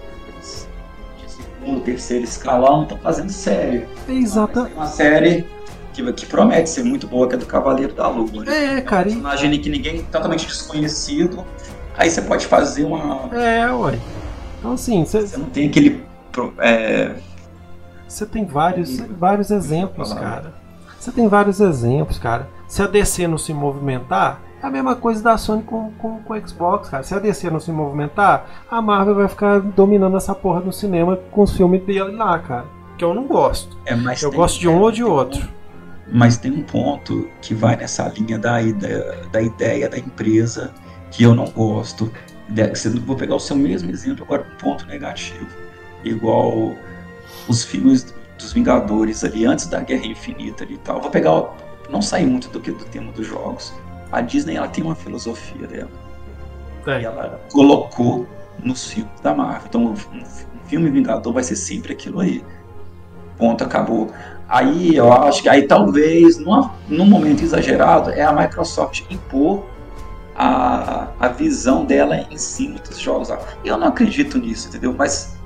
de 1.18 1.28
segundo, 1.28 1.80
terceiro 1.82 2.22
escalão, 2.22 2.84
estão 2.84 2.98
fazendo 2.98 3.30
série. 3.30 3.84
Exata. 4.08 4.70
Uma 4.76 4.86
série 4.86 5.44
que, 6.06 6.12
que, 6.12 6.26
promete 6.26 6.68
ser 6.70 6.84
muito 6.84 7.06
boa, 7.06 7.28
que 7.28 7.34
é 7.34 7.38
do 7.38 7.46
Cavaleiro 7.46 7.94
da 7.94 8.08
Lua. 8.08 8.44
Né? 8.44 8.78
É, 8.78 8.80
cara. 8.80 9.08
Um 9.08 9.12
personagem 9.12 9.60
que 9.60 9.70
ninguém 9.70 10.02
totalmente 10.04 10.46
desconhecido. 10.46 11.44
Aí 11.96 12.10
você 12.10 12.22
pode 12.22 12.46
fazer 12.46 12.84
uma. 12.84 13.28
É, 13.34 13.70
ué. 13.70 13.98
Então 14.58 14.72
assim, 14.72 15.04
você, 15.04 15.20
você 15.20 15.36
não 15.36 15.46
tem 15.46 15.68
aquele. 15.68 16.02
É... 16.58 17.14
Você 18.06 18.26
tem 18.26 18.44
vários, 18.44 18.98
vários 18.98 19.50
exemplos, 19.50 20.12
cara. 20.12 20.52
Você 20.98 21.12
tem 21.12 21.28
vários 21.28 21.60
exemplos, 21.60 22.18
cara. 22.18 22.48
Se 22.66 22.82
a 22.82 22.86
DC 22.86 23.26
não 23.26 23.38
se 23.38 23.54
movimentar, 23.54 24.40
é 24.62 24.66
a 24.66 24.70
mesma 24.70 24.94
coisa 24.94 25.22
da 25.22 25.38
Sony 25.38 25.62
com, 25.62 25.90
com, 25.92 26.18
com 26.18 26.34
o 26.34 26.48
Xbox, 26.48 26.88
cara. 26.88 27.02
Se 27.02 27.14
a 27.14 27.18
DC 27.18 27.50
não 27.50 27.60
se 27.60 27.72
movimentar, 27.72 28.64
a 28.70 28.82
Marvel 28.82 29.14
vai 29.14 29.28
ficar 29.28 29.60
dominando 29.60 30.16
essa 30.16 30.34
porra 30.34 30.60
no 30.60 30.72
cinema 30.72 31.18
com 31.30 31.42
os 31.42 31.56
filmes 31.56 31.82
dele 31.84 32.16
lá, 32.16 32.38
cara. 32.38 32.66
Que 32.98 33.04
eu 33.04 33.14
não 33.14 33.26
gosto. 33.26 33.78
É, 33.86 33.94
mas 33.94 34.22
eu 34.22 34.30
gosto 34.30 34.60
de 34.60 34.68
um 34.68 34.80
ou 34.80 34.90
de 34.90 35.02
outro. 35.02 35.48
Mas 36.12 36.36
tem 36.36 36.50
um 36.50 36.62
ponto 36.62 37.28
que 37.40 37.54
vai 37.54 37.76
nessa 37.76 38.08
linha 38.08 38.38
da 38.38 38.60
ideia 38.60 39.28
da, 39.30 39.40
ideia 39.40 39.88
da 39.88 39.98
empresa 39.98 40.72
que 41.10 41.22
eu 41.22 41.34
não 41.34 41.50
gosto. 41.50 42.12
Vou 43.06 43.16
pegar 43.16 43.36
o 43.36 43.40
seu 43.40 43.56
mesmo 43.56 43.90
exemplo 43.90 44.24
agora 44.24 44.46
um 44.52 44.56
ponto 44.56 44.86
negativo. 44.86 45.46
Igual 46.04 46.74
os 47.48 47.64
filmes 47.64 48.14
dos 48.38 48.52
Vingadores 48.52 49.22
ali 49.22 49.44
antes 49.44 49.66
da 49.66 49.80
Guerra 49.80 50.06
Infinita 50.06 50.64
e 50.68 50.78
tal. 50.78 51.00
Vou 51.00 51.10
pegar. 51.10 51.54
Não 51.88 52.00
sair 52.00 52.24
muito 52.24 52.48
do 52.50 52.60
que 52.60 52.70
do 52.70 52.84
tema 52.84 53.10
dos 53.10 53.26
jogos 53.26 53.72
a 54.12 54.20
Disney 54.20 54.56
ela 54.56 54.68
tem 54.68 54.82
uma 54.82 54.94
filosofia 54.94 55.66
dela. 55.66 55.90
É. 56.86 57.00
E 57.00 57.04
ela 57.04 57.40
colocou 57.52 58.26
nos 58.62 58.86
filmes 58.86 59.20
da 59.22 59.34
Marvel. 59.34 59.66
Então, 59.68 59.84
um, 59.86 60.24
filme 60.66 60.90
Vingador 60.90 61.32
vai 61.32 61.42
ser 61.42 61.56
sempre 61.56 61.92
aquilo 61.92 62.20
aí. 62.20 62.44
Ponto, 63.36 63.64
acabou. 63.64 64.12
Aí 64.50 64.96
eu 64.96 65.12
acho 65.12 65.42
que 65.42 65.48
aí 65.48 65.62
talvez, 65.62 66.36
numa, 66.36 66.74
num 66.88 67.06
momento 67.06 67.44
exagerado, 67.44 68.10
é 68.10 68.22
a 68.22 68.32
Microsoft 68.32 69.04
impor 69.08 69.64
a, 70.34 71.08
a 71.20 71.28
visão 71.28 71.84
dela 71.84 72.16
em 72.16 72.36
cima 72.36 72.80
dos 72.80 72.98
jogos. 72.98 73.28
Eu 73.64 73.78
não 73.78 73.86
acredito 73.86 74.38
nisso, 74.38 74.66
entendeu? 74.68 74.92
Mas 74.92 75.36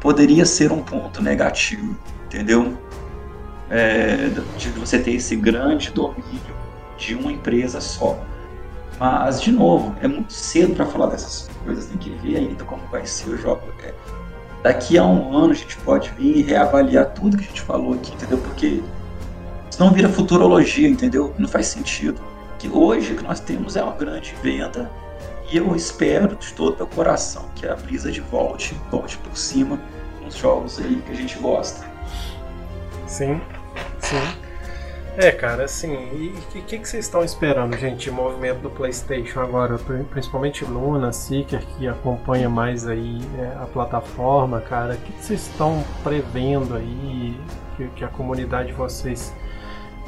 poderia 0.00 0.44
ser 0.44 0.72
um 0.72 0.82
ponto 0.82 1.22
negativo, 1.22 1.96
entendeu? 2.26 2.76
É, 3.70 4.30
de 4.58 4.68
você 4.70 4.98
ter 4.98 5.12
esse 5.12 5.36
grande 5.36 5.92
domínio 5.92 6.56
de 6.98 7.14
uma 7.14 7.30
empresa 7.30 7.80
só. 7.80 8.18
Mas, 8.98 9.40
de 9.40 9.52
novo, 9.52 9.94
é 10.00 10.08
muito 10.08 10.32
cedo 10.32 10.74
para 10.74 10.86
falar 10.86 11.06
dessas 11.06 11.48
coisas, 11.64 11.86
tem 11.86 11.98
que 11.98 12.10
ver 12.10 12.36
ainda 12.36 12.64
como 12.64 12.82
vai 12.90 13.06
ser 13.06 13.30
o 13.30 13.38
jogo. 13.38 13.62
É, 13.82 13.94
daqui 14.62 14.96
a 14.96 15.04
um 15.04 15.36
ano 15.36 15.52
a 15.52 15.54
gente 15.54 15.76
pode 15.78 16.10
vir 16.10 16.36
e 16.36 16.42
reavaliar 16.42 17.06
tudo 17.06 17.36
que 17.36 17.44
a 17.44 17.46
gente 17.46 17.60
falou 17.62 17.94
aqui, 17.94 18.12
entendeu? 18.12 18.38
Porque 18.38 18.82
senão 19.70 19.92
vira 19.92 20.08
futurologia, 20.08 20.88
entendeu? 20.88 21.34
Não 21.38 21.48
faz 21.48 21.66
sentido. 21.66 22.20
Que 22.58 22.68
hoje 22.68 23.12
o 23.12 23.16
que 23.16 23.24
nós 23.24 23.40
temos 23.40 23.76
é 23.76 23.82
uma 23.82 23.94
grande 23.94 24.34
venda 24.42 24.90
e 25.50 25.56
eu 25.56 25.74
espero 25.74 26.36
de 26.36 26.52
todo 26.54 26.76
meu 26.76 26.86
coração 26.86 27.44
que 27.56 27.66
a 27.66 27.74
Blizzard 27.74 28.18
volte, 28.20 28.74
volte 28.90 29.18
por 29.18 29.36
cima 29.36 29.78
com 30.18 30.28
os 30.28 30.36
jogos 30.36 30.78
aí 30.78 31.02
que 31.04 31.12
a 31.12 31.14
gente 31.14 31.38
gosta. 31.38 31.84
Sim, 33.06 33.40
sim. 33.98 34.41
É, 35.16 35.30
cara, 35.30 35.64
assim, 35.64 35.92
e 35.92 36.28
o 36.28 36.62
que, 36.62 36.78
que, 36.78 36.88
vocês 36.88 37.04
estão 37.04 37.22
esperando, 37.22 37.76
gente, 37.76 38.04
de 38.04 38.10
movimento 38.10 38.60
do 38.60 38.70
PlayStation 38.70 39.40
agora? 39.40 39.78
Principalmente 40.10 40.64
Luna, 40.64 41.12
Seeker, 41.12 41.60
que 41.76 41.86
acompanha 41.86 42.48
mais 42.48 42.86
aí 42.88 43.20
é, 43.38 43.62
a 43.62 43.66
plataforma, 43.66 44.60
cara. 44.60 44.94
O 44.94 44.96
que, 44.96 45.12
que, 45.12 45.22
vocês 45.22 45.48
estão 45.48 45.84
prevendo 46.02 46.74
aí 46.76 47.38
que, 47.76 47.88
que, 47.88 48.04
a 48.04 48.08
comunidade 48.08 48.68
de 48.68 48.72
vocês 48.72 49.34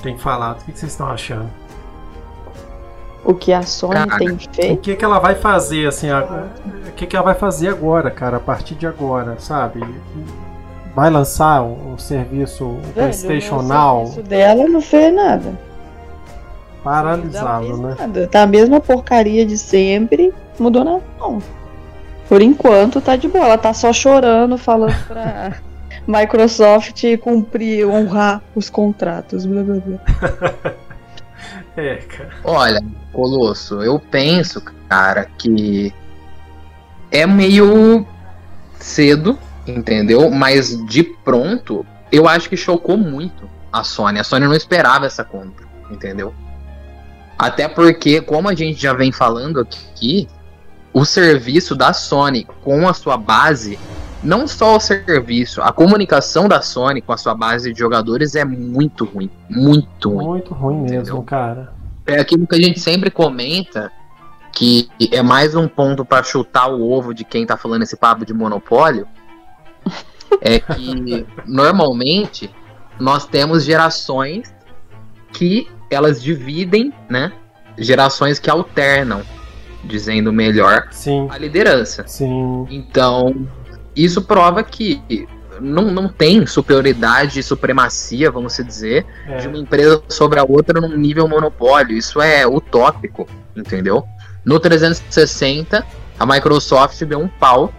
tem 0.02 0.16
falado? 0.16 0.62
O 0.62 0.64
que, 0.64 0.72
vocês 0.72 0.92
estão 0.92 1.09
achando? 1.09 1.50
O 3.22 3.34
que 3.34 3.52
a 3.52 3.62
Sony 3.62 4.07
cara, 4.07 4.18
tem 4.18 4.38
feito? 4.38 4.74
O 4.74 4.78
que, 4.78 4.96
que 4.96 5.05
ela 5.05 5.18
vai 5.18 5.34
fazer, 5.34 5.86
assim, 5.86 6.09
o 6.11 6.92
que, 6.92 7.07
que 7.07 7.14
ela 7.14 7.24
vai 7.26 7.34
fazer 7.34 7.68
agora, 7.68 8.11
cara, 8.11 8.38
a 8.38 8.40
partir 8.40 8.74
de 8.74 8.86
agora, 8.86 9.38
sabe? 9.38 9.80
Vai 10.95 11.11
lançar 11.11 11.62
um, 11.62 11.95
um 11.95 11.99
serviço 11.99 12.64
um 12.64 12.92
PlayStation 12.92 13.62
Now. 13.62 14.05
O 14.05 14.07
serviço 14.07 14.28
dela 14.28 14.68
não 14.68 14.80
fez 14.80 15.12
nada. 15.14 15.59
Paralisado, 16.82 17.76
né? 17.78 17.97
Nada. 17.99 18.28
Tá 18.28 18.42
a 18.42 18.47
mesma 18.47 18.80
porcaria 18.80 19.45
de 19.45 19.57
sempre, 19.57 20.32
mudou 20.59 20.84
nada 20.84 21.03
não. 21.18 21.42
Por 22.28 22.40
enquanto 22.40 23.01
tá 23.01 23.16
de 23.16 23.28
boa, 23.28 23.47
ela 23.47 23.59
tá 23.59 23.72
só 23.74 23.92
chorando, 23.92 24.57
falando 24.57 24.95
pra 25.07 25.55
Microsoft 26.07 27.03
cumprir, 27.22 27.86
honrar 27.86 28.42
os 28.55 28.70
contratos. 28.70 29.47
Blá, 29.47 29.62
blá, 29.62 29.76
blá. 29.76 30.74
é, 31.76 31.97
cara. 31.97 32.30
Olha, 32.45 32.80
Colosso, 33.12 33.82
eu 33.82 33.99
penso, 33.99 34.61
cara, 34.88 35.26
que 35.38 35.95
é 37.11 37.26
meio 37.26 38.05
cedo 38.78 39.38
entendeu? 39.66 40.30
Mas 40.30 40.84
de 40.86 41.02
pronto, 41.02 41.84
eu 42.10 42.28
acho 42.28 42.48
que 42.48 42.56
chocou 42.56 42.96
muito 42.96 43.48
a 43.72 43.82
Sony. 43.82 44.20
A 44.20 44.24
Sony 44.24 44.46
não 44.46 44.54
esperava 44.54 45.06
essa 45.06 45.24
compra, 45.24 45.66
entendeu? 45.90 46.32
Até 47.38 47.68
porque, 47.68 48.20
como 48.20 48.48
a 48.48 48.54
gente 48.54 48.80
já 48.80 48.92
vem 48.92 49.10
falando 49.10 49.60
aqui, 49.60 50.28
o 50.92 51.04
serviço 51.04 51.74
da 51.74 51.92
Sony 51.92 52.46
com 52.62 52.88
a 52.88 52.94
sua 52.94 53.16
base, 53.16 53.78
não 54.22 54.46
só 54.46 54.76
o 54.76 54.80
serviço, 54.80 55.60
a 55.60 55.72
comunicação 55.72 56.48
da 56.48 56.62
Sony 56.62 57.02
com 57.02 57.12
a 57.12 57.16
sua 57.16 57.34
base 57.34 57.72
de 57.72 57.78
jogadores 57.78 58.36
é 58.36 58.44
muito 58.44 59.04
ruim. 59.04 59.28
Muito 59.50 60.10
ruim. 60.10 60.24
Muito 60.24 60.54
ruim 60.54 60.80
mesmo, 60.82 60.98
entendeu? 60.98 61.22
cara. 61.22 61.72
É 62.06 62.20
aquilo 62.20 62.46
que 62.46 62.54
a 62.54 62.62
gente 62.62 62.78
sempre 62.78 63.10
comenta, 63.10 63.90
que 64.52 64.88
é 65.10 65.22
mais 65.22 65.56
um 65.56 65.66
ponto 65.66 66.04
para 66.04 66.22
chutar 66.22 66.68
o 66.68 66.88
ovo 66.88 67.12
de 67.12 67.24
quem 67.24 67.44
tá 67.44 67.56
falando 67.56 67.82
esse 67.82 67.96
papo 67.96 68.24
de 68.24 68.32
monopólio 68.32 69.08
é 70.41 70.59
que 70.59 71.26
normalmente 71.47 72.51
nós 72.99 73.26
temos 73.26 73.64
gerações 73.64 74.55
que 75.32 75.68
elas 75.91 76.22
dividem, 76.22 76.93
né? 77.09 77.32
Gerações 77.76 78.39
que 78.39 78.49
alternam, 78.49 79.22
dizendo 79.82 80.32
melhor 80.32 80.89
Sim. 80.91 81.26
a 81.30 81.39
liderança. 81.39 82.07
Sim. 82.07 82.66
Então, 82.70 83.47
isso 83.97 84.22
prova 84.22 84.62
que 84.62 85.26
não, 85.61 85.91
não 85.91 86.09
tem 86.09 86.47
superioridade 86.47 87.41
e 87.41 87.43
supremacia, 87.43 88.30
vamos 88.30 88.57
dizer, 88.57 89.05
é. 89.26 89.39
de 89.39 89.49
uma 89.49 89.59
empresa 89.59 90.03
sobre 90.09 90.39
a 90.39 90.45
outra 90.45 90.80
num 90.80 90.97
nível 90.97 91.28
monopólio. 91.28 91.97
Isso 91.97 92.20
é 92.20 92.47
utópico, 92.47 93.28
entendeu? 93.57 94.05
No 94.45 94.59
360, 94.61 95.85
a 96.18 96.26
Microsoft 96.26 97.03
deu 97.05 97.20
um 97.20 97.28
pau 97.28 97.72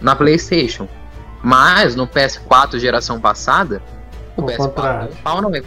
na 0.00 0.14
PlayStation. 0.14 0.88
Mas 1.42 1.94
no 1.94 2.06
PS4 2.06 2.78
geração 2.78 3.20
passada, 3.20 3.82
o, 4.36 4.42
o 4.42 4.46
PS4 4.46 5.10
o 5.10 5.16
pau 5.22 5.42
não 5.42 5.54
é. 5.54 5.62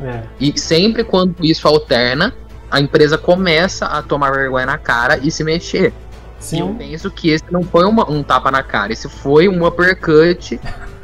É. 0.00 0.22
E 0.38 0.58
sempre 0.58 1.04
quando 1.04 1.34
isso 1.42 1.66
alterna, 1.66 2.34
a 2.70 2.80
empresa 2.80 3.16
começa 3.16 3.86
a 3.86 4.02
tomar 4.02 4.30
vergonha 4.30 4.66
na 4.66 4.78
cara 4.78 5.18
e 5.18 5.30
se 5.30 5.42
mexer. 5.42 5.92
Sim. 6.38 6.56
E 6.56 6.60
eu 6.60 6.74
penso 6.74 7.10
que 7.10 7.30
esse 7.30 7.44
não 7.50 7.62
foi 7.62 7.84
uma, 7.84 8.08
um 8.10 8.22
tapa 8.22 8.50
na 8.50 8.62
cara, 8.62 8.92
esse 8.92 9.08
foi 9.08 9.48
um 9.48 9.66
uppercut 9.66 10.60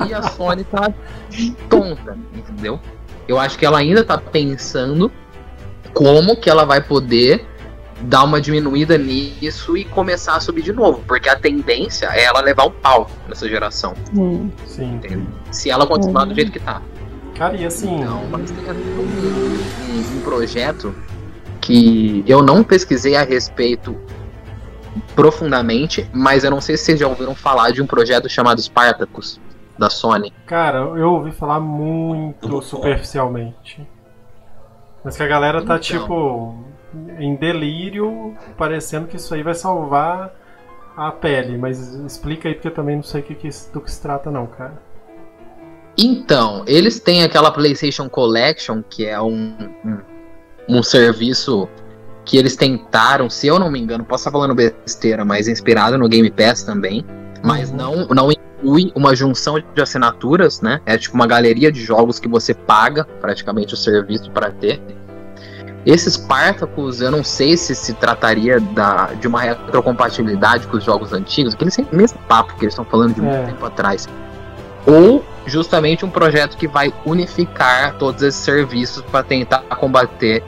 e 0.06 0.14
a 0.14 0.22
Sony 0.30 0.64
tá 0.64 0.92
tonta, 1.68 2.16
entendeu? 2.34 2.78
Eu 3.26 3.38
acho 3.38 3.58
que 3.58 3.64
ela 3.64 3.78
ainda 3.78 4.04
tá 4.04 4.18
pensando 4.18 5.10
como 5.94 6.36
que 6.36 6.50
ela 6.50 6.64
vai 6.64 6.80
poder 6.80 7.46
dar 8.02 8.24
uma 8.24 8.40
diminuída 8.40 8.98
nisso 8.98 9.76
e 9.76 9.84
começar 9.84 10.36
a 10.36 10.40
subir 10.40 10.62
de 10.62 10.72
novo, 10.72 11.02
porque 11.06 11.28
a 11.28 11.36
tendência 11.36 12.06
é 12.12 12.24
ela 12.24 12.40
levar 12.40 12.66
um 12.66 12.70
pau 12.70 13.08
nessa 13.28 13.48
geração. 13.48 13.94
Hum. 14.16 14.50
Sim. 14.66 15.00
Se 15.50 15.70
ela 15.70 15.86
continuar 15.86 16.24
do 16.24 16.34
jeito 16.34 16.50
que 16.52 16.60
tá. 16.60 16.82
Cara, 17.36 17.56
e 17.56 17.64
assim. 17.64 18.00
Então, 18.00 18.24
mas 18.30 18.50
tem 18.50 18.64
um, 18.64 18.74
um, 18.74 20.18
um 20.18 20.20
projeto 20.22 20.94
que 21.60 22.24
eu 22.26 22.42
não 22.42 22.62
pesquisei 22.64 23.16
a 23.16 23.22
respeito 23.22 23.96
profundamente, 25.14 26.08
mas 26.12 26.44
eu 26.44 26.50
não 26.50 26.60
sei 26.60 26.76
se 26.76 26.84
vocês 26.84 27.00
já 27.00 27.06
ouviram 27.06 27.34
falar 27.34 27.70
de 27.70 27.80
um 27.80 27.86
projeto 27.86 28.28
chamado 28.28 28.60
Spartacus, 28.60 29.40
da 29.78 29.88
Sony. 29.88 30.32
Cara, 30.46 30.78
eu 30.78 31.12
ouvi 31.12 31.32
falar 31.32 31.60
muito 31.60 32.60
superficialmente. 32.62 33.86
Mas 35.04 35.16
que 35.16 35.22
a 35.22 35.26
galera 35.26 35.58
tá 35.60 35.76
Então. 35.76 35.78
tipo 35.78 36.64
em 37.18 37.34
delírio, 37.36 38.34
parecendo 38.56 39.06
que 39.06 39.16
isso 39.16 39.34
aí 39.34 39.42
vai 39.42 39.54
salvar 39.54 40.34
a 40.96 41.10
pele. 41.10 41.56
Mas 41.56 41.78
explica 41.94 42.48
aí 42.48 42.54
porque 42.54 42.68
eu 42.68 42.74
também 42.74 42.96
não 42.96 43.02
sei 43.02 43.22
que, 43.22 43.34
que, 43.34 43.48
do 43.72 43.80
que 43.80 43.90
se 43.90 44.00
trata 44.00 44.30
não, 44.30 44.46
cara. 44.46 44.80
Então, 45.96 46.64
eles 46.66 46.98
têm 47.00 47.22
aquela 47.22 47.50
PlayStation 47.50 48.08
Collection, 48.08 48.82
que 48.88 49.04
é 49.04 49.20
um, 49.20 49.54
um, 49.84 49.98
um 50.68 50.82
serviço 50.82 51.68
que 52.24 52.36
eles 52.36 52.56
tentaram, 52.56 53.28
se 53.28 53.46
eu 53.46 53.58
não 53.58 53.70
me 53.70 53.80
engano, 53.80 54.04
posso 54.04 54.22
estar 54.22 54.30
falando 54.30 54.54
besteira, 54.54 55.24
mas 55.24 55.48
inspirado 55.48 55.98
no 55.98 56.08
Game 56.08 56.30
Pass 56.30 56.62
também. 56.62 57.04
Mas 57.42 57.70
Uhum. 57.70 57.76
não, 57.76 58.06
não 58.06 58.32
inclui 58.32 58.92
uma 58.94 59.14
junção 59.16 59.58
de 59.58 59.82
assinaturas, 59.82 60.60
né? 60.60 60.80
É 60.86 60.96
tipo 60.96 61.14
uma 61.16 61.26
galeria 61.26 61.72
de 61.72 61.82
jogos 61.82 62.20
que 62.20 62.28
você 62.28 62.54
paga 62.54 63.04
praticamente 63.04 63.74
o 63.74 63.76
serviço 63.76 64.30
para 64.30 64.50
ter. 64.50 64.80
Esses 65.84 66.14
Spartacus, 66.14 67.00
eu 67.00 67.10
não 67.10 67.24
sei 67.24 67.56
se 67.56 67.74
se 67.74 67.92
trataria 67.94 68.60
da, 68.60 69.06
de 69.18 69.26
uma 69.26 69.40
retrocompatibilidade 69.40 70.66
com 70.68 70.76
os 70.76 70.84
jogos 70.84 71.12
antigos, 71.12 71.54
aquele 71.54 71.70
sempre 71.72 71.96
mesmo 71.96 72.18
papo 72.28 72.54
que 72.54 72.64
eles 72.64 72.72
estão 72.72 72.84
falando 72.84 73.14
de 73.14 73.20
muito 73.20 73.34
É. 73.36 73.46
tempo 73.46 73.66
atrás. 73.66 74.08
Ou 74.86 75.24
justamente 75.44 76.04
um 76.04 76.10
projeto 76.10 76.56
que 76.56 76.68
vai 76.68 76.92
unificar 77.04 77.94
todos 77.94 78.22
esses 78.22 78.40
serviços 78.40 79.02
para 79.10 79.24
tentar 79.24 79.60
combater 79.76 80.44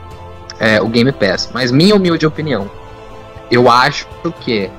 é, 0.57 0.81
o 0.81 0.87
Game 0.87 1.11
Pass. 1.11 1.49
Mas 1.53 1.69
minha 1.69 1.95
humilde 1.95 2.25
opinião, 2.25 2.69
eu 3.51 3.69
acho 3.69 4.07
que 4.39 4.69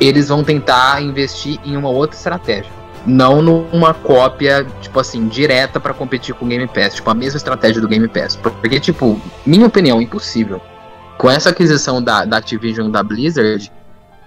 eles 0.00 0.28
vão 0.28 0.42
tentar 0.42 1.02
investir 1.02 1.58
em 1.64 1.76
uma 1.76 1.90
outra 1.90 2.16
estratégia. 2.16 2.77
Não 3.08 3.40
numa 3.40 3.94
cópia, 3.94 4.66
tipo 4.82 5.00
assim, 5.00 5.28
direta 5.28 5.80
para 5.80 5.94
competir 5.94 6.34
com 6.34 6.44
o 6.44 6.48
Game 6.48 6.66
Pass. 6.68 6.94
Tipo, 6.96 7.10
a 7.10 7.14
mesma 7.14 7.38
estratégia 7.38 7.80
do 7.80 7.88
Game 7.88 8.06
Pass. 8.08 8.36
Porque, 8.36 8.78
tipo, 8.78 9.20
minha 9.46 9.66
opinião, 9.66 10.00
impossível. 10.02 10.60
Com 11.16 11.30
essa 11.30 11.50
aquisição 11.50 12.02
da, 12.02 12.24
da 12.24 12.36
Activision 12.36 12.88
e 12.88 12.92
da 12.92 13.02
Blizzard, 13.02 13.72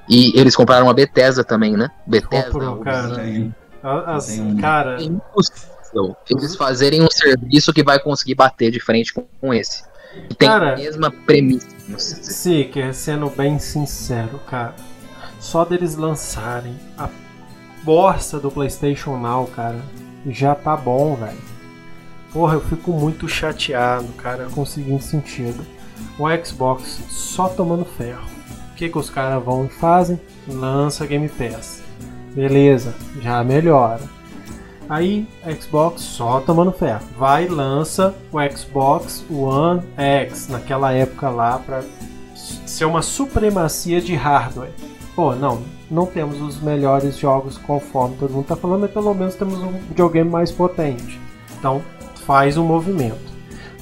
e 0.09 0.38
eles 0.38 0.55
compraram 0.55 0.89
a 0.89 0.93
Bethesda 0.93 1.43
também, 1.43 1.77
né? 1.77 1.89
Bethesda. 2.07 2.51
Comprou, 2.51 2.77
cara. 2.77 3.07
Obsidian. 3.09 3.55
A- 3.84 4.15
As, 4.15 4.25
Tem 4.27 4.41
um- 4.41 4.57
Cara, 4.57 4.99
É 4.99 5.03
impossível 5.03 6.15
eles 6.29 6.55
fazerem 6.55 7.01
um 7.01 7.09
serviço 7.11 7.73
que 7.73 7.84
vai 7.84 7.99
conseguir 7.99 8.36
bater 8.36 8.71
de 8.71 8.79
frente 8.79 9.13
com, 9.13 9.25
com 9.39 9.53
esse. 9.53 9.84
Que 10.29 10.36
tem 10.36 10.49
Cara, 10.49 10.73
a 10.73 10.77
mesma 10.77 11.11
premissa. 11.11 11.67
Seeker, 11.97 12.93
sendo 12.93 13.29
bem 13.29 13.59
sincero, 13.59 14.39
cara, 14.49 14.73
só 15.39 15.65
deles 15.65 15.95
lançarem 15.95 16.75
a 16.97 17.09
bosta 17.84 18.39
do 18.39 18.51
PlayStation 18.51 19.17
Now, 19.17 19.47
cara, 19.47 19.79
já 20.27 20.55
tá 20.55 20.75
bom, 20.75 21.15
velho. 21.15 21.38
Porra, 22.32 22.53
eu 22.53 22.61
fico 22.61 22.91
muito 22.91 23.27
chateado, 23.27 24.07
cara, 24.13 24.47
com 24.53 24.61
o 24.61 24.65
seguinte 24.65 25.03
sentido. 25.03 25.65
O 26.17 26.25
Xbox 26.43 27.01
só 27.09 27.49
tomando 27.49 27.86
ferro. 27.86 28.25
O 28.71 28.75
que, 28.75 28.89
que 28.89 28.97
os 28.97 29.09
caras 29.09 29.43
vão 29.43 29.65
e 29.65 29.69
fazem? 29.69 30.19
Lança 30.47 31.05
Game 31.05 31.27
Pass. 31.29 31.84
Beleza, 32.34 32.95
já 33.21 33.43
melhora. 33.43 34.01
Aí, 34.89 35.27
Xbox 35.59 36.01
só 36.01 36.39
tomando 36.41 36.71
ferro. 36.71 37.05
Vai 37.17 37.47
lança 37.47 38.15
o 38.32 38.38
Xbox 38.57 39.23
One 39.29 39.82
X 39.97 40.47
naquela 40.47 40.91
época 40.91 41.29
lá 41.29 41.59
pra 41.59 41.84
ser 42.65 42.86
uma 42.86 43.01
supremacia 43.01 44.01
de 44.01 44.15
hardware. 44.15 44.71
Pô, 45.15 45.36
não, 45.36 45.61
não 45.91 46.05
temos 46.05 46.41
os 46.41 46.59
melhores 46.61 47.17
jogos 47.17 47.57
conforme 47.57 48.15
todo 48.17 48.31
mundo 48.31 48.45
tá 48.45 48.55
falando, 48.55 48.81
mas 48.81 48.91
pelo 48.91 49.13
menos 49.13 49.35
temos 49.35 49.59
um 49.59 49.73
videogame 49.89 50.29
mais 50.29 50.51
potente. 50.51 51.19
Então, 51.59 51.81
faz 52.25 52.57
um 52.57 52.65
movimento. 52.65 53.31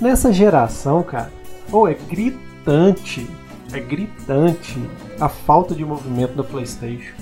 Nessa 0.01 0.33
geração, 0.33 1.03
cara, 1.03 1.31
pô, 1.69 1.87
é 1.87 1.93
gritante, 1.93 3.29
é 3.71 3.79
gritante 3.79 4.81
a 5.19 5.29
falta 5.29 5.75
de 5.75 5.85
movimento 5.85 6.33
do 6.33 6.43
PlayStation. 6.43 7.13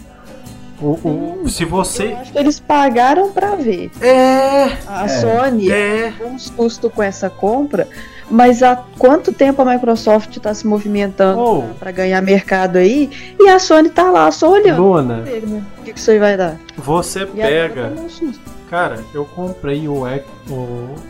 O, 0.80 1.42
o, 1.44 1.50
se 1.50 1.64
Eu 1.64 1.70
você. 1.70 2.16
eles 2.36 2.60
pagaram 2.60 3.32
pra 3.32 3.56
ver. 3.56 3.90
É, 4.00 4.66
A. 4.88 5.08
Sony 5.10 5.72
é. 5.72 6.14
uns 6.22 6.52
custos 6.52 6.92
com 6.94 7.02
essa 7.02 7.30
compra, 7.30 7.88
mas 8.30 8.62
há 8.64 8.76
quanto 8.98 9.32
tempo 9.32 9.62
a 9.62 9.66
Microsoft 9.66 10.36
está 10.36 10.54
se 10.54 10.68
movimentando 10.68 11.40
Oh. 11.40 11.64
para 11.80 11.92
ganhar 11.92 12.22
mercado 12.22 12.78
aí 12.78 13.10
e 13.40 13.48
a 13.50 13.58
Sony 13.60 13.90
tá 13.90 14.10
lá 14.12 14.30
só 14.32 14.52
olhando. 14.52 14.82
Luna, 14.82 15.18
né? 15.22 15.64
O 15.80 15.84
que, 15.84 15.94
que 15.94 16.00
isso 16.00 16.12
aí 16.12 16.20
vai 16.20 16.36
dar? 16.38 16.58
você 16.78 17.24
E 17.24 17.28
pega. 17.28 17.94
susto. 18.10 18.40
Cara, 18.70 19.00
eu 19.14 19.24
comprei 19.24 19.88
o, 19.88 20.04
o, 20.04 20.54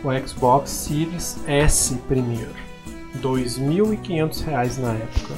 o 0.04 0.28
Xbox 0.28 0.70
Series 0.70 1.38
S 1.48 1.96
primeiro. 2.08 2.52
2.500 3.22 4.44
reais 4.46 4.78
na 4.78 4.94
época. 4.94 5.34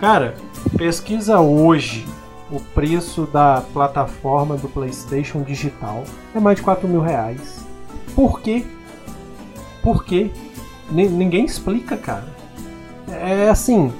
Cara, 0.00 0.34
pesquisa 0.76 1.38
hoje 1.40 2.06
o 2.50 2.58
preço 2.60 3.28
da 3.30 3.62
plataforma 3.74 4.56
do 4.56 4.68
PlayStation 4.68 5.42
Digital. 5.42 6.04
É 6.34 6.40
mais 6.40 6.56
de 6.56 6.62
4 6.62 6.88
mil 6.88 7.00
reais. 7.02 7.62
Por 8.14 8.40
quê? 8.40 8.64
Por 9.82 10.04
quê? 10.04 10.30
Ni- 10.90 11.08
ninguém 11.08 11.44
explica, 11.44 11.96
cara. 11.96 12.24
É 13.10 13.48
assim, 13.48 13.92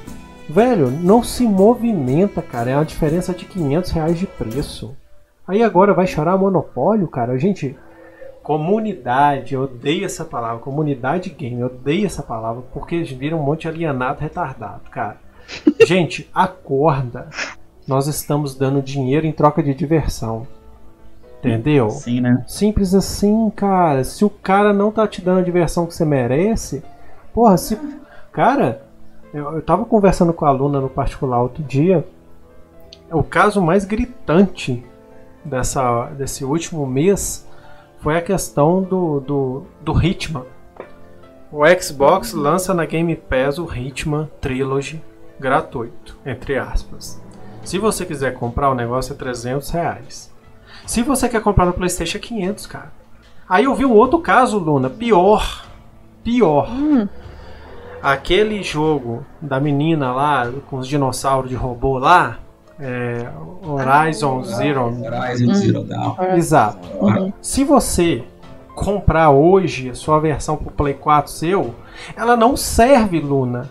velho, 0.49 0.91
não 0.91 1.23
se 1.23 1.45
movimenta, 1.45 2.43
cara. 2.43 2.71
É 2.71 2.77
uma 2.77 2.85
diferença 2.85 3.33
de 3.33 3.45
500 3.45 3.91
reais 3.91 4.19
de 4.19 4.27
preço. 4.27 4.97
Aí 5.47 5.63
agora 5.63 5.95
vai 5.95 6.07
chorar 6.07 6.37
monopólio, 6.37 7.09
cara. 7.09 7.39
Gente, 7.39 7.77
comunidade, 8.43 9.55
eu 9.55 9.63
odeio 9.63 10.05
essa 10.05 10.25
palavra. 10.25 10.59
Comunidade 10.59 11.31
game, 11.31 11.61
eu 11.61 11.67
odeio 11.67 12.07
essa 12.07 12.23
palavra 12.23 12.63
porque 12.73 12.95
eles 12.97 13.11
viram 13.11 13.39
um 13.41 13.43
monte 13.43 13.63
de 13.63 13.69
alienado 13.69 14.21
retardado, 14.21 14.89
cara. 14.91 15.17
Gente, 15.87 16.29
acorda. 16.35 17.29
Nós 17.87 18.07
estamos 18.07 18.55
dando 18.55 18.83
dinheiro 18.83 19.27
em 19.27 19.33
troca 19.33 19.63
de 19.63 19.73
diversão. 19.75 20.47
Entendeu? 21.39 21.91
Sim, 21.91 22.21
né? 22.21 22.45
Simples 22.47 22.95
assim, 22.95 23.51
cara. 23.51 24.03
Se 24.03 24.25
o 24.25 24.31
cara 24.31 24.73
não 24.73 24.91
tá 24.91 25.07
te 25.07 25.23
dando 25.23 25.39
a 25.39 25.45
diversão 25.45 25.87
que 25.87 25.95
você 25.95 26.05
merece, 26.05 26.83
porra, 27.33 27.57
se. 27.57 27.79
Cara, 28.33 28.83
eu, 29.33 29.55
eu 29.55 29.63
tava 29.63 29.85
conversando 29.85 30.33
com 30.33 30.45
a 30.45 30.49
aluna 30.49 30.81
no 30.81 30.89
particular 30.89 31.41
outro 31.41 31.63
dia. 31.63 32.05
O 33.11 33.23
caso 33.23 33.63
mais 33.63 33.85
gritante 33.85 34.85
dessa, 35.45 36.07
desse 36.07 36.45
último 36.45 36.87
mês 36.87 37.47
foi 38.01 38.17
a 38.17 38.23
questão 38.23 38.83
do, 38.83 39.21
do, 39.21 39.63
do 39.81 40.05
Hitman. 40.05 40.45
O 41.51 41.63
Xbox 41.81 42.33
lança 42.33 42.75
na 42.75 42.85
Game 42.85 43.15
Pass 43.17 43.59
o 43.59 43.65
Hitman 43.65 44.29
Trilogy 44.41 45.03
gratuito, 45.41 46.17
entre 46.27 46.59
aspas. 46.59 47.21
Se 47.65 47.79
você 47.79 48.05
quiser 48.05 48.35
comprar 48.35 48.71
o 48.71 48.75
negócio 48.75 49.13
é 49.13 49.17
300 49.17 49.71
reais. 49.71 50.28
Se 50.89 51.03
você 51.03 51.29
quer 51.29 51.43
comprar 51.43 51.67
no 51.67 51.75
PlayStation 51.75 52.17
é 52.17 52.21
500, 52.21 52.67
cara. 52.67 52.93
Aí 53.47 53.65
eu 53.65 53.75
vi 53.75 53.85
um 53.85 53.93
outro 53.93 54.19
caso, 54.21 54.59
Luna, 54.59 54.89
pior. 54.89 55.67
Pior. 56.25 56.67
Hum, 56.71 57.07
Aquele 58.03 58.63
jogo 58.63 59.23
da 59.39 59.61
menina 59.61 60.15
lá 60.15 60.51
com 60.71 60.79
os 60.79 60.89
dinossauros 60.89 61.51
de 61.51 61.55
robô 61.55 61.99
lá, 61.99 62.39
é, 62.81 63.29
Horizon 63.63 64.43
Zero. 64.45 64.85
Horizon 65.05 65.53
Zero 65.53 65.85
Dawn. 65.85 66.17
Exato. 66.35 66.89
uhum. 66.99 67.33
Se 67.43 67.65
você 67.65 68.25
comprar 68.75 69.29
hoje 69.29 69.91
a 69.91 69.95
sua 69.95 70.19
versão 70.19 70.57
pro 70.57 70.71
Play 70.71 70.95
4 70.95 71.31
seu, 71.31 71.75
ela 72.17 72.35
não 72.35 72.57
serve, 72.57 73.21
Luna. 73.21 73.71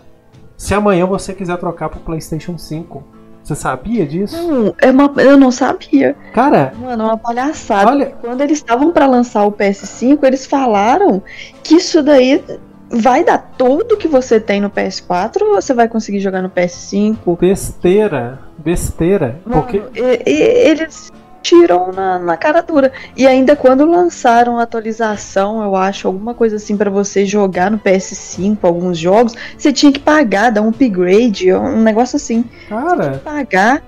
Se 0.56 0.72
amanhã 0.72 1.04
você 1.04 1.34
quiser 1.34 1.56
trocar 1.56 1.88
pro 1.88 1.98
PlayStation 1.98 2.56
5. 2.56 3.17
Você 3.48 3.54
sabia 3.54 4.04
disso? 4.04 4.36
Não, 4.36 4.74
é 4.78 4.90
uma, 4.90 5.10
eu 5.22 5.38
não 5.38 5.50
sabia. 5.50 6.14
Cara, 6.34 6.74
Mano, 6.78 7.02
é 7.04 7.06
uma 7.06 7.16
palhaçada. 7.16 7.90
olha, 7.90 8.12
Quando 8.20 8.42
eles 8.42 8.58
estavam 8.58 8.92
para 8.92 9.06
lançar 9.06 9.46
o 9.46 9.52
PS5, 9.52 10.22
eles 10.24 10.44
falaram 10.44 11.22
que 11.64 11.76
isso 11.76 12.02
daí 12.02 12.44
vai 12.90 13.24
dar 13.24 13.38
tudo 13.56 13.96
que 13.96 14.06
você 14.06 14.38
tem 14.38 14.60
no 14.60 14.68
PS4 14.68 15.40
ou 15.40 15.54
você 15.54 15.72
vai 15.72 15.88
conseguir 15.88 16.20
jogar 16.20 16.42
no 16.42 16.50
PS5? 16.50 17.38
besteira, 17.40 18.38
besteira. 18.58 19.40
Mano, 19.46 19.62
Porque 19.62 19.82
e- 19.98 20.22
e- 20.26 20.68
eles 20.68 21.10
tiram 21.48 21.92
na, 21.92 22.18
na 22.18 22.36
cara 22.36 22.60
dura. 22.62 22.92
E 23.16 23.26
ainda 23.26 23.56
quando 23.56 23.84
lançaram 23.84 24.58
a 24.58 24.62
atualização, 24.62 25.62
eu 25.62 25.74
acho, 25.76 26.06
alguma 26.06 26.34
coisa 26.34 26.56
assim 26.56 26.76
pra 26.76 26.90
você 26.90 27.24
jogar 27.24 27.70
no 27.70 27.78
PS5, 27.78 28.58
alguns 28.62 28.98
jogos, 28.98 29.34
você 29.56 29.72
tinha 29.72 29.90
que 29.92 29.98
pagar, 29.98 30.50
dar 30.50 30.62
um 30.62 30.68
upgrade, 30.68 31.52
um 31.52 31.82
negócio 31.82 32.16
assim. 32.16 32.44
Cara, 32.68 33.20
Pagar 33.24 33.82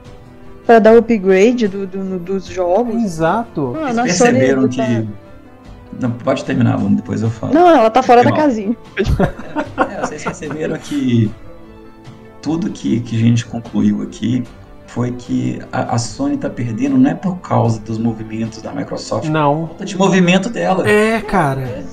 pra 0.67 0.79
dar 0.79 0.93
o 0.95 0.99
upgrade 0.99 1.67
do, 1.69 1.87
do- 1.87 2.19
dos 2.19 2.45
jogos. 2.47 3.03
exato. 3.03 3.73
Mano, 3.75 4.03
Vocês 4.03 4.21
a 4.23 4.25
Sony 4.27 4.31
perceberam 4.39 4.63
tá- 4.69 4.69
que. 4.87 5.09
Não, 6.01 6.11
pode 6.13 6.45
terminar, 6.45 6.77
Bruno, 6.79 6.97
depois 6.97 7.21
eu 7.21 7.29
falo. 7.31 7.53
Não, 7.53 7.69
ela 7.69 7.91
tá 7.91 8.03
fora 8.03 8.23
Foi 8.23 8.31
da 8.33 8.37
mal. 8.37 8.47
casinha. 8.47 8.77
É, 9.91 10.01
vocês 10.07 10.23
perceberam 10.23 10.77
que 10.79 11.31
tudo 12.41 12.71
que, 12.71 13.01
que 13.01 13.17
a 13.17 13.19
gente 13.19 13.45
concluiu 13.45 14.03
aqui 14.03 14.45
foi 14.91 15.13
que 15.13 15.61
a, 15.73 15.95
a 15.95 15.99
Sony 15.99 16.37
tá 16.37 16.51
perdendo 16.51 16.99
não 16.99 17.11
é 17.11 17.15
por 17.15 17.37
causa 17.39 17.79
dos 17.81 17.97
movimentos 17.99 18.61
da 18.61 18.73
Microsoft, 18.73 19.29
Não. 19.29 19.69
falta 19.69 19.85
de 19.85 19.97
movimento 19.97 20.51
dela. 20.51 20.89
É, 20.89 21.21
cara. 21.21 21.85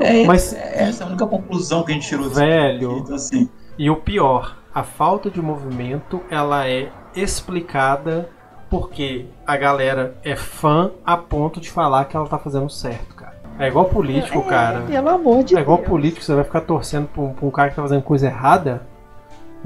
É, 0.00 0.24
Mas- 0.24 0.54
essa 0.54 1.04
é 1.04 1.06
a 1.06 1.08
única 1.10 1.26
conclusão 1.26 1.82
que 1.82 1.90
a 1.92 1.94
gente 1.94 2.08
tirou 2.08 2.30
Velho. 2.30 2.98
Então, 2.98 3.14
assim, 3.14 3.48
E 3.78 3.90
o 3.90 3.96
pior, 3.96 4.56
a 4.74 4.82
falta 4.82 5.28
de 5.30 5.40
movimento, 5.42 6.20
ela 6.30 6.66
é 6.66 6.88
explicada 7.14 8.28
porque 8.70 9.26
a 9.46 9.56
galera 9.56 10.16
é 10.24 10.34
fã 10.34 10.90
a 11.04 11.16
ponto 11.16 11.60
de 11.60 11.70
falar 11.70 12.06
que 12.06 12.16
ela 12.16 12.26
tá 12.26 12.38
fazendo 12.38 12.68
certo, 12.70 13.14
cara. 13.14 13.36
É 13.58 13.68
igual 13.68 13.84
político, 13.86 14.38
É, 14.38 14.42
cara. 14.42 14.80
Pelo 14.80 15.08
amor 15.10 15.44
de 15.44 15.56
É 15.56 15.60
igual 15.60 15.76
Deus. 15.78 15.88
político, 15.88 16.24
você 16.24 16.34
vai 16.34 16.44
ficar 16.44 16.62
torcendo 16.62 17.06
pra 17.08 17.22
um, 17.22 17.32
pra 17.32 17.46
um 17.46 17.50
cara 17.50 17.70
que 17.70 17.76
tá 17.76 17.82
fazendo 17.82 18.02
coisa 18.02 18.26
errada. 18.26 18.82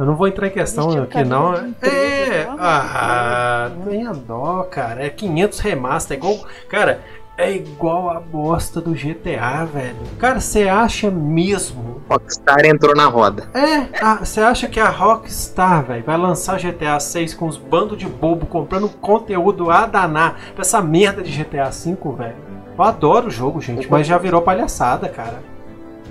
Eu 0.01 0.07
não 0.07 0.17
vou 0.17 0.27
entrar 0.27 0.47
em 0.47 0.51
questão 0.51 1.03
aqui, 1.03 1.23
não. 1.25 1.55
É, 1.55 1.65
de 1.65 2.49
ah, 2.59 3.71
Deus. 3.71 3.87
nem 3.87 4.07
a 4.07 4.13
dó, 4.13 4.63
cara. 4.63 5.05
É 5.05 5.11
500 5.11 5.61
remaster, 5.61 6.17
é 6.17 6.19
igual. 6.19 6.39
Cara, 6.71 7.01
é 7.37 7.53
igual 7.53 8.09
a 8.09 8.19
bosta 8.19 8.81
do 8.81 8.93
GTA, 8.93 9.67
velho. 9.67 9.99
Cara, 10.19 10.41
você 10.41 10.67
acha 10.71 11.11
mesmo 11.11 12.01
Rockstar 12.09 12.65
entrou 12.65 12.97
na 12.97 13.09
roda. 13.09 13.51
é, 13.53 13.89
ah, 14.01 14.25
você 14.25 14.41
acha 14.41 14.69
que 14.69 14.81
a 14.81 14.89
Rockstar, 14.89 15.85
velho, 15.85 16.03
vai 16.03 16.17
lançar 16.17 16.59
GTA 16.59 16.99
6 16.99 17.35
com 17.35 17.47
os 17.47 17.59
bandos 17.59 17.99
de 17.99 18.07
bobo 18.07 18.47
comprando 18.47 18.89
conteúdo 18.89 19.71
a 19.71 19.85
danar 19.85 20.41
pra 20.55 20.63
essa 20.63 20.81
merda 20.81 21.23
de 21.23 21.31
GTA 21.31 21.71
5, 21.71 22.13
velho? 22.15 22.37
Eu 22.75 22.83
adoro 22.83 23.27
o 23.27 23.31
jogo, 23.31 23.61
gente, 23.61 23.87
mas 23.91 24.07
já 24.07 24.17
virou 24.17 24.41
palhaçada, 24.41 25.11
cara. 25.11 25.43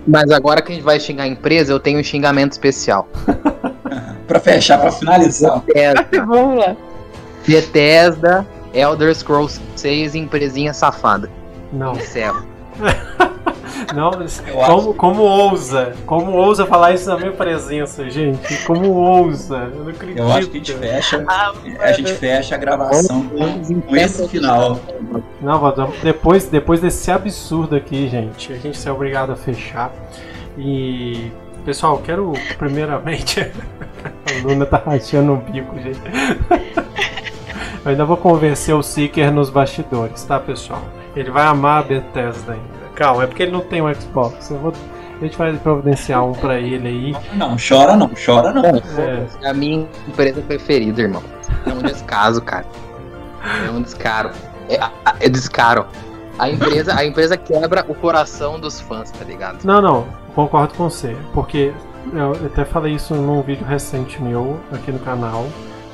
Mas 0.08 0.30
agora 0.30 0.62
que 0.62 0.72
a 0.72 0.76
gente 0.76 0.84
vai 0.84 1.00
xingar 1.00 1.24
a 1.24 1.28
empresa, 1.28 1.74
eu 1.74 1.80
tenho 1.80 2.00
um 2.00 2.04
xingamento 2.04 2.52
especial. 2.52 3.08
pra 4.30 4.40
fechar, 4.40 4.80
pra 4.80 4.92
finalizar, 4.92 5.60
Bethesda, 5.62 6.26
Vamos 6.26 6.60
lá. 6.60 6.76
Bethesda, 7.48 8.48
Elder 8.74 9.14
Scrolls 9.16 9.60
6, 9.76 10.14
empresinha 10.14 10.72
safada. 10.72 11.30
Não, 11.74 11.94
Encerro. 11.94 12.46
não, 13.94 14.12
como, 14.66 14.94
como 14.94 15.22
ousa? 15.24 15.94
Como 16.06 16.32
ousa 16.32 16.66
falar 16.66 16.94
isso 16.94 17.10
na 17.10 17.18
minha 17.18 17.32
presença, 17.32 18.08
gente? 18.10 18.64
Como 18.66 18.92
ousa? 18.92 19.70
Eu 19.74 19.84
não 19.84 19.90
acredito. 19.90 20.20
eu 20.20 20.32
acho 20.32 20.50
que 20.50 20.58
a 20.58 20.60
gente 20.60 20.74
fecha, 20.74 21.26
Ah, 21.28 21.54
a 21.80 21.92
gente 21.92 22.14
fecha 22.14 22.56
a 22.56 22.58
gravação 22.58 23.28
com, 23.28 23.82
com 23.82 23.96
esse 23.96 24.28
final. 24.28 24.80
Não, 25.42 25.60
Valdão, 25.60 25.92
depois, 26.04 26.46
depois 26.46 26.80
desse 26.80 27.12
absurdo 27.12 27.76
aqui, 27.76 28.08
gente, 28.08 28.54
a 28.54 28.58
gente 28.58 28.88
é 28.88 28.92
obrigado 28.92 29.32
a 29.32 29.36
fechar. 29.36 29.92
E, 30.58 31.32
pessoal, 31.66 31.98
quero 32.00 32.34
primeiramente. 32.58 33.52
Luna 34.42 34.66
tá 34.66 34.78
rachando 34.78 35.34
o 35.34 35.38
bico, 35.38 35.78
gente. 35.80 36.00
Eu 37.86 37.92
ainda 37.92 38.06
vou 38.06 38.18
convencer 38.18 38.76
o 38.76 38.84
Seeker 38.84 39.32
nos 39.32 39.50
bastidores, 39.50 40.24
tá, 40.24 40.40
pessoal? 40.40 40.82
Ele 41.16 41.32
vai 41.32 41.46
amar 41.46 41.80
a 41.80 41.84
Bethesda 41.84 42.54
ainda. 42.54 42.80
Calma, 42.94 43.24
é 43.24 43.28
porque 43.28 43.44
ele 43.44 43.52
não 43.52 43.62
tem 43.62 43.82
um 43.82 43.94
Xbox. 43.94 44.50
Eu 44.52 44.58
vou, 44.58 44.74
a 45.20 45.24
gente 45.24 45.38
vai 45.38 45.54
providenciar 45.54 46.26
um 46.26 46.34
pra 46.34 46.60
ele 46.60 46.88
aí. 46.88 47.16
Não, 47.34 47.56
chora 47.58 47.96
não, 47.96 48.12
chora 48.14 48.52
não. 48.52 48.66
É, 48.66 49.26
É 49.42 49.50
a 49.50 49.54
minha 49.54 49.88
empresa 50.08 50.42
preferida, 50.42 51.02
irmão. 51.02 51.24
É 51.66 51.70
um 51.70 51.82
descaso, 51.82 52.42
cara. 52.42 52.66
É 53.66 53.72
um 53.72 53.82
descaro. 53.82 54.32
É, 54.68 54.80
é 55.26 55.30
descaro. 55.30 55.86
A 56.38 56.50
empresa, 56.50 56.96
a 56.96 57.06
empresa 57.06 57.36
quebra 57.38 57.86
o 57.88 57.96
coração 57.96 58.60
dos 58.60 58.80
fãs, 58.80 59.12
tá 59.12 59.26
ligado? 59.26 59.64
Não, 59.66 59.82
não, 59.82 60.08
concordo 60.36 60.74
com 60.74 60.90
você. 60.90 61.16
Porque 61.34 61.74
eu 62.14 62.32
até 62.46 62.66
falei 62.66 62.94
isso 62.94 63.14
num 63.16 63.42
vídeo 63.42 63.66
recente 63.66 64.22
meu 64.22 64.60
aqui 64.72 64.92
no 64.92 65.00
canal 65.00 65.46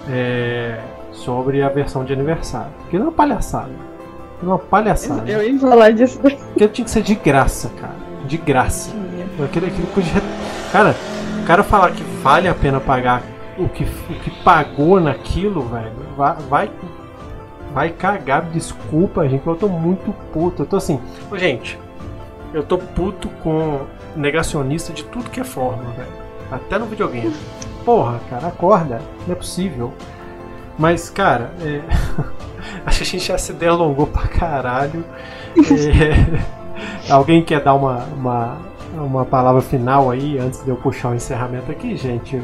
é, 0.10 0.80
sobre 1.12 1.62
a 1.62 1.70
versão 1.70 2.04
de 2.04 2.14
aniversário. 2.14 2.72
Que 2.90 2.98
não 2.98 3.06
é 3.06 3.10
uma 3.10 3.14
palhaçada. 3.16 3.72
É 4.42 4.46
uma 4.46 4.60
palhaçada. 4.60 5.30
Eu 5.30 5.44
ia 5.44 5.60
falar 5.60 5.92
disso. 5.92 6.20
Porque 6.20 6.68
tinha 6.68 6.86
que 6.86 6.92
ser 6.92 7.02
de 7.02 7.16
graça, 7.16 7.70
cara. 7.80 7.96
De 8.26 8.38
graça. 8.38 8.92
Aquele, 9.44 9.68
aquele 9.68 9.88
de... 10.04 10.12
Cara, 10.72 10.96
o 11.42 11.46
cara 11.46 11.64
falar 11.64 11.92
que 11.92 12.04
vale 12.22 12.48
a 12.48 12.54
pena 12.54 12.80
pagar 12.80 13.22
o 13.58 13.70
que, 13.70 13.84
o 13.84 14.20
que 14.22 14.32
pagou 14.44 15.00
naquilo, 15.00 15.62
velho, 15.62 15.92
vai, 16.16 16.36
vai, 16.50 16.72
vai 17.74 17.90
cagar. 17.90 18.50
Desculpa, 18.50 19.28
gente, 19.28 19.46
eu 19.46 19.56
tô 19.56 19.68
muito 19.68 20.14
puto. 20.34 20.64
Eu 20.64 20.66
tô 20.66 20.78
assim, 20.78 21.00
gente, 21.34 21.80
eu 22.54 22.64
tô 22.64 22.78
puto 22.78 23.30
com 23.44 23.82
negacionista 24.16 24.94
de 24.94 25.04
tudo 25.06 25.30
que 25.30 25.40
é 25.40 25.44
forma, 25.44 25.84
velho. 25.92 26.12
Até 26.52 26.78
no 26.78 26.86
videogame. 26.86 27.36
Porra, 27.84 28.20
cara, 28.30 28.48
acorda. 28.48 29.02
Não 29.28 29.34
é 29.34 29.36
possível. 29.36 29.94
Mas, 30.78 31.10
cara, 31.10 31.52
é... 31.62 31.82
a 32.86 32.92
gente 32.92 33.20
já 33.20 33.38
se 33.38 33.54
delongou 33.54 34.08
pra 34.08 34.28
caralho. 34.28 35.04
É... 35.58 36.66
Alguém 37.10 37.44
quer 37.44 37.62
dar 37.62 37.74
uma, 37.76 38.04
uma, 38.06 38.58
uma 38.94 39.26
palavra 39.26 39.62
final 39.62 40.10
aí 40.10 40.38
antes 40.38 40.64
de 40.64 40.70
eu 40.70 40.76
puxar 40.76 41.10
o 41.10 41.16
encerramento 41.16 41.72
aqui, 41.72 41.96
gente? 41.96 42.42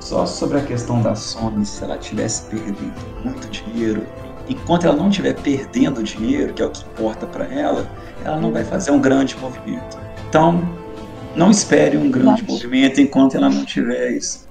Só 0.00 0.26
sobre 0.26 0.58
a 0.58 0.62
questão 0.62 1.00
da 1.00 1.14
Sony, 1.14 1.64
se 1.64 1.84
ela 1.84 1.96
tivesse 1.96 2.50
perdendo 2.50 2.92
muito 3.24 3.48
dinheiro, 3.48 4.04
enquanto 4.48 4.86
ela 4.86 4.96
não 4.96 5.08
estiver 5.08 5.34
perdendo 5.34 6.02
dinheiro, 6.02 6.52
que 6.52 6.60
é 6.60 6.66
o 6.66 6.70
que 6.70 6.84
importa 6.84 7.26
para 7.26 7.44
ela, 7.44 7.86
ela 8.24 8.36
não 8.38 8.52
vai 8.52 8.64
fazer 8.64 8.90
um 8.90 9.00
grande 9.00 9.36
movimento. 9.38 10.01
Então, 10.32 10.62
não 11.36 11.50
espere 11.50 11.98
um 11.98 12.10
grande 12.10 12.40
Nossa. 12.40 12.44
movimento 12.54 12.98
enquanto 13.02 13.36
ela 13.36 13.50
não 13.50 13.66
tiver 13.66 14.12
isso. 14.12 14.48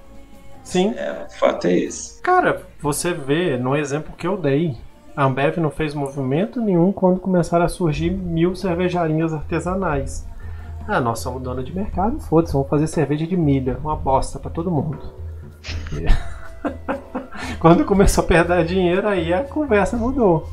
Sim. 0.63 0.93
É, 0.95 1.25
o 1.27 1.39
fato 1.39 1.65
é 1.65 1.75
esse. 1.75 2.21
Cara, 2.21 2.61
você 2.79 3.15
vê 3.15 3.57
no 3.57 3.75
exemplo 3.75 4.13
que 4.15 4.27
eu 4.27 4.37
dei. 4.37 4.77
A 5.17 5.23
Ambev 5.25 5.57
não 5.57 5.71
fez 5.71 5.95
movimento 5.95 6.61
nenhum 6.61 6.91
quando 6.91 7.19
começaram 7.19 7.65
a 7.65 7.67
surgir 7.67 8.11
mil 8.11 8.55
cervejarias 8.55 9.33
artesanais. 9.33 10.23
Ah, 10.87 11.01
nós 11.01 11.17
somos 11.17 11.41
dona 11.41 11.63
de 11.63 11.75
mercado, 11.75 12.19
foda-se, 12.19 12.53
vamos 12.53 12.69
fazer 12.69 12.85
cerveja 12.85 13.25
de 13.25 13.35
milha, 13.35 13.79
uma 13.83 13.95
bosta 13.95 14.37
pra 14.37 14.51
todo 14.51 14.69
mundo. 14.69 14.99
E- 15.93 16.05
quando 17.59 17.83
começou 17.85 18.23
a 18.23 18.27
perder 18.27 18.65
dinheiro, 18.65 19.07
aí 19.07 19.33
a 19.33 19.43
conversa 19.43 19.97
mudou. 19.97 20.47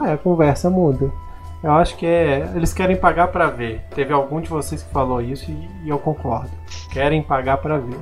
Aí 0.00 0.12
a 0.12 0.16
conversa 0.16 0.70
muda. 0.70 1.12
Eu 1.62 1.72
acho 1.72 1.96
que 1.96 2.06
é. 2.06 2.50
Eles 2.54 2.72
querem 2.72 2.96
pagar 2.96 3.28
pra 3.28 3.48
ver. 3.48 3.82
Teve 3.94 4.12
algum 4.12 4.40
de 4.40 4.48
vocês 4.48 4.82
que 4.82 4.90
falou 4.90 5.20
isso 5.20 5.50
e, 5.50 5.68
e 5.84 5.88
eu 5.88 5.98
concordo. 5.98 6.50
Querem 6.90 7.22
pagar 7.22 7.58
pra 7.58 7.78
ver. 7.78 7.98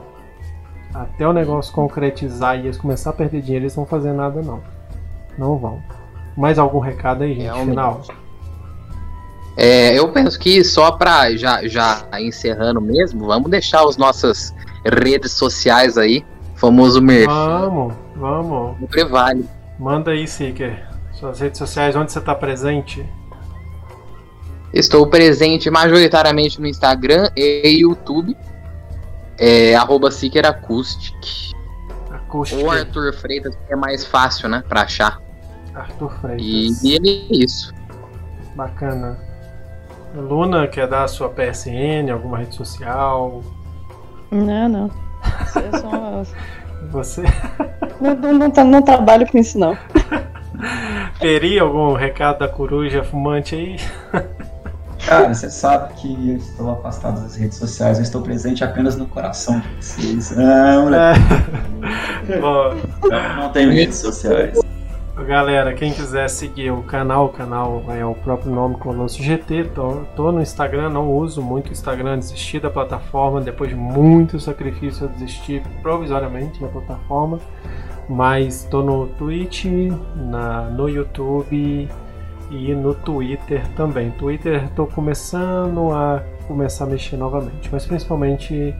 Até 0.94 1.26
o 1.26 1.32
negócio 1.32 1.72
concretizar 1.72 2.56
e 2.56 2.60
eles 2.60 2.78
começar 2.78 3.10
a 3.10 3.12
perder 3.12 3.42
dinheiro, 3.42 3.64
eles 3.64 3.76
não 3.76 3.84
vão 3.84 3.90
fazer 3.90 4.12
nada 4.12 4.40
não. 4.42 4.62
Não 5.36 5.58
vão. 5.58 5.82
Mais 6.36 6.58
algum 6.58 6.78
recado 6.78 7.24
aí, 7.24 7.34
gente? 7.34 7.42
Realmente. 7.42 7.70
Final. 7.70 8.02
É, 9.56 9.98
eu 9.98 10.12
penso 10.12 10.38
que 10.38 10.62
só 10.62 10.92
pra 10.92 11.36
já, 11.36 11.66
já 11.66 12.06
encerrando 12.20 12.80
mesmo, 12.80 13.26
vamos 13.26 13.50
deixar 13.50 13.84
as 13.84 13.96
nossas 13.96 14.54
redes 14.84 15.32
sociais 15.32 15.98
aí. 15.98 16.24
Famoso 16.54 17.02
Merchan. 17.02 17.32
Vamos, 17.32 17.94
vamos. 18.16 18.78
Sempre 18.78 19.04
vale. 19.04 19.48
Manda 19.78 20.12
aí, 20.12 20.26
Seeker. 20.26 20.86
Suas 21.12 21.40
redes 21.40 21.58
sociais, 21.58 21.94
onde 21.96 22.12
você 22.12 22.20
tá 22.20 22.34
presente? 22.34 23.04
Estou 24.72 25.06
presente 25.06 25.70
majoritariamente 25.70 26.60
no 26.60 26.66
Instagram 26.66 27.30
e 27.36 27.80
YouTube. 27.80 28.36
É, 29.38 29.74
arroba 29.74 30.10
Seeker 30.10 30.44
Acoustic. 30.46 31.54
Acústica. 32.10 32.60
Ou 32.62 32.70
Arthur 32.70 33.12
Freitas, 33.14 33.54
que 33.66 33.72
é 33.72 33.76
mais 33.76 34.04
fácil, 34.04 34.48
né? 34.48 34.62
Pra 34.68 34.82
achar. 34.82 35.20
Arthur 35.74 36.10
Freitas. 36.20 36.82
E, 36.82 36.96
e 36.96 36.96
é 36.96 37.44
isso. 37.44 37.72
Bacana. 38.54 39.18
Luna, 40.14 40.66
quer 40.66 40.86
dar 40.88 41.04
a 41.04 41.08
sua 41.08 41.28
PSN, 41.28 42.10
alguma 42.10 42.38
rede 42.38 42.54
social? 42.54 43.42
Não, 44.30 44.68
não. 44.68 44.90
Isso 45.46 45.58
é 45.58 45.78
só- 45.78 46.22
Você 46.90 47.22
não, 48.00 48.14
não, 48.14 48.32
não, 48.48 48.64
não 48.64 48.82
trabalho 48.82 49.26
com 49.30 49.36
isso, 49.38 49.58
não. 49.58 49.76
teria 51.20 51.62
algum 51.62 51.92
recado 51.94 52.38
da 52.38 52.48
coruja 52.48 53.02
fumante 53.02 53.54
aí? 53.54 53.76
Cara, 55.06 55.32
você 55.32 55.48
sabe 55.50 55.94
que 55.94 56.30
eu 56.30 56.36
estou 56.36 56.70
afastado 56.70 57.20
das 57.20 57.36
redes 57.36 57.58
sociais, 57.58 57.98
eu 57.98 58.02
estou 58.02 58.22
presente 58.22 58.62
apenas 58.64 58.96
no 58.96 59.06
coração 59.06 59.60
de 59.60 59.68
vocês. 59.76 60.36
Ah, 60.36 60.80
moleque, 60.82 61.20
É. 62.32 62.38
Bom, 62.38 62.74
eu 63.04 63.36
não 63.36 63.50
tenho 63.50 63.72
redes 63.72 63.98
sociais. 63.98 64.58
Galera, 65.26 65.74
quem 65.74 65.92
quiser 65.92 66.28
seguir 66.30 66.70
o 66.70 66.82
canal, 66.82 67.26
o 67.26 67.28
canal 67.30 67.84
é 67.88 68.04
o 68.04 68.14
próprio 68.14 68.52
nome 68.52 68.76
Colosso 68.76 69.22
GT. 69.22 69.64
Tô, 69.74 70.02
tô 70.14 70.30
no 70.30 70.40
Instagram, 70.40 70.90
não 70.90 71.10
uso 71.10 71.42
muito 71.42 71.70
o 71.70 71.72
Instagram, 71.72 72.18
desisti 72.18 72.60
da 72.60 72.70
plataforma. 72.70 73.40
Depois 73.40 73.68
de 73.68 73.76
muito 73.76 74.38
sacrifício, 74.38 75.04
eu 75.04 75.08
desisti 75.08 75.62
provisoriamente 75.82 76.60
da 76.60 76.68
plataforma. 76.68 77.40
Mas 78.08 78.64
tô 78.70 78.82
no 78.82 79.06
Twitch, 79.06 79.66
na, 80.16 80.62
no 80.70 80.88
YouTube 80.88 81.88
e 82.50 82.74
no 82.74 82.94
Twitter 82.94 83.66
também. 83.76 84.10
Twitter 84.12 84.68
tô 84.74 84.86
começando 84.86 85.92
a 85.92 86.22
começar 86.46 86.84
a 86.84 86.86
mexer 86.86 87.16
novamente, 87.16 87.68
mas 87.70 87.84
principalmente 87.84 88.74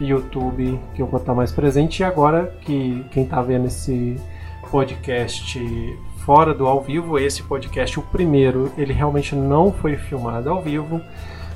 YouTube 0.00 0.78
que 0.94 1.02
eu 1.02 1.06
vou 1.06 1.20
estar 1.20 1.34
mais 1.34 1.52
presente. 1.52 2.00
E 2.00 2.04
agora 2.04 2.54
que 2.62 3.04
quem 3.10 3.24
está 3.24 3.40
vendo 3.40 3.66
esse 3.66 4.16
podcast 4.70 5.58
fora 6.24 6.54
do 6.54 6.66
ao 6.66 6.80
vivo, 6.80 7.18
esse 7.18 7.42
podcast, 7.42 7.98
o 7.98 8.02
primeiro, 8.02 8.72
ele 8.78 8.92
realmente 8.92 9.34
não 9.34 9.70
foi 9.70 9.96
filmado 9.96 10.50
ao 10.50 10.62
vivo, 10.62 11.00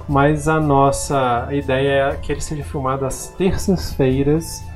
mas 0.09 0.47
a 0.47 0.61
nossa 0.61 1.49
ideia 1.51 2.11
é 2.11 2.17
que 2.17 2.31
ele 2.31 2.41
seja 2.41 2.63
filmado 2.63 3.07
às 3.07 3.29
terças-feiras. 3.37 4.68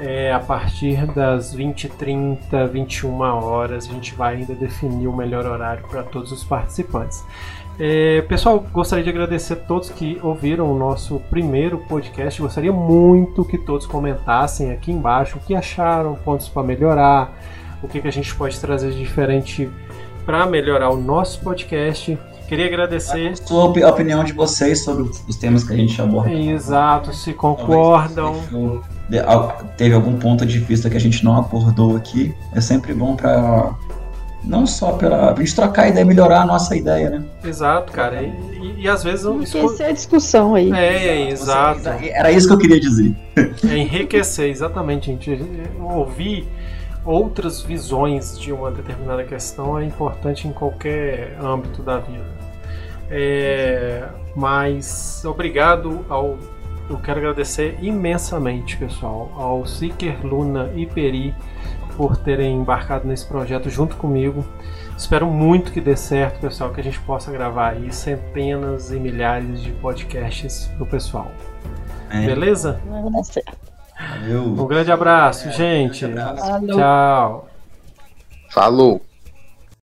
É, 0.00 0.32
a 0.32 0.38
partir 0.38 1.06
das 1.06 1.54
20h30, 1.54 2.68
21 2.68 3.20
horas, 3.20 3.88
a 3.88 3.92
gente 3.92 4.14
vai 4.14 4.36
ainda 4.36 4.54
definir 4.54 5.08
o 5.08 5.12
melhor 5.12 5.44
horário 5.44 5.82
para 5.88 6.02
todos 6.02 6.30
os 6.30 6.44
participantes. 6.44 7.24
É, 7.80 8.22
pessoal, 8.22 8.64
gostaria 8.72 9.04
de 9.04 9.10
agradecer 9.10 9.52
a 9.52 9.56
todos 9.56 9.88
que 9.88 10.18
ouviram 10.22 10.70
o 10.70 10.76
nosso 10.76 11.20
primeiro 11.30 11.78
podcast. 11.78 12.40
Gostaria 12.40 12.72
muito 12.72 13.44
que 13.44 13.56
todos 13.56 13.86
comentassem 13.86 14.72
aqui 14.72 14.90
embaixo 14.90 15.38
o 15.38 15.40
que 15.40 15.54
acharam, 15.54 16.16
pontos 16.16 16.48
para 16.48 16.62
melhorar, 16.62 17.32
o 17.80 17.86
que, 17.86 18.00
que 18.00 18.08
a 18.08 18.12
gente 18.12 18.34
pode 18.34 18.58
trazer 18.58 18.90
de 18.90 18.98
diferente 18.98 19.70
para 20.26 20.44
melhorar 20.46 20.90
o 20.90 20.96
nosso 20.96 21.40
podcast. 21.40 22.18
Queria 22.48 22.66
agradecer. 22.66 23.34
A 23.50 23.90
opinião 23.90 24.24
de 24.24 24.32
vocês 24.32 24.82
sobre 24.82 25.04
os 25.04 25.36
temas 25.36 25.62
que 25.62 25.72
a 25.72 25.76
gente 25.76 26.00
aborda. 26.02 26.32
Exato, 26.32 27.14
se 27.14 27.32
concordam. 27.32 28.34
Teve 29.76 29.94
algum 29.94 30.18
ponto 30.18 30.44
de 30.44 30.58
vista 30.58 30.90
que 30.90 30.96
a 30.96 31.00
gente 31.00 31.24
não 31.24 31.36
abordou 31.36 31.96
aqui. 31.96 32.34
É 32.54 32.60
sempre 32.60 32.92
bom 32.92 33.16
para 33.16 33.74
não 34.44 34.66
só 34.66 34.92
pela, 34.92 35.32
pra 35.32 35.42
gente 35.42 35.54
trocar 35.54 35.88
ideia, 35.88 36.04
melhorar 36.04 36.42
a 36.42 36.46
nossa 36.46 36.76
ideia, 36.76 37.10
né? 37.10 37.24
Exato, 37.44 37.92
cara. 37.92 38.22
E, 38.22 38.28
e, 38.60 38.82
e 38.82 38.88
às 38.88 39.02
vezes... 39.02 39.24
Enriquecer 39.26 39.86
a 39.86 39.92
discussão 39.92 40.54
aí. 40.54 40.72
É, 40.72 41.06
é 41.08 41.30
exato. 41.30 41.88
Era 41.88 42.30
isso 42.30 42.46
que 42.46 42.54
eu 42.54 42.58
queria 42.58 42.80
dizer. 42.80 43.14
É 43.36 43.76
enriquecer, 43.76 44.48
exatamente, 44.48 45.06
gente. 45.06 45.42
Ouvir 45.80 46.46
outras 47.04 47.62
visões 47.62 48.38
de 48.38 48.52
uma 48.52 48.70
determinada 48.70 49.24
questão 49.24 49.78
é 49.78 49.84
importante 49.84 50.46
em 50.46 50.52
qualquer 50.52 51.36
âmbito 51.42 51.82
da 51.82 51.98
vida. 51.98 52.38
É, 53.10 54.04
mas 54.36 55.22
obrigado 55.24 56.04
ao. 56.08 56.36
Eu 56.88 56.98
quero 56.98 57.18
agradecer 57.18 57.78
imensamente, 57.82 58.76
pessoal, 58.76 59.30
ao 59.36 59.66
Seeker, 59.66 60.24
Luna 60.24 60.70
e 60.74 60.86
Peri 60.86 61.34
por 61.96 62.16
terem 62.16 62.56
embarcado 62.56 63.06
nesse 63.06 63.26
projeto 63.26 63.68
junto 63.68 63.96
comigo. 63.96 64.44
Espero 64.96 65.26
muito 65.26 65.70
que 65.70 65.80
dê 65.80 65.96
certo, 65.96 66.40
pessoal, 66.40 66.72
que 66.72 66.80
a 66.80 66.84
gente 66.84 66.98
possa 67.00 67.30
gravar 67.30 67.70
aí 67.70 67.92
centenas 67.92 68.90
e 68.90 68.98
milhares 68.98 69.62
de 69.62 69.70
podcasts 69.72 70.66
pro 70.76 70.86
pessoal. 70.86 71.30
É. 72.10 72.24
Beleza? 72.24 72.80
Valeu. 73.98 74.42
Um 74.44 74.66
grande 74.66 74.90
abraço, 74.90 75.48
é, 75.48 75.52
gente. 75.52 76.06
Um 76.06 76.12
grande 76.12 76.40
abraço. 76.40 76.66
Tchau. 76.66 77.48
Falou. 78.50 79.07